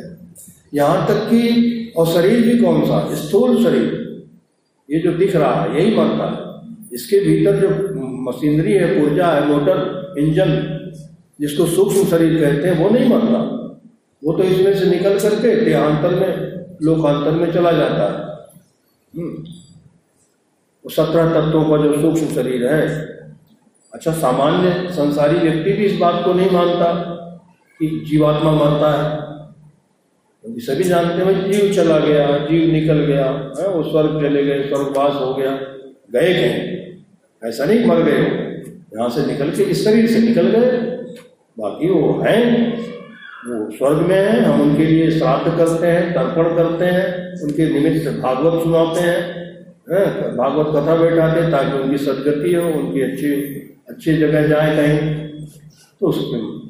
यहाँ 0.75 1.07
तक 1.09 1.27
कि 1.31 1.93
और 1.97 2.07
शरीर 2.07 2.41
भी 2.43 2.59
कौन 2.59 2.85
सा? 2.85 3.14
स्थूल 3.14 3.62
शरीर। 3.64 4.01
ये 4.89 5.01
जो 5.01 5.12
दिख 5.12 5.37
रहा 5.37 5.62
है, 5.62 5.81
यही 5.81 5.97
मरता 5.97 6.31
है। 6.31 6.43
इसके 6.93 7.20
भीतर 7.20 7.61
जो 7.61 7.68
मशीनरी 8.25 8.72
है, 8.72 9.03
ऊर्जा 9.03 9.27
है, 9.27 9.47
मोटर, 9.47 10.14
इंजन, 10.18 10.81
जिसको 11.41 11.66
सूक्ष्म 11.66 12.05
शरीर 12.05 12.41
कहते 12.41 12.68
हैं, 12.68 12.85
वो 12.85 12.91
नहीं 12.91 13.09
मरता 13.09 13.61
वो 14.25 14.33
तो 14.33 14.43
इसमें 14.43 14.79
से 14.79 14.87
निकल 14.87 15.18
करके 15.18 15.64
देहांतर 15.64 16.14
में, 16.14 16.64
लोकांतर 16.83 17.31
में 17.31 17.53
चला 17.53 17.72
जाता 17.72 18.05
है। 18.05 18.35
हम्म। 19.22 19.45
वो 20.85 20.91
सत्रह 20.91 21.31
तत्वों 21.31 21.64
का 21.64 21.85
जो 21.85 22.01
सूक्ष्म 22.01 22.35
शरीर 22.35 22.66
है 22.66 23.07
अच्छा 23.95 24.12
सामान्य 24.12 24.93
संसारी 24.93 25.39
व्यक्ति 25.39 25.72
भी 25.72 25.85
इस 25.85 25.99
बात 25.99 26.25
को 26.25 26.33
नहीं 26.33 26.51
मानता 26.51 26.95
कि 27.81 28.05
जीवात्मा 28.11 28.51
मरता 28.53 29.03
है। 29.03 29.25
क्योंकि 30.43 30.61
सभी 30.61 30.85
जानते 30.85 31.25
हैं 31.25 31.53
जीव 31.53 31.72
चला 31.72 31.99
गया, 31.99 32.39
जीव 32.39 32.72
निकल 32.72 32.99
गया, 32.99 33.53
है, 33.61 33.68
वो 33.68 33.91
स्वर्ग 33.91 34.20
चले 34.20 34.45
गए, 34.45 34.68
स्वर्गवास 34.68 35.12
हो 35.14 35.35
गया, 35.35 35.51
गए 36.12 36.35
कहीं? 36.35 36.74
ऐसा 37.47 37.64
नहीं 37.64 37.86
मर 37.86 38.03
गए 38.03 38.20
यहाँ 38.95 39.09
से 39.09 39.32
निकल 39.32 39.51
के, 39.51 39.62
इस 39.62 39.84
शरीर 39.84 40.07
से 40.07 40.20
निकल 40.20 40.49
गए। 40.49 40.70
बाकी 41.59 41.88
वो 41.88 42.22
हैं, 42.26 42.72
वो 43.47 43.70
स्वर्ग 43.70 43.97
में 43.97 44.16
है, 44.16 44.42
हम 44.42 44.61
उनके 44.61 44.84
लिए 44.84 45.11
श्राद्ध 45.11 45.57
करते 45.57 45.86
हैं, 45.86 46.14
तर्पण 46.14 46.57
करते 46.57 46.84
हैं, 46.84 47.34
उनके 47.42 47.70
निमित्त 47.70 48.05
से 48.05 48.11
भागवत 48.11 48.62
सुनाते 48.62 49.01
हैं, 49.01 49.45
है? 49.92 50.36
भागवत 50.36 50.66
कथा 50.66 50.97
बैठाते 50.97 51.40
हैं 51.40 51.51
ताकि 51.51 51.82
उनकी 51.82 51.99
सदगति 51.99 52.55
हो, 52.55 52.68
उनकी 52.68 53.01
अच्छी 53.01 53.32
अच्छी 53.88 54.16
जगह 54.16 54.47
जाए 54.47 54.76
कहीं। 54.76 55.14
तो 56.01 56.07
उसके 56.07 56.64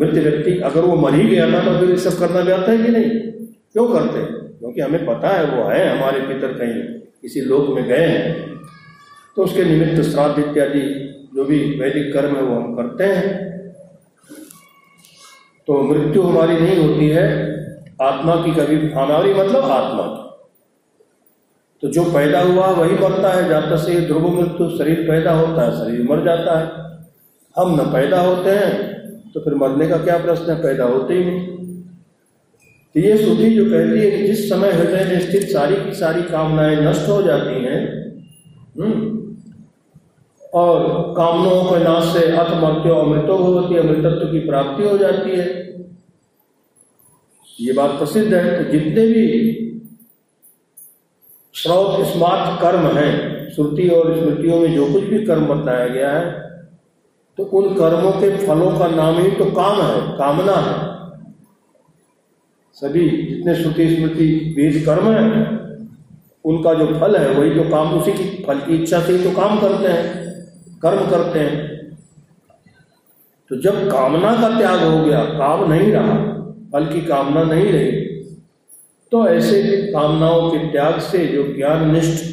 मृत 0.00 0.24
व्यक्ति 0.24 0.60
अगर 0.60 0.80
वो 0.80 0.96
मर 0.96 1.14
ही 1.14 1.28
गया 1.28 1.52
था 1.52 1.64
तो 1.64 1.80
फिर 1.80 1.90
ये 1.90 1.96
सब 1.96 2.18
करना 2.18 2.44
चाहता 2.44 2.72
है 2.72 2.78
कि 2.78 2.92
नहीं? 2.92 3.10
क्यों 3.72 3.88
करते? 3.88 4.32
क्योंकि 4.32 4.80
हमें 4.80 5.06
पता 5.06 5.28
है 5.28 5.44
वो 5.44 5.70
है, 5.70 5.98
हमारे 5.98 6.20
पितर 6.20 6.48
कहीं 6.48 6.82
किसी 7.22 7.40
लोक 7.40 7.74
में 7.74 7.84
गए 7.84 8.06
हैं। 8.06 8.49
तो 9.40 9.44
उसके 9.44 9.64
निमित्त 9.64 10.00
श्राद्ध 10.02 10.38
इत्यादि 10.38 10.80
जो 11.34 11.44
भी 11.44 11.58
वैदिक 11.78 12.12
कर्म 12.14 12.34
है 12.36 12.42
वो 12.42 12.54
हम 12.56 12.74
करते 12.76 13.04
हैं। 13.04 13.28
तो 15.68 15.82
मृत्यु 15.82 16.22
हमारी 16.22 16.56
नहीं 16.56 16.76
होती 16.78 17.08
है 17.08 17.22
आत्मा 18.02 18.34
की 18.36 18.50
कभी 18.50 18.76
हमारी 18.90 19.32
मतलब 19.34 19.64
आत्मा 19.70 20.02
तो 21.82 21.88
जो 21.88 22.04
पैदा 22.04 22.40
हुआ 22.40 22.66
वही 22.70 22.94
मरता 22.94 23.32
है 23.32 23.48
जाता 23.48 23.76
से 23.76 24.00
ध्रुव 24.00 24.28
मृत्यु 24.40 24.68
शरीर 24.78 25.00
पैदा 25.08 25.32
होता 25.32 25.62
है 25.62 25.70
शरीर 25.76 26.02
मर 26.10 26.24
जाता 26.24 26.58
है। 26.58 26.66
हम 27.56 27.80
न 27.80 27.86
पैदा 27.92 28.20
होते 28.20 28.50
हैं 28.50 28.72
तो 29.32 29.40
फिर 29.40 29.54
मरने 29.54 29.88
का 29.88 29.96
क्या 29.96 30.18
प्रश्न 30.18 30.50
है? 30.52 30.62
पैदा 30.62 30.84
होते 30.84 31.14
ही 31.14 31.24
नहीं। 31.24 31.46
तो 32.94 33.00
ये 33.00 33.16
श्रुति 33.16 33.50
जो 33.50 33.64
कहती 33.64 34.00
है 34.00 34.10
कि 34.10 34.26
जिस 34.26 34.48
समय 34.50 34.72
हृदय 34.72 35.04
में 35.04 35.20
स्थित 35.20 35.48
सारी 35.48 35.76
की 35.76 35.94
सारी 35.94 36.22
कामनाएँ 36.22 36.76
नष्ट 36.76 37.08
हो 37.08 37.22
जाती 37.22 37.64
हैं 37.64 37.80
हम्म, 38.80 39.19
और 40.52 41.12
कामनों 41.16 41.62
के 41.64 41.78
नाश 41.84 42.04
से 42.12 42.24
अथ 42.34 42.50
मर्त्यो 42.62 42.94
अमृतो 42.96 43.36
भवती 43.38 43.76
अमृतत्व 43.78 44.26
की 44.28 44.38
प्राप्ति 44.46 44.82
हो 44.84 44.96
जाती 44.98 45.30
है। 45.30 45.48
ये 47.58 47.72
बात 47.72 47.90
प्रसिद्ध 47.98 48.32
है 48.34 48.56
तो 48.56 48.70
जितने 48.72 49.06
भी 49.06 49.24
श्रोत 51.54 52.06
स्मार्ट 52.06 52.60
कर्म 52.60 52.86
है, 52.88 53.10
श्रुति 53.50 53.88
और 53.88 54.16
स्मृतियों 54.18 54.60
में 54.60 54.74
जो 54.74 54.92
कुछ 54.92 55.02
भी 55.04 55.24
कर्म 55.26 55.46
बताया 55.46 55.86
गया 55.88 56.10
है 56.10 56.48
तो 57.38 57.44
उन 57.44 57.74
कर्मों 57.74 58.12
के 58.12 58.30
फलों 58.38 58.70
का 58.78 58.86
नाम 58.88 59.18
ही 59.18 59.30
तो 59.32 59.44
काम 59.52 59.80
है, 59.82 60.00
कामना 60.18 60.54
है। 60.58 60.74
सभी 62.76 63.08
जितने 63.08 63.54
श्रुति, 63.54 63.88
स्मृति, 63.88 64.26
वेद 64.56 64.84
कर्म 64.86 65.10
है, 65.10 65.22
उनका 66.44 66.72
जो 66.74 66.86
फल 67.00 67.16
है, 67.16 67.28
वही 67.30 67.50
तो 67.54 67.68
काम 67.70 67.94
उसी 67.94 68.12
की, 68.12 68.24
फल 68.44 68.58
की 68.60 68.74
इच्छा 68.74 69.00
से 69.00 69.12
ही 69.12 69.24
तो 69.24 69.30
काम 69.36 69.58
करते 69.60 69.88
हैं। 69.88 70.19
कर्म 70.82 71.10
करते 71.10 71.38
हैं। 71.38 71.68
तो 73.50 73.56
जब 73.56 73.90
कामना 73.90 74.32
का 74.40 74.48
त्याग 74.58 74.82
हो 74.82 75.04
गया, 75.04 75.24
काम 75.24 75.72
नहीं 75.72 75.92
रहा 75.92 76.14
फल 76.72 76.86
की 76.86 77.00
कामना 77.00 77.42
नहीं 77.42 77.72
रही 77.72 78.08
तो 79.12 79.26
ऐसे 79.28 79.62
कामनाओं 79.92 80.50
के 80.50 80.58
त्याग 80.72 80.98
से 81.00 81.26
जो 81.26 81.42
ज्ञान 81.56 81.90
निष्ठ 81.90 82.24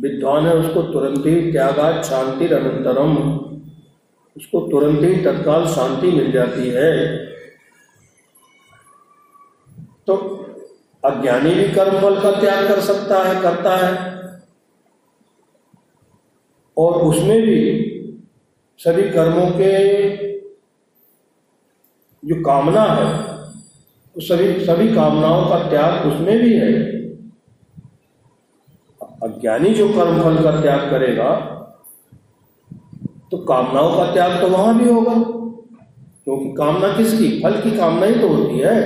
विद्वान 0.00 0.46
है, 0.46 0.54
उसको 0.54 0.82
तुरंत 0.82 1.26
ही 1.26 1.52
त्यागा 1.52 2.02
शांति 2.02 2.46
अनंतरम। 2.46 3.16
उसको 4.36 4.60
तुरंत 4.60 5.00
ही 5.00 5.14
तत्काल 5.24 5.66
शांति 5.66 6.10
मिल 6.10 6.32
जाती 6.32 6.68
है। 6.70 7.16
तो 10.06 10.16
अज्ञानी 11.04 11.50
भी 11.50 11.68
कर्म 11.68 12.00
फल 12.00 12.20
का 12.20 12.30
त्याग 12.40 12.68
कर 12.68 12.80
सकता 12.80 13.22
है, 13.22 13.40
करता 13.42 13.76
है। 13.76 14.25
और 16.76 17.02
उसमें 17.02 17.40
भी 17.42 17.60
सभी 18.80 19.02
कर्मों 19.10 19.46
के 19.50 19.72
जो 22.22 22.34
कामना 22.42 22.82
है, 22.82 23.04
वो 24.16 24.20
सभी 24.20 24.64
सभी 24.64 24.88
कामनाओं 24.94 25.48
का 25.48 25.58
त्याग 25.70 26.06
उसमें 26.06 26.38
भी 26.38 26.52
है। 26.54 26.72
अज्ञानी 29.22 29.70
जो 29.74 29.88
कर्म 29.88 30.22
फल 30.22 30.42
का 30.42 30.60
त्याग 30.60 30.90
करेगा 30.90 31.34
तो 33.30 33.38
कामनाओं 33.38 33.96
का 33.96 34.12
त्याग 34.12 34.40
तो 34.40 34.48
वहाँ 34.48 34.78
भी 34.78 34.90
होगा। 34.90 35.14
क्योंकि 35.14 36.52
कामना 36.52 36.88
किसकी? 36.96 37.28
फल 37.42 37.60
की 37.60 37.70
कामना 37.70 38.06
ही 38.06 38.14
तो 38.14 38.28
होती 38.28 38.58
है। 38.58 38.76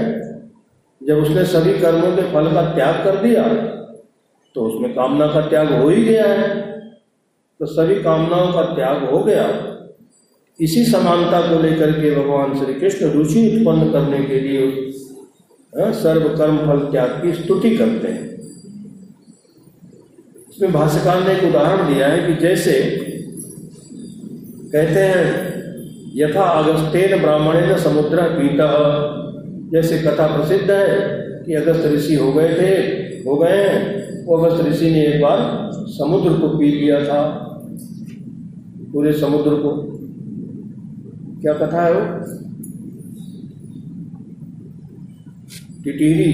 जब 1.00 1.16
उसने 1.16 1.44
सभी 1.44 1.78
कर्मों 1.80 2.16
के 2.16 2.22
फल 2.32 2.52
का 2.54 2.62
त्याग 2.74 3.04
कर 3.04 3.16
दिया 3.16 3.44
तो 4.56 4.64
उसमें 4.64 4.94
कामना 4.94 5.26
का 5.26 5.40
त्याग 5.48 5.72
हो 5.72 5.88
ही 5.88 6.04
गया 6.04 6.26
है। 6.28 6.69
तो 7.60 7.66
सभी 7.66 7.94
कामनाओं 7.94 8.52
का 8.52 8.62
त्याग 8.62 9.10
हो 9.10 9.18
गया। 9.18 9.76
इसी 10.60 10.84
समानता 10.84 11.40
को 11.40 11.62
लेकर 11.62 11.90
के 11.92 12.14
भगवान 12.16 12.58
श्री 12.58 12.74
कृष्ण 12.74 13.06
रुचि 13.06 13.58
उत्पन्न 13.58 13.90
करने 13.92 14.24
के 14.24 14.40
लिए 14.40 14.66
हाँ, 15.80 15.92
सर्व 15.92 16.28
कर्म 16.28 16.56
फल 16.58 16.78
त्याग 16.90 17.08
की 17.08 17.32
स्तुति 17.32 17.76
करते 17.76 18.08
हैं। 18.08 18.38
इसमें 20.50 20.72
भाष्यकार 20.72 21.28
ने 21.28 21.34
एक 21.34 21.44
उदाहरण 21.44 21.94
दिया 21.94 22.08
है 22.08 22.26
कि 22.26 22.34
जैसे 22.42 22.72
कहते 24.72 25.00
हैं 25.00 25.24
यथा 26.16 26.42
अगस्तेन 26.42 27.20
ब्राह्मण 27.22 27.76
समुद्र 27.76 28.22
पीता। 28.22 28.68
जैसे 29.72 29.98
कथा 29.98 30.26
प्रसिद्ध 30.36 30.70
है 30.70 30.88
कि 31.46 31.54
अगस्त 31.54 31.86
ऋषि 31.86 32.14
हो 32.14 32.32
गए 32.32 32.48
थे 32.48 32.74
हो 33.28 33.36
गए 33.36 33.56
हैं। 33.56 34.00
अगस्त 34.38 34.68
ऋषि 34.68 34.90
ने 34.90 35.06
एक 35.06 35.22
बार 35.22 35.70
समुद्र 35.72 36.32
को 36.32 36.48
पी 36.48 36.70
लिया 36.70 37.04
था। 37.04 37.46
पूरे 38.92 39.12
समुद्र 39.12 39.50
को। 39.56 39.70
क्या 41.40 41.52
कथा 41.54 41.82
है 41.82 41.92
वो? 41.94 42.02
टिटीरी 45.84 46.30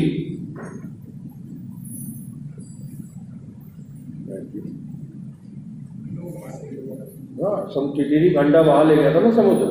हाँ 7.37 7.57
सब 7.71 7.93
टिटीरी 7.97 8.29
भंडा 8.37 8.63
बहा 8.63 8.83
ले 8.83 8.97
गया 8.97 9.15
था 9.15 9.21
ना 9.21 9.31
समुद्र। 9.31 9.67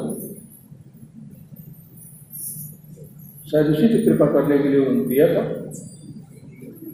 शायद 3.52 3.68
उसी 3.68 3.88
की 3.88 4.04
कृपा 4.04 4.26
करने 4.26 4.58
के 4.58 4.70
लिए 4.70 4.80
उन्होंने 4.80 5.06
दिया 5.06 5.28
था। 5.28 5.44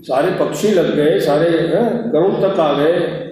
सारे 0.02 0.32
पक्षी 0.40 0.72
लग 0.72 0.96
गए, 0.96 1.20
सारे 1.20 1.50
गरुण 2.12 2.34
तक 2.42 2.60
आ 2.60 2.72
गए। 2.74 3.31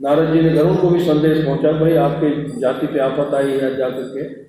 नारद 0.00 0.32
जी 0.32 0.40
ने 0.40 0.50
गरुण 0.50 0.76
को 0.76 0.88
भी 0.88 1.04
संदेश 1.04 1.44
पहुँचा, 1.44 1.72
भाई, 1.72 1.94
आपके 1.94 2.60
जाति 2.60 2.86
पे 2.86 2.98
आफत 2.98 3.34
आई 3.34 3.50
है 3.50 3.76
जाकर 3.76 4.02
के 4.02 4.48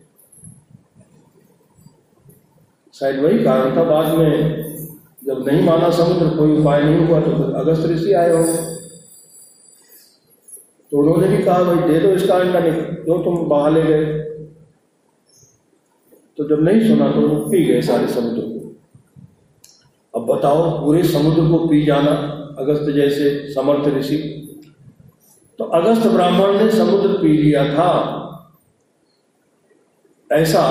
शायद 2.93 3.19
वही 3.19 3.43
कारण 3.43 3.77
था 3.77 3.83
बाद 3.83 4.17
में, 4.17 4.63
जब 5.25 5.47
नहीं 5.47 5.63
माना 5.63 5.89
समुद्र, 5.89 6.37
कोई 6.37 6.57
उपाय 6.57 6.83
नहीं 6.83 7.07
हुआ 7.07 7.19
तो 7.19 7.31
फिर 7.31 7.55
अगस्त 7.55 7.85
ऋषि 7.85 8.13
आए 8.13 8.31
हो। 8.31 8.43
तो 10.91 10.97
उन्होंने 10.97 11.37
भी 11.37 11.43
कहा, 11.43 11.63
भाई, 11.63 11.93
दे 11.93 11.99
दो 11.99 12.09
इसका 12.09 12.35
अंडा 12.35 12.59
नहीं 12.59 12.71
क्यों 12.71 13.23
तुम 13.23 13.37
बहा 13.37 13.69
ले 13.69 13.83
गए। 13.83 14.05
तो 16.37 16.49
जब 16.49 16.63
नहीं 16.63 16.87
सुना 16.87 17.11
तो 17.11 17.49
पी 17.49 17.65
गए 17.65 17.81
सारे 17.81 18.07
समुद्र 18.07 18.41
को। 18.41 18.75
अब 20.19 20.25
बताओ, 20.25 20.85
पूरे 20.85 21.03
समुद्र 21.03 21.41
को 21.41 21.67
पी 21.67 21.85
जाना, 21.85 22.11
अगस्त 22.59 22.91
जैसे 22.91 23.53
समर्थ 23.53 23.97
ऋषि 23.97 24.45
तो 25.59 25.65
अगस्त 25.65 26.07
ब्राह्मण 26.07 26.57
ने 26.57 26.69
समुद्र 26.71 27.17
पी 27.21 27.31
लिया 27.37 27.63
था। 27.69 27.91
ऐसा 30.29 30.61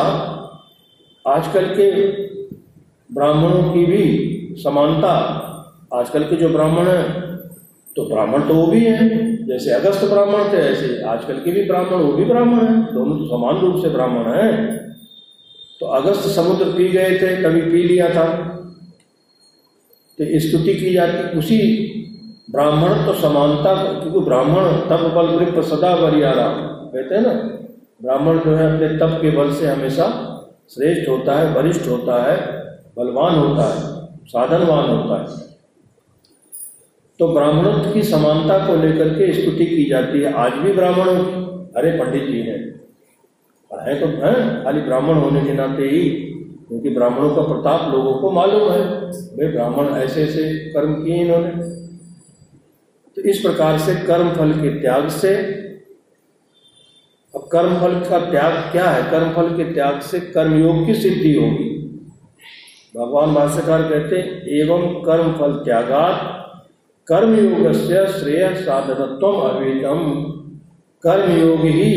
आजकल 1.24 1.66
के 1.74 1.90
ब्राह्मणों 3.10 3.62
की 3.72 3.84
भी 3.86 4.54
समानता, 4.62 5.10
आजकल 5.94 6.24
के 6.24 6.36
जो 6.36 6.48
ब्राह्मण 6.48 6.86
हैं 6.86 7.26
तो 7.96 8.04
ब्राह्मण 8.04 8.46
तो 8.48 8.54
वो 8.54 8.66
भी 8.66 8.84
हैं, 8.84 9.46
जैसे 9.46 9.70
अगस्त 9.70 10.04
ब्राह्मण 10.04 10.52
थे, 10.52 10.56
ऐसे 10.56 11.02
आजकल 11.04 11.38
के 11.38 11.50
भी 11.50 11.62
ब्राह्मण, 11.64 12.02
वो 12.02 12.12
भी 12.12 12.24
ब्राह्मण 12.24 12.66
हैं, 12.66 12.94
दोनों 12.94 13.26
समान 13.26 13.58
रूप 13.58 13.82
से 13.82 13.88
ब्राह्मण 13.88 14.32
हैं। 14.32 14.76
तो 15.80 15.86
अगस्त 15.86 16.28
समुद्र 16.30 16.64
पी 16.72 16.88
गए 16.88 17.18
थे, 17.18 17.34
कभी 17.42 17.60
पी 17.62 17.82
लिया 17.82 18.08
था। 18.08 18.26
तो 20.18 20.38
स्तुति 20.40 20.74
की 20.74 20.92
जाती, 20.94 21.38
उसी 21.38 21.58
ब्राह्मण 22.48 23.04
तो 23.06 23.12
समानता, 23.12 23.74
क्योंकि 24.00 24.20
ब्राह्मण 24.20 24.64
तप 24.88 25.02
बल 25.14 25.26
वृप 25.26 25.60
सदा 25.64 25.94
बरियारा 25.96 26.46
कहते 26.92 27.14
हैं 27.14 27.22
ना, 27.22 27.32
ब्राह्मण 28.02 28.38
जो 28.38 28.54
है 28.54 28.66
अपने 28.66 28.88
तप 28.98 29.18
के 29.22 29.30
बल 29.30 29.52
से 29.52 29.66
हमेशा 29.66 30.06
श्रेष्ठ 30.70 31.08
होता 31.08 31.34
है 31.38 31.52
वरिष्ठ 31.54 31.88
होता 31.88 32.22
है, 32.22 32.36
बलवान 32.96 33.34
होता 33.34 33.64
है, 33.64 33.80
साधनवान 34.26 34.90
होता 34.90 35.20
है। 35.22 35.46
तो 37.20 37.28
ब्राह्मणत्व 37.28 37.92
की 37.92 38.02
समानता 38.02 38.58
को 38.66 38.76
लेकर 38.76 39.08
के 39.08 39.32
स्तुति 39.32 39.66
की 39.66 39.84
जाती 39.84 40.20
है। 40.20 40.32
आज 40.32 40.52
भी 40.52 40.72
ब्राह्मण 40.72 41.08
अरे 41.76 41.90
पंडित 41.90 42.24
जी 42.24 42.40
हैं। 42.40 42.60
है 43.70 43.94
तो 44.00 44.06
है, 44.06 44.64
खाली 44.64 44.80
ब्राह्मण 44.80 45.14
होने 45.14 45.40
के 45.40 45.52
नाते 45.52 45.82
ही, 45.82 46.08
क्योंकि 46.68 46.90
ब्राह्मणों 46.90 47.34
का 47.36 47.42
प्रताप 47.42 47.94
लोगों 47.94 48.14
को 48.14 48.30
मालूम 48.30 48.70
है। 48.70 48.84
भाई 49.10 49.48
ब्राह्मण 49.48 49.94
ऐसे 49.96 50.22
ऐसे 50.22 50.42
कर्म 50.70 50.94
किए 50.94 51.16
इन्होंने। 51.16 51.77
तो 53.18 53.22
इस 53.22 53.40
प्रकार 53.40 53.78
से 53.78 53.94
कर्म 53.94 54.28
फल 54.34 54.52
के 54.52 54.80
त्याग 54.80 55.08
से, 55.08 55.34
अब 57.34 57.48
कर्म 57.52 57.74
फल 57.80 57.94
का 58.10 58.18
त्याग 58.30 58.52
क्या 58.72 58.90
है? 58.90 59.10
कर्म 59.10 59.32
फल 59.32 59.48
के 59.56 59.64
त्याग 59.74 60.00
से 60.00 60.20
कर्मयोग 60.20 60.86
की 60.86 60.94
सिद्धि 60.94 61.34
होगी। 61.34 61.68
भगवान 62.96 63.34
भाष्यकार 63.34 63.82
कहते 63.82 64.16
एवं 64.60 64.86
कर्म 65.02 65.32
फल 65.32 65.52
त्यागात 65.52 66.20
कर्मयोग 67.08 67.72
से 67.72 68.06
श्रेय 68.20 68.54
साधनत्व 68.54 69.26
अवेदम 69.26 70.22
कर्मयोग 71.04 71.64
ही, 71.64 71.94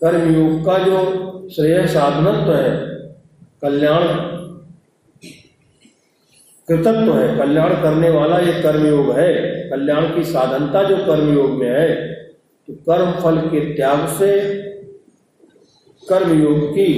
कर्मयोग 0.00 0.64
का 0.66 0.78
जो 0.78 1.48
श्रेय 1.48 1.86
साधनत्व 1.86 2.54
है, 2.54 2.76
कल्याण 3.62 4.02
कृतत्व 6.68 7.12
है। 7.14 7.36
कल्याण 7.38 7.74
करने 7.82 8.10
वाला 8.10 8.38
ये 8.38 8.52
कर्मयोग 8.62 9.10
है। 9.18 9.32
कल्याण 9.70 10.14
की 10.14 10.24
साधनता 10.24 10.82
जो 10.82 10.96
कर्मयोग 11.06 11.50
में 11.50 11.68
है 11.68 11.90
तो 12.68 12.74
कर्म 12.86 13.12
फल 13.20 13.38
के 13.48 13.60
त्याग 13.74 14.06
से 14.08 14.32
कर्मयोग 16.02 16.66
की 16.68 16.90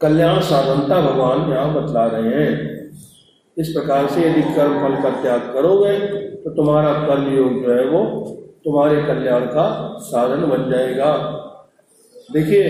कल्याण 0.00 0.40
साधनता 0.42 1.00
भगवान 1.00 1.50
यहाँ 1.50 1.72
बतला 1.74 2.06
रहे 2.06 2.32
हैं। 2.34 2.50
इस 3.56 3.68
प्रकार 3.68 4.06
से 4.06 4.20
यदि 4.20 4.42
कर्म 4.54 4.74
फल 4.80 5.02
का 5.02 5.10
त्याग 5.22 5.40
करोगे 5.54 5.96
तो 6.36 6.50
तुम्हारा 6.50 6.92
कर्मयोग 7.06 7.62
जो 7.62 7.72
है 7.72 7.84
वो 7.86 8.02
तुम्हारे 8.64 9.02
कल्याण 9.02 9.46
का 9.46 9.66
साधन 10.02 10.44
बन 10.46 10.70
जाएगा। 10.70 11.10
देखिए, 12.32 12.62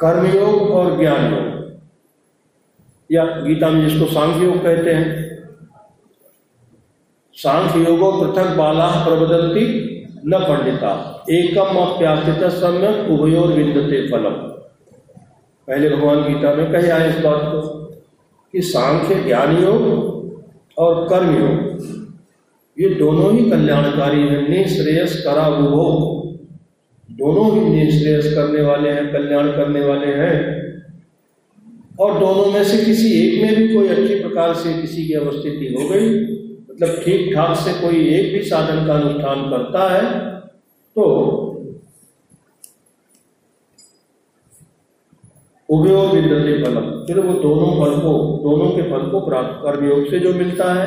कर्मयोग 0.00 0.70
और 0.70 0.98
ज्ञान 0.98 1.32
योग 1.34 1.57
या 3.12 3.24
गीता 3.24 3.68
में 3.70 3.88
जिसको 3.88 4.06
सांख्य 4.06 4.44
योग 4.44 4.62
कहते 4.62 4.90
हैं। 4.90 5.28
सांख्य 7.34 7.80
योगो 7.80 8.10
पृथक 8.12 8.48
बाला 8.48 8.88
प्रबदंती 9.04 9.66
न 10.26 10.38
पंडिता। 10.38 11.24
एकम 11.30 11.78
अप्यास्थित 11.78 12.44
सम्यक 12.44 13.10
उभयोर 13.10 13.46
विंदते 13.46 14.08
फलम। 14.08 14.58
पहले 15.68 15.88
भगवान 15.88 16.22
गीता 16.22 16.54
में 16.54 16.72
कहे 16.72 16.90
आए 16.90 17.08
इस 17.08 17.18
बात 17.18 17.40
को 17.42 17.60
कि 18.52 18.62
सांख्य, 18.62 19.14
ज्ञान 19.14 19.64
योग 19.64 20.08
और 20.78 21.08
कर्म 21.08 21.38
योग, 21.40 21.78
ये 22.80 22.88
दोनों 22.88 23.32
ही 23.32 23.50
कल्याणकारी 23.50 24.20
हैं। 24.20 24.48
निश्रेयस 24.48 25.24
करा 25.24 25.48
वो 25.48 25.84
दोनों 27.10 27.52
ही 27.54 27.84
निश्रेयस 27.84 28.34
करने 28.34 28.60
वाले 28.60 28.90
हैं, 28.90 29.12
कल्याण 29.12 29.48
करने 29.48 29.80
वाले 29.80 30.06
हैं। 30.06 30.67
और 31.98 32.18
दोनों 32.20 32.46
में 32.52 32.62
से 32.64 32.84
किसी 32.84 33.12
एक 33.20 33.42
में 33.42 33.54
भी 33.56 33.74
कोई 33.74 33.88
अच्छी 33.88 34.20
प्रकार 34.20 34.54
से 34.54 34.72
किसी 34.80 35.06
की 35.06 35.14
अवस्थिति 35.14 35.74
हो 35.74 35.88
गई 35.88 36.10
मतलब 36.70 37.00
ठीक 37.04 37.34
ठाक 37.34 37.56
से 37.58 37.72
कोई 37.80 38.06
एक 38.08 38.32
भी 38.32 38.42
साधन 38.44 38.86
का 38.86 38.94
अनुष्ठान 38.94 39.50
करता 39.50 39.88
है 39.90 40.04
तो 40.96 41.04
उभयो 45.68 46.02
विद्यते 46.08 46.52
फलम। 46.62 46.86
फिर 47.06 47.18
वो 47.20 47.32
दोनों 47.40 47.72
फल 47.74 47.98
को, 48.00 48.12
दोनों 48.42 48.70
के 48.70 48.82
फल 48.82 49.10
को 49.10 49.20
प्राप्त 49.20 49.58
कर्मयोग 49.64 50.08
से 50.10 50.18
जो 50.18 50.32
मिलता 50.34 50.72
है। 50.74 50.86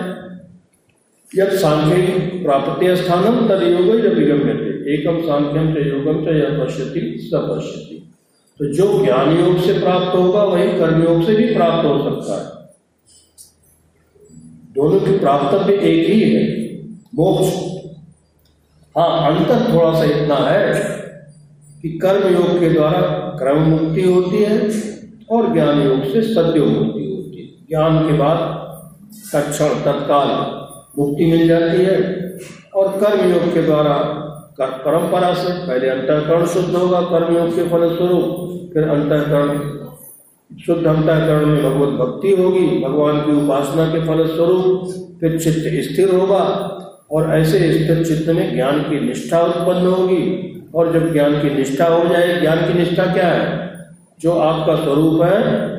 यद 1.32 1.52
सांख्य 1.58 1.98
प्राप्त 2.44 2.84
स्थानम, 2.98 3.48
तद 3.48 3.64
योग 3.64 4.02
जब 4.02 4.14
विगम्यते। 4.16 4.72
एकम 4.94 5.22
सांख्यम 5.22 5.74
से 5.74 5.88
योगम 5.90 6.24
से 6.26 6.38
यह 6.40 6.64
पश्यति 6.64 7.02
स 7.22 7.44
पश्यति 7.44 8.01
तो 8.62 8.68
जो 8.68 9.06
ज्ञान 9.06 9.30
योग 9.40 9.60
से 9.60 9.74
प्राप्त 9.74 10.16
होगा, 10.16 10.44
वही 10.44 10.68
कर्मयोग 10.80 11.24
से 11.26 11.36
भी 11.36 11.46
प्राप्त 11.54 11.86
हो 11.86 11.94
सकता 12.04 12.34
है। 12.34 12.46
दोनों 14.74 15.00
की 15.00 15.18
प्राप्तव्य 15.18 15.74
एक 15.74 16.10
ही 16.10 16.20
है, 16.30 16.44
मोक्ष। 17.16 17.56
हाँ 18.98 19.32
अंतर 19.32 19.74
थोड़ा 19.74 19.94
सा 19.94 20.04
इतना 20.04 20.36
है 20.36 20.74
कि 21.82 21.90
कर्म 21.98 22.34
योग 22.34 22.60
के 22.60 22.70
द्वारा 22.70 23.02
क्रम 23.40 23.62
मुक्ति 23.62 24.02
होती 24.02 24.44
है 24.44 24.60
और 25.32 25.54
ज्ञान 25.54 25.82
योग 25.82 26.04
से 26.04 26.22
सत्य 26.22 26.60
मुक्ति 26.60 27.04
होती 27.06 27.38
है। 27.38 27.48
ज्ञान 27.70 28.00
के 28.08 28.14
बाद 28.14 28.38
तत्क्षण, 29.34 29.70
तत्काल 29.70 30.30
मुक्ति 31.00 31.26
मिल 31.26 31.48
जाती 31.48 31.84
है 31.84 31.98
और 32.76 32.88
कर्म 32.98 33.34
योग 33.34 33.54
के 33.54 33.62
द्वारा 33.62 34.18
परंपरा 34.62 35.34
से 35.34 35.50
पहले 35.68 35.90
अंतःकरण 35.90 36.46
शुद्ध 36.46 36.76
होगा, 36.76 37.02
कर्म 37.02 37.38
योग 37.38 37.56
के 37.56 37.64
फलस्वरूप। 37.64 38.41
फिर 38.74 38.84
अंतःकरण। 38.84 39.60
शुद्ध 40.66 40.88
अंतःकरण 40.88 41.46
में 41.46 41.64
भगवत 41.64 41.90
भक्ति 41.90 42.42
होगी, 42.42 42.84
भगवान 42.84 43.20
की 43.20 43.46
उपासना 43.46 43.86
के 43.86 44.00
फलस्वरूप 44.00 44.90
फिर 45.20 45.40
चित्त 45.40 45.92
स्थिर 45.92 46.16
होगा 46.16 46.78
और 47.12 47.30
ऐसे 47.30 47.58
स्थिर 47.58 48.06
चित्त 48.06 48.30
में 48.30 48.56
ज्ञान 48.56 48.80
की 48.80 49.08
निष्ठा 49.08 49.42
उत्पन्न 49.42 49.88
होगी। 49.88 50.48
और 50.76 50.94
जब 50.94 51.14
ज्ञान 51.14 51.34
की 51.34 51.58
निष्ठा 51.58 51.86
हो 51.86 52.10
जाए, 52.10 52.42
ज्ञान 52.42 52.58
की 52.58 52.80
निष्ठा 52.80 53.06
क्या 53.06 53.28
है? 53.28 53.72
जो 54.22 54.32
आपका 54.32 54.76
स्वरूप 54.76 55.22
है, 55.22 55.72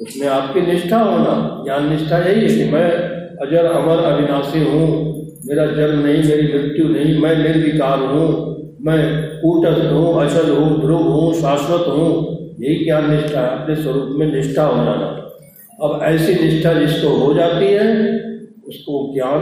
उसमें 0.00 0.28
आपकी 0.28 0.60
निष्ठा 0.60 0.98
होना। 0.98 1.64
ज्ञान 1.64 1.92
निष्ठा 1.92 2.18
यही 2.18 2.40
है 2.40 2.64
कि 2.64 2.72
मैं 2.72 2.90
अजर 3.46 3.64
अमर 3.64 3.98
अविनाशी 3.98 4.58
हूँ। 4.58 5.14
मेरा 5.46 5.66
जन्म 5.66 6.06
नहीं, 6.06 6.24
मेरी 6.24 6.58
मृत्यु 6.58 6.88
नहीं, 6.88 7.20
मैं 7.20 7.36
निर्विकार 7.36 7.98
हूँ। 7.98 8.54
मैं 8.80 9.22
कूटस्थ 9.42 9.92
हूँ, 9.92 10.22
अचल 10.22 10.50
हूँ, 10.50 10.80
ध्रुव 10.80 11.02
हूँ, 11.02 11.34
शाश्वत 11.34 11.84
हूँ। 11.88 12.33
यही 12.60 12.84
ज्ञान 12.84 13.10
निष्ठा? 13.10 13.40
है 13.40 13.62
अपने 13.62 13.74
स्वरूप 13.76 14.08
में 14.10 14.26
निष्ठा 14.34 14.64
हो 14.64 14.84
जाना। 14.84 15.06
अब 15.82 16.00
ऐसी 16.02 16.34
निष्ठा 16.34 16.72
जिसको 16.72 17.08
हो 17.08 17.34
जाती 17.34 17.66
है, 17.66 17.86
उसको 18.68 19.14
ज्ञान 19.14 19.40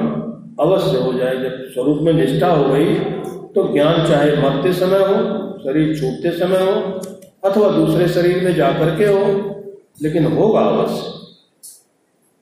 अवश्य 0.60 0.98
हो 0.98 1.12
जाए। 1.12 1.36
जब 1.36 1.64
स्वरूप 1.74 1.98
में 2.02 2.12
निष्ठा 2.12 2.48
हो 2.48 2.72
गई 2.72 2.94
तो 3.54 3.72
ज्ञान 3.72 4.06
चाहे 4.06 4.36
मरते 4.36 4.72
समय 4.72 4.98
हो, 4.98 5.14
शरीर 5.58 5.96
छूटते 5.96 6.30
समय 6.38 6.56
हो, 6.56 6.72
अथवा 7.44 7.68
दूसरे 7.68 8.08
शरीर 8.08 8.42
में 8.44 8.54
जाकर 8.54 8.96
के 8.96 9.04
हो, 9.04 9.20
लेकिन 10.02 10.24
होगा 10.26 10.60
अवश्य। 10.60 11.10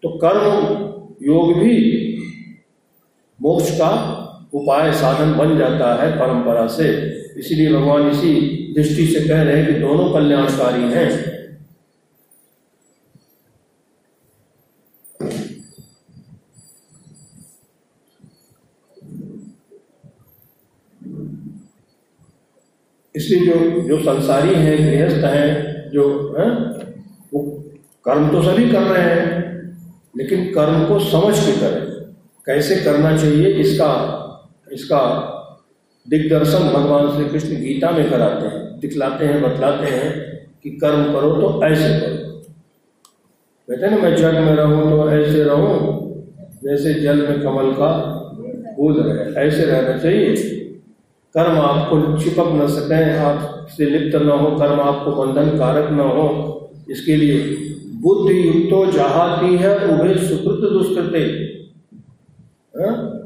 तो 0.03 0.09
कर्म 0.25 0.47
योग 1.23 1.53
भी 1.59 1.75
मोक्ष 3.43 3.71
का 3.71 3.91
उपाय, 4.55 4.93
साधन 4.93 5.33
बन 5.39 5.59
जाता 5.59 6.03
है 6.03 6.13
परंपरा 6.13 6.67
से। 6.67 6.89
इसलिए 7.39 7.73
भगवान 7.73 8.09
इसी 8.11 8.57
दृष्टि 8.75 9.07
से 9.07 9.29
कह 9.29 9.43
रहे 9.43 9.63
हैं 9.63 9.67
कि 9.67 9.81
दोनों 9.81 10.13
कल्याणकारी 10.13 10.83
हैं। 10.83 11.31
इसलिए 23.17 23.41
जो 23.47 23.81
जो 23.89 23.99
संसारी 23.99 24.55
हैं, 24.55 24.77
गृहस्थ 24.79 25.25
हैं, 25.25 25.71
जो, 25.91 26.05
है, 26.39 26.51
वो 27.35 27.41
कर्म 28.05 28.31
तो 28.31 28.43
सभी 28.43 28.71
कर 28.71 28.83
रहे 28.83 29.03
हैं, 29.03 29.41
लेकिन 30.17 30.45
कर्म 30.45 30.85
को 30.85 30.99
समझ 31.01 31.39
के 31.39 31.53
करें। 31.61 32.15
कैसे 32.47 32.77
करना 32.77 33.17
चाहिए? 33.17 33.47
इसका 33.47 33.91
इसका 34.73 35.03
दिग्दर्शन 36.09 36.59
भगवान 36.59 37.15
श्री 37.15 37.29
कृष्ण 37.29 37.49
गीता 37.49 37.91
में 37.91 38.11
कराते 38.11 38.47
हैं। 38.47 38.60
दिखलाते 38.81 39.25
हैं, 39.25 39.43
बतलाते 39.43 39.87
हैं 39.87 40.11
कि 40.63 40.71
कर्म 40.71 41.13
करो 41.13 41.31
तो 41.41 41.65
ऐसे 41.67 41.89
करो। 42.01 42.29
कहते 43.69 43.91
ना, 43.91 43.97
मैं 43.97 44.17
जग 44.17 44.35
में 44.35 44.55
रहूँ 44.55 44.91
तो 44.91 45.11
ऐसे 45.11 45.43
रहूँ, 45.43 45.75
जैसे 46.65 46.95
जल 46.95 47.17
में 47.17 47.41
कमल 47.43 47.73
का 47.73 47.91
बूंद 48.77 48.97
रहे, 48.99 49.47
ऐसे 49.47 49.65
रहना 49.65 49.99
चाहिए। 49.99 50.35
कर्म 51.35 51.59
आपको 51.59 52.19
चिपक 52.19 52.53
न 52.53 52.67
सके, 52.67 53.19
आपसे 53.19 53.85
लिप्त 53.85 54.17
न 54.17 54.29
हो, 54.29 54.51
कर्म 54.57 54.81
आपको 54.81 55.13
बंधन 55.13 55.59
कारक 55.59 55.91
न 55.91 56.01
हो। 56.01 56.27
इसके 56.91 57.17
लिए 57.17 57.39
बुद्धि 58.03 58.49
युक्तो 58.49 58.85
जहाती 58.93 59.57
है, 59.57 59.75
उभे 59.87 60.15
सुकृत 60.27 60.71
दुष्कृते। 60.73 61.19
हाँ? 62.79 63.17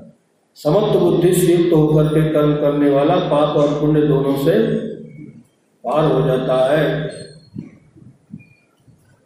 समत्व 0.55 0.99
बुद्धि 0.99 1.33
से 1.33 1.55
युक्त 1.55 1.73
होकर 1.73 2.09
के 2.09 2.29
कर्म 2.31 2.55
करने 2.55 2.91
वाला, 2.91 3.17
पाप 3.17 3.57
और 3.57 3.81
पुण्य 3.81 4.01
दोनों 4.01 4.37
से 4.37 4.53
पार 5.85 6.13
हो 6.13 6.27
जाता 6.27 6.57
है। 6.73 7.09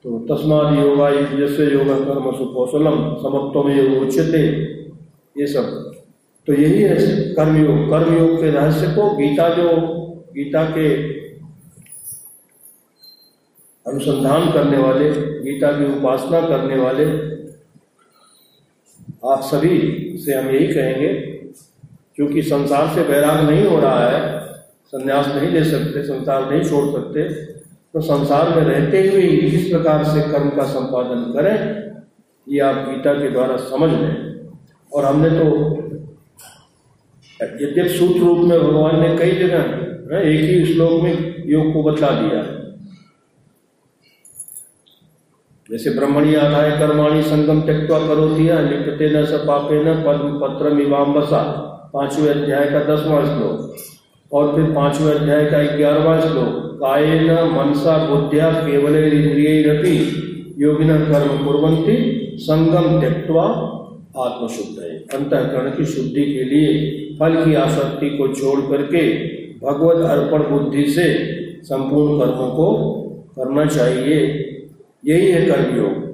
तो 0.04 0.18
तस्माद 0.18 0.78
योगा 0.78 1.10
जैसे 1.10 1.64
योगा 1.66 1.98
कर्म 1.98 2.30
सुकौशलम 2.32 2.96
समत्व 3.14 3.70
योग 3.70 4.02
उच्चते 4.02 4.42
ये 5.36 5.46
सब। 5.46 5.92
तो 6.46 6.52
यही 6.52 6.82
है 6.82 6.96
कर्मयोग। 7.34 7.90
कर्मयोग 7.90 8.40
के 8.40 8.50
रहस्य 8.50 8.86
को 8.86 9.10
गीता 9.16 9.48
जो 9.48 9.68
गीता 10.34 10.64
के 10.64 10.88
अनुसंधान 13.86 14.52
करने 14.52 14.78
वाले, 14.78 15.10
गीता 15.42 15.70
की 15.72 15.84
उपासना 15.98 16.40
करने 16.40 16.76
वाले, 16.76 17.04
आप 19.24 19.42
सभी 19.42 19.78
से 20.24 20.34
हम 20.34 20.48
यही 20.48 20.66
कहेंगे, 20.74 21.12
क्योंकि 22.16 22.42
संसार 22.42 22.94
से 22.94 23.02
बैराग 23.02 23.50
नहीं 23.50 23.66
हो 23.66 23.78
रहा 23.80 24.08
है 24.08 24.37
संन्यास 24.92 25.26
नहीं 25.28 25.50
ले 25.50 25.64
सकते, 25.64 26.02
संसार 26.04 26.50
नहीं 26.50 26.62
छोड़ 26.64 26.86
सकते 26.92 27.22
तो 27.94 28.00
संसार 28.02 28.48
में 28.50 28.62
रहते 28.64 28.98
हुए 29.02 29.20
ही 29.22 29.50
किस 29.50 29.68
प्रकार 29.68 30.04
से 30.04 30.20
कर्म 30.30 30.48
का 30.56 30.64
संपादन 30.66 31.22
करें, 31.32 31.56
ये 32.46 32.60
आप 32.62 32.76
गीता 32.88 33.12
के 33.14 33.30
द्वारा 33.30 33.56
समझ 33.66 33.90
लें। 33.92 34.14
और 34.92 35.04
हमने 35.04 35.30
तो 35.30 35.46
यद्यप 37.40 37.86
सूत्र 37.88 38.20
रूप 38.20 38.38
में 38.40 38.58
भगवान 38.60 39.00
ने 39.00 39.16
कई 39.18 39.32
जगह 39.38 40.18
एक 40.20 40.40
ही 40.42 40.64
श्लोक 40.66 41.02
में 41.02 41.44
योग 41.46 41.72
को 41.72 41.82
बतला 41.82 42.10
दिया। 42.20 42.42
जैसे 45.68 45.90
ब्रह्मणी 45.90 46.34
आदाय 46.36 46.70
कर्माणी 46.78 47.22
संगम 47.22 47.60
त्यक्वा 47.62 47.98
करो 48.06 48.28
दिया 48.28 48.60
लिखते 48.62 49.10
न 49.10 49.24
स 49.26 49.40
पापे 49.48 49.82
न 49.84 49.94
पद्म 50.04 50.38
पत्र 50.40 50.72
मिवाम 50.74 51.20
पाँचवें 51.22 52.30
अध्याय 52.30 52.70
का 52.70 52.80
दसवां 52.86 53.24
श्लोक। 53.26 53.76
और 54.32 54.54
फिर 54.56 54.64
पाँचवें 54.64 55.12
अध्याय 55.12 55.44
का 55.44 55.76
ग्यारहवा 55.76 56.20
श्लोक, 56.20 56.80
कायेन 56.80 57.30
मनसा 57.30 57.96
बुद्धिया 58.08 58.50
केवल 58.50 58.96
इंद्रिय 58.96 59.68
योगिन 60.58 60.88
कर्म 60.88 61.44
कुरंती 61.44 61.96
संगम 62.38 63.00
त्यक्वा 63.00 63.44
आत्मशुद्ध 64.18 64.82
है 64.82 64.90
अंतकरण 65.14 65.70
की 65.70 65.84
शुद्धि 65.84 66.24
के 66.24 66.44
लिए 66.44 66.90
फल 67.20 67.44
की 67.44 67.54
आसक्ति 67.54 68.10
को 68.10 68.28
छोड़ 68.28 68.60
करके 68.60 69.02
भगवत 69.58 70.04
अर्पण 70.10 70.42
बुद्धि 70.50 70.84
से 70.86 71.06
संपूर्ण 71.62 72.18
कर्मों 72.20 72.50
को 72.50 72.68
करना 73.38 73.64
चाहिए। 73.64 74.20
यही 75.06 75.30
है 75.30 75.46
कर्मयोग। 75.46 76.08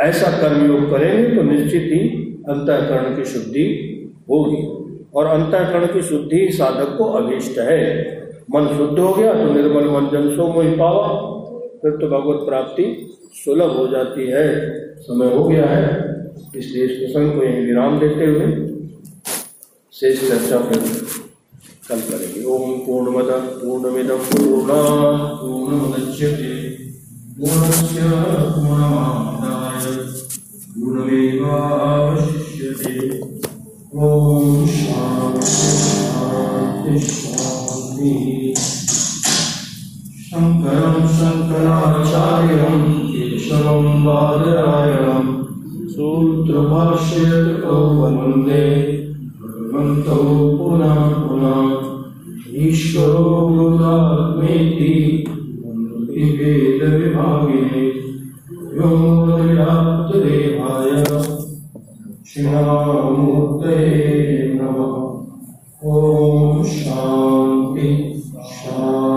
ऐसा 0.00 0.30
कर्मयोग 0.30 0.90
करेंगे 0.90 1.36
तो 1.36 1.42
निश्चित 1.42 1.82
ही 1.82 2.00
अंतकरण 2.48 3.16
की 3.16 3.24
शुद्धि 3.24 3.66
होगी। 4.30 4.75
और 5.16 5.26
अंतकरण 5.26 5.86
की 5.86 6.02
शुद्धि 6.02 6.48
साधक 6.52 6.98
को 6.98 7.12
अभिष्ट 7.12 7.58
है। 7.58 8.16
मन 8.50 8.66
शुद्ध 8.76 8.98
हो 8.98 9.14
गया 9.14 9.32
तो 9.32 9.52
निर्मल 9.52 9.88
मन 9.90 10.08
जन 10.12 10.36
सो 10.36 10.48
मोहि 10.48 10.76
पावा। 10.76 11.08
फिर 11.82 11.92
तो 11.92 12.08
भगवत 12.08 12.46
प्राप्ति 12.46 13.16
सुलभ 13.44 13.76
हो 13.76 13.88
जाती 13.88 14.26
है। 14.26 14.70
समय 15.00 15.34
हो 15.34 15.44
गया 15.44 15.66
है। 15.66 16.14
इसलिए 16.56 16.84
इस 16.84 16.98
प्रसंग 16.98 17.32
को 17.32 17.44
यही 17.44 17.66
विराम 17.66 17.98
देते 17.98 18.26
हुए 18.26 18.46
शेष 19.92 20.28
चर्चा 20.28 20.58
फिर 20.58 20.78
कल 21.88 22.00
करेंगे। 22.00 22.44
ओम 22.44 22.78
पूर्णमद 22.78 23.30
पूर्णमिदम 23.60 24.18
पूर्णा, 24.30 24.82
पूर्णमुदच्यते। 25.42 26.54
पूर्णस्य 27.38 28.00
पूर्णमादाय 28.56 29.86
पूर्णमेवावशिष्यते 30.76 32.92
ओम 33.94 34.66
शांति 34.66 35.76
केशवं 43.12 43.84
बादरायणम् 44.04 45.28
सूत्रभाष्यकृतौ 45.92 47.76
वंदे 47.98 48.64
भगवन्तौ 49.40 50.18
पुनः 50.58 50.98
पुनः 51.20 51.60
ईश्वरो 52.66 53.24
गुरुरात्मेति 53.48 54.92
वेदविभागिने 56.38 57.84
व्योमव्याप्तदेहाय 58.74 59.86
क्षिणामूर्तये 62.26 63.82
नमः। 64.54 64.92
ॐ 65.90 66.64
शान्ति 66.64 68.22
शान्ति। 68.44 69.15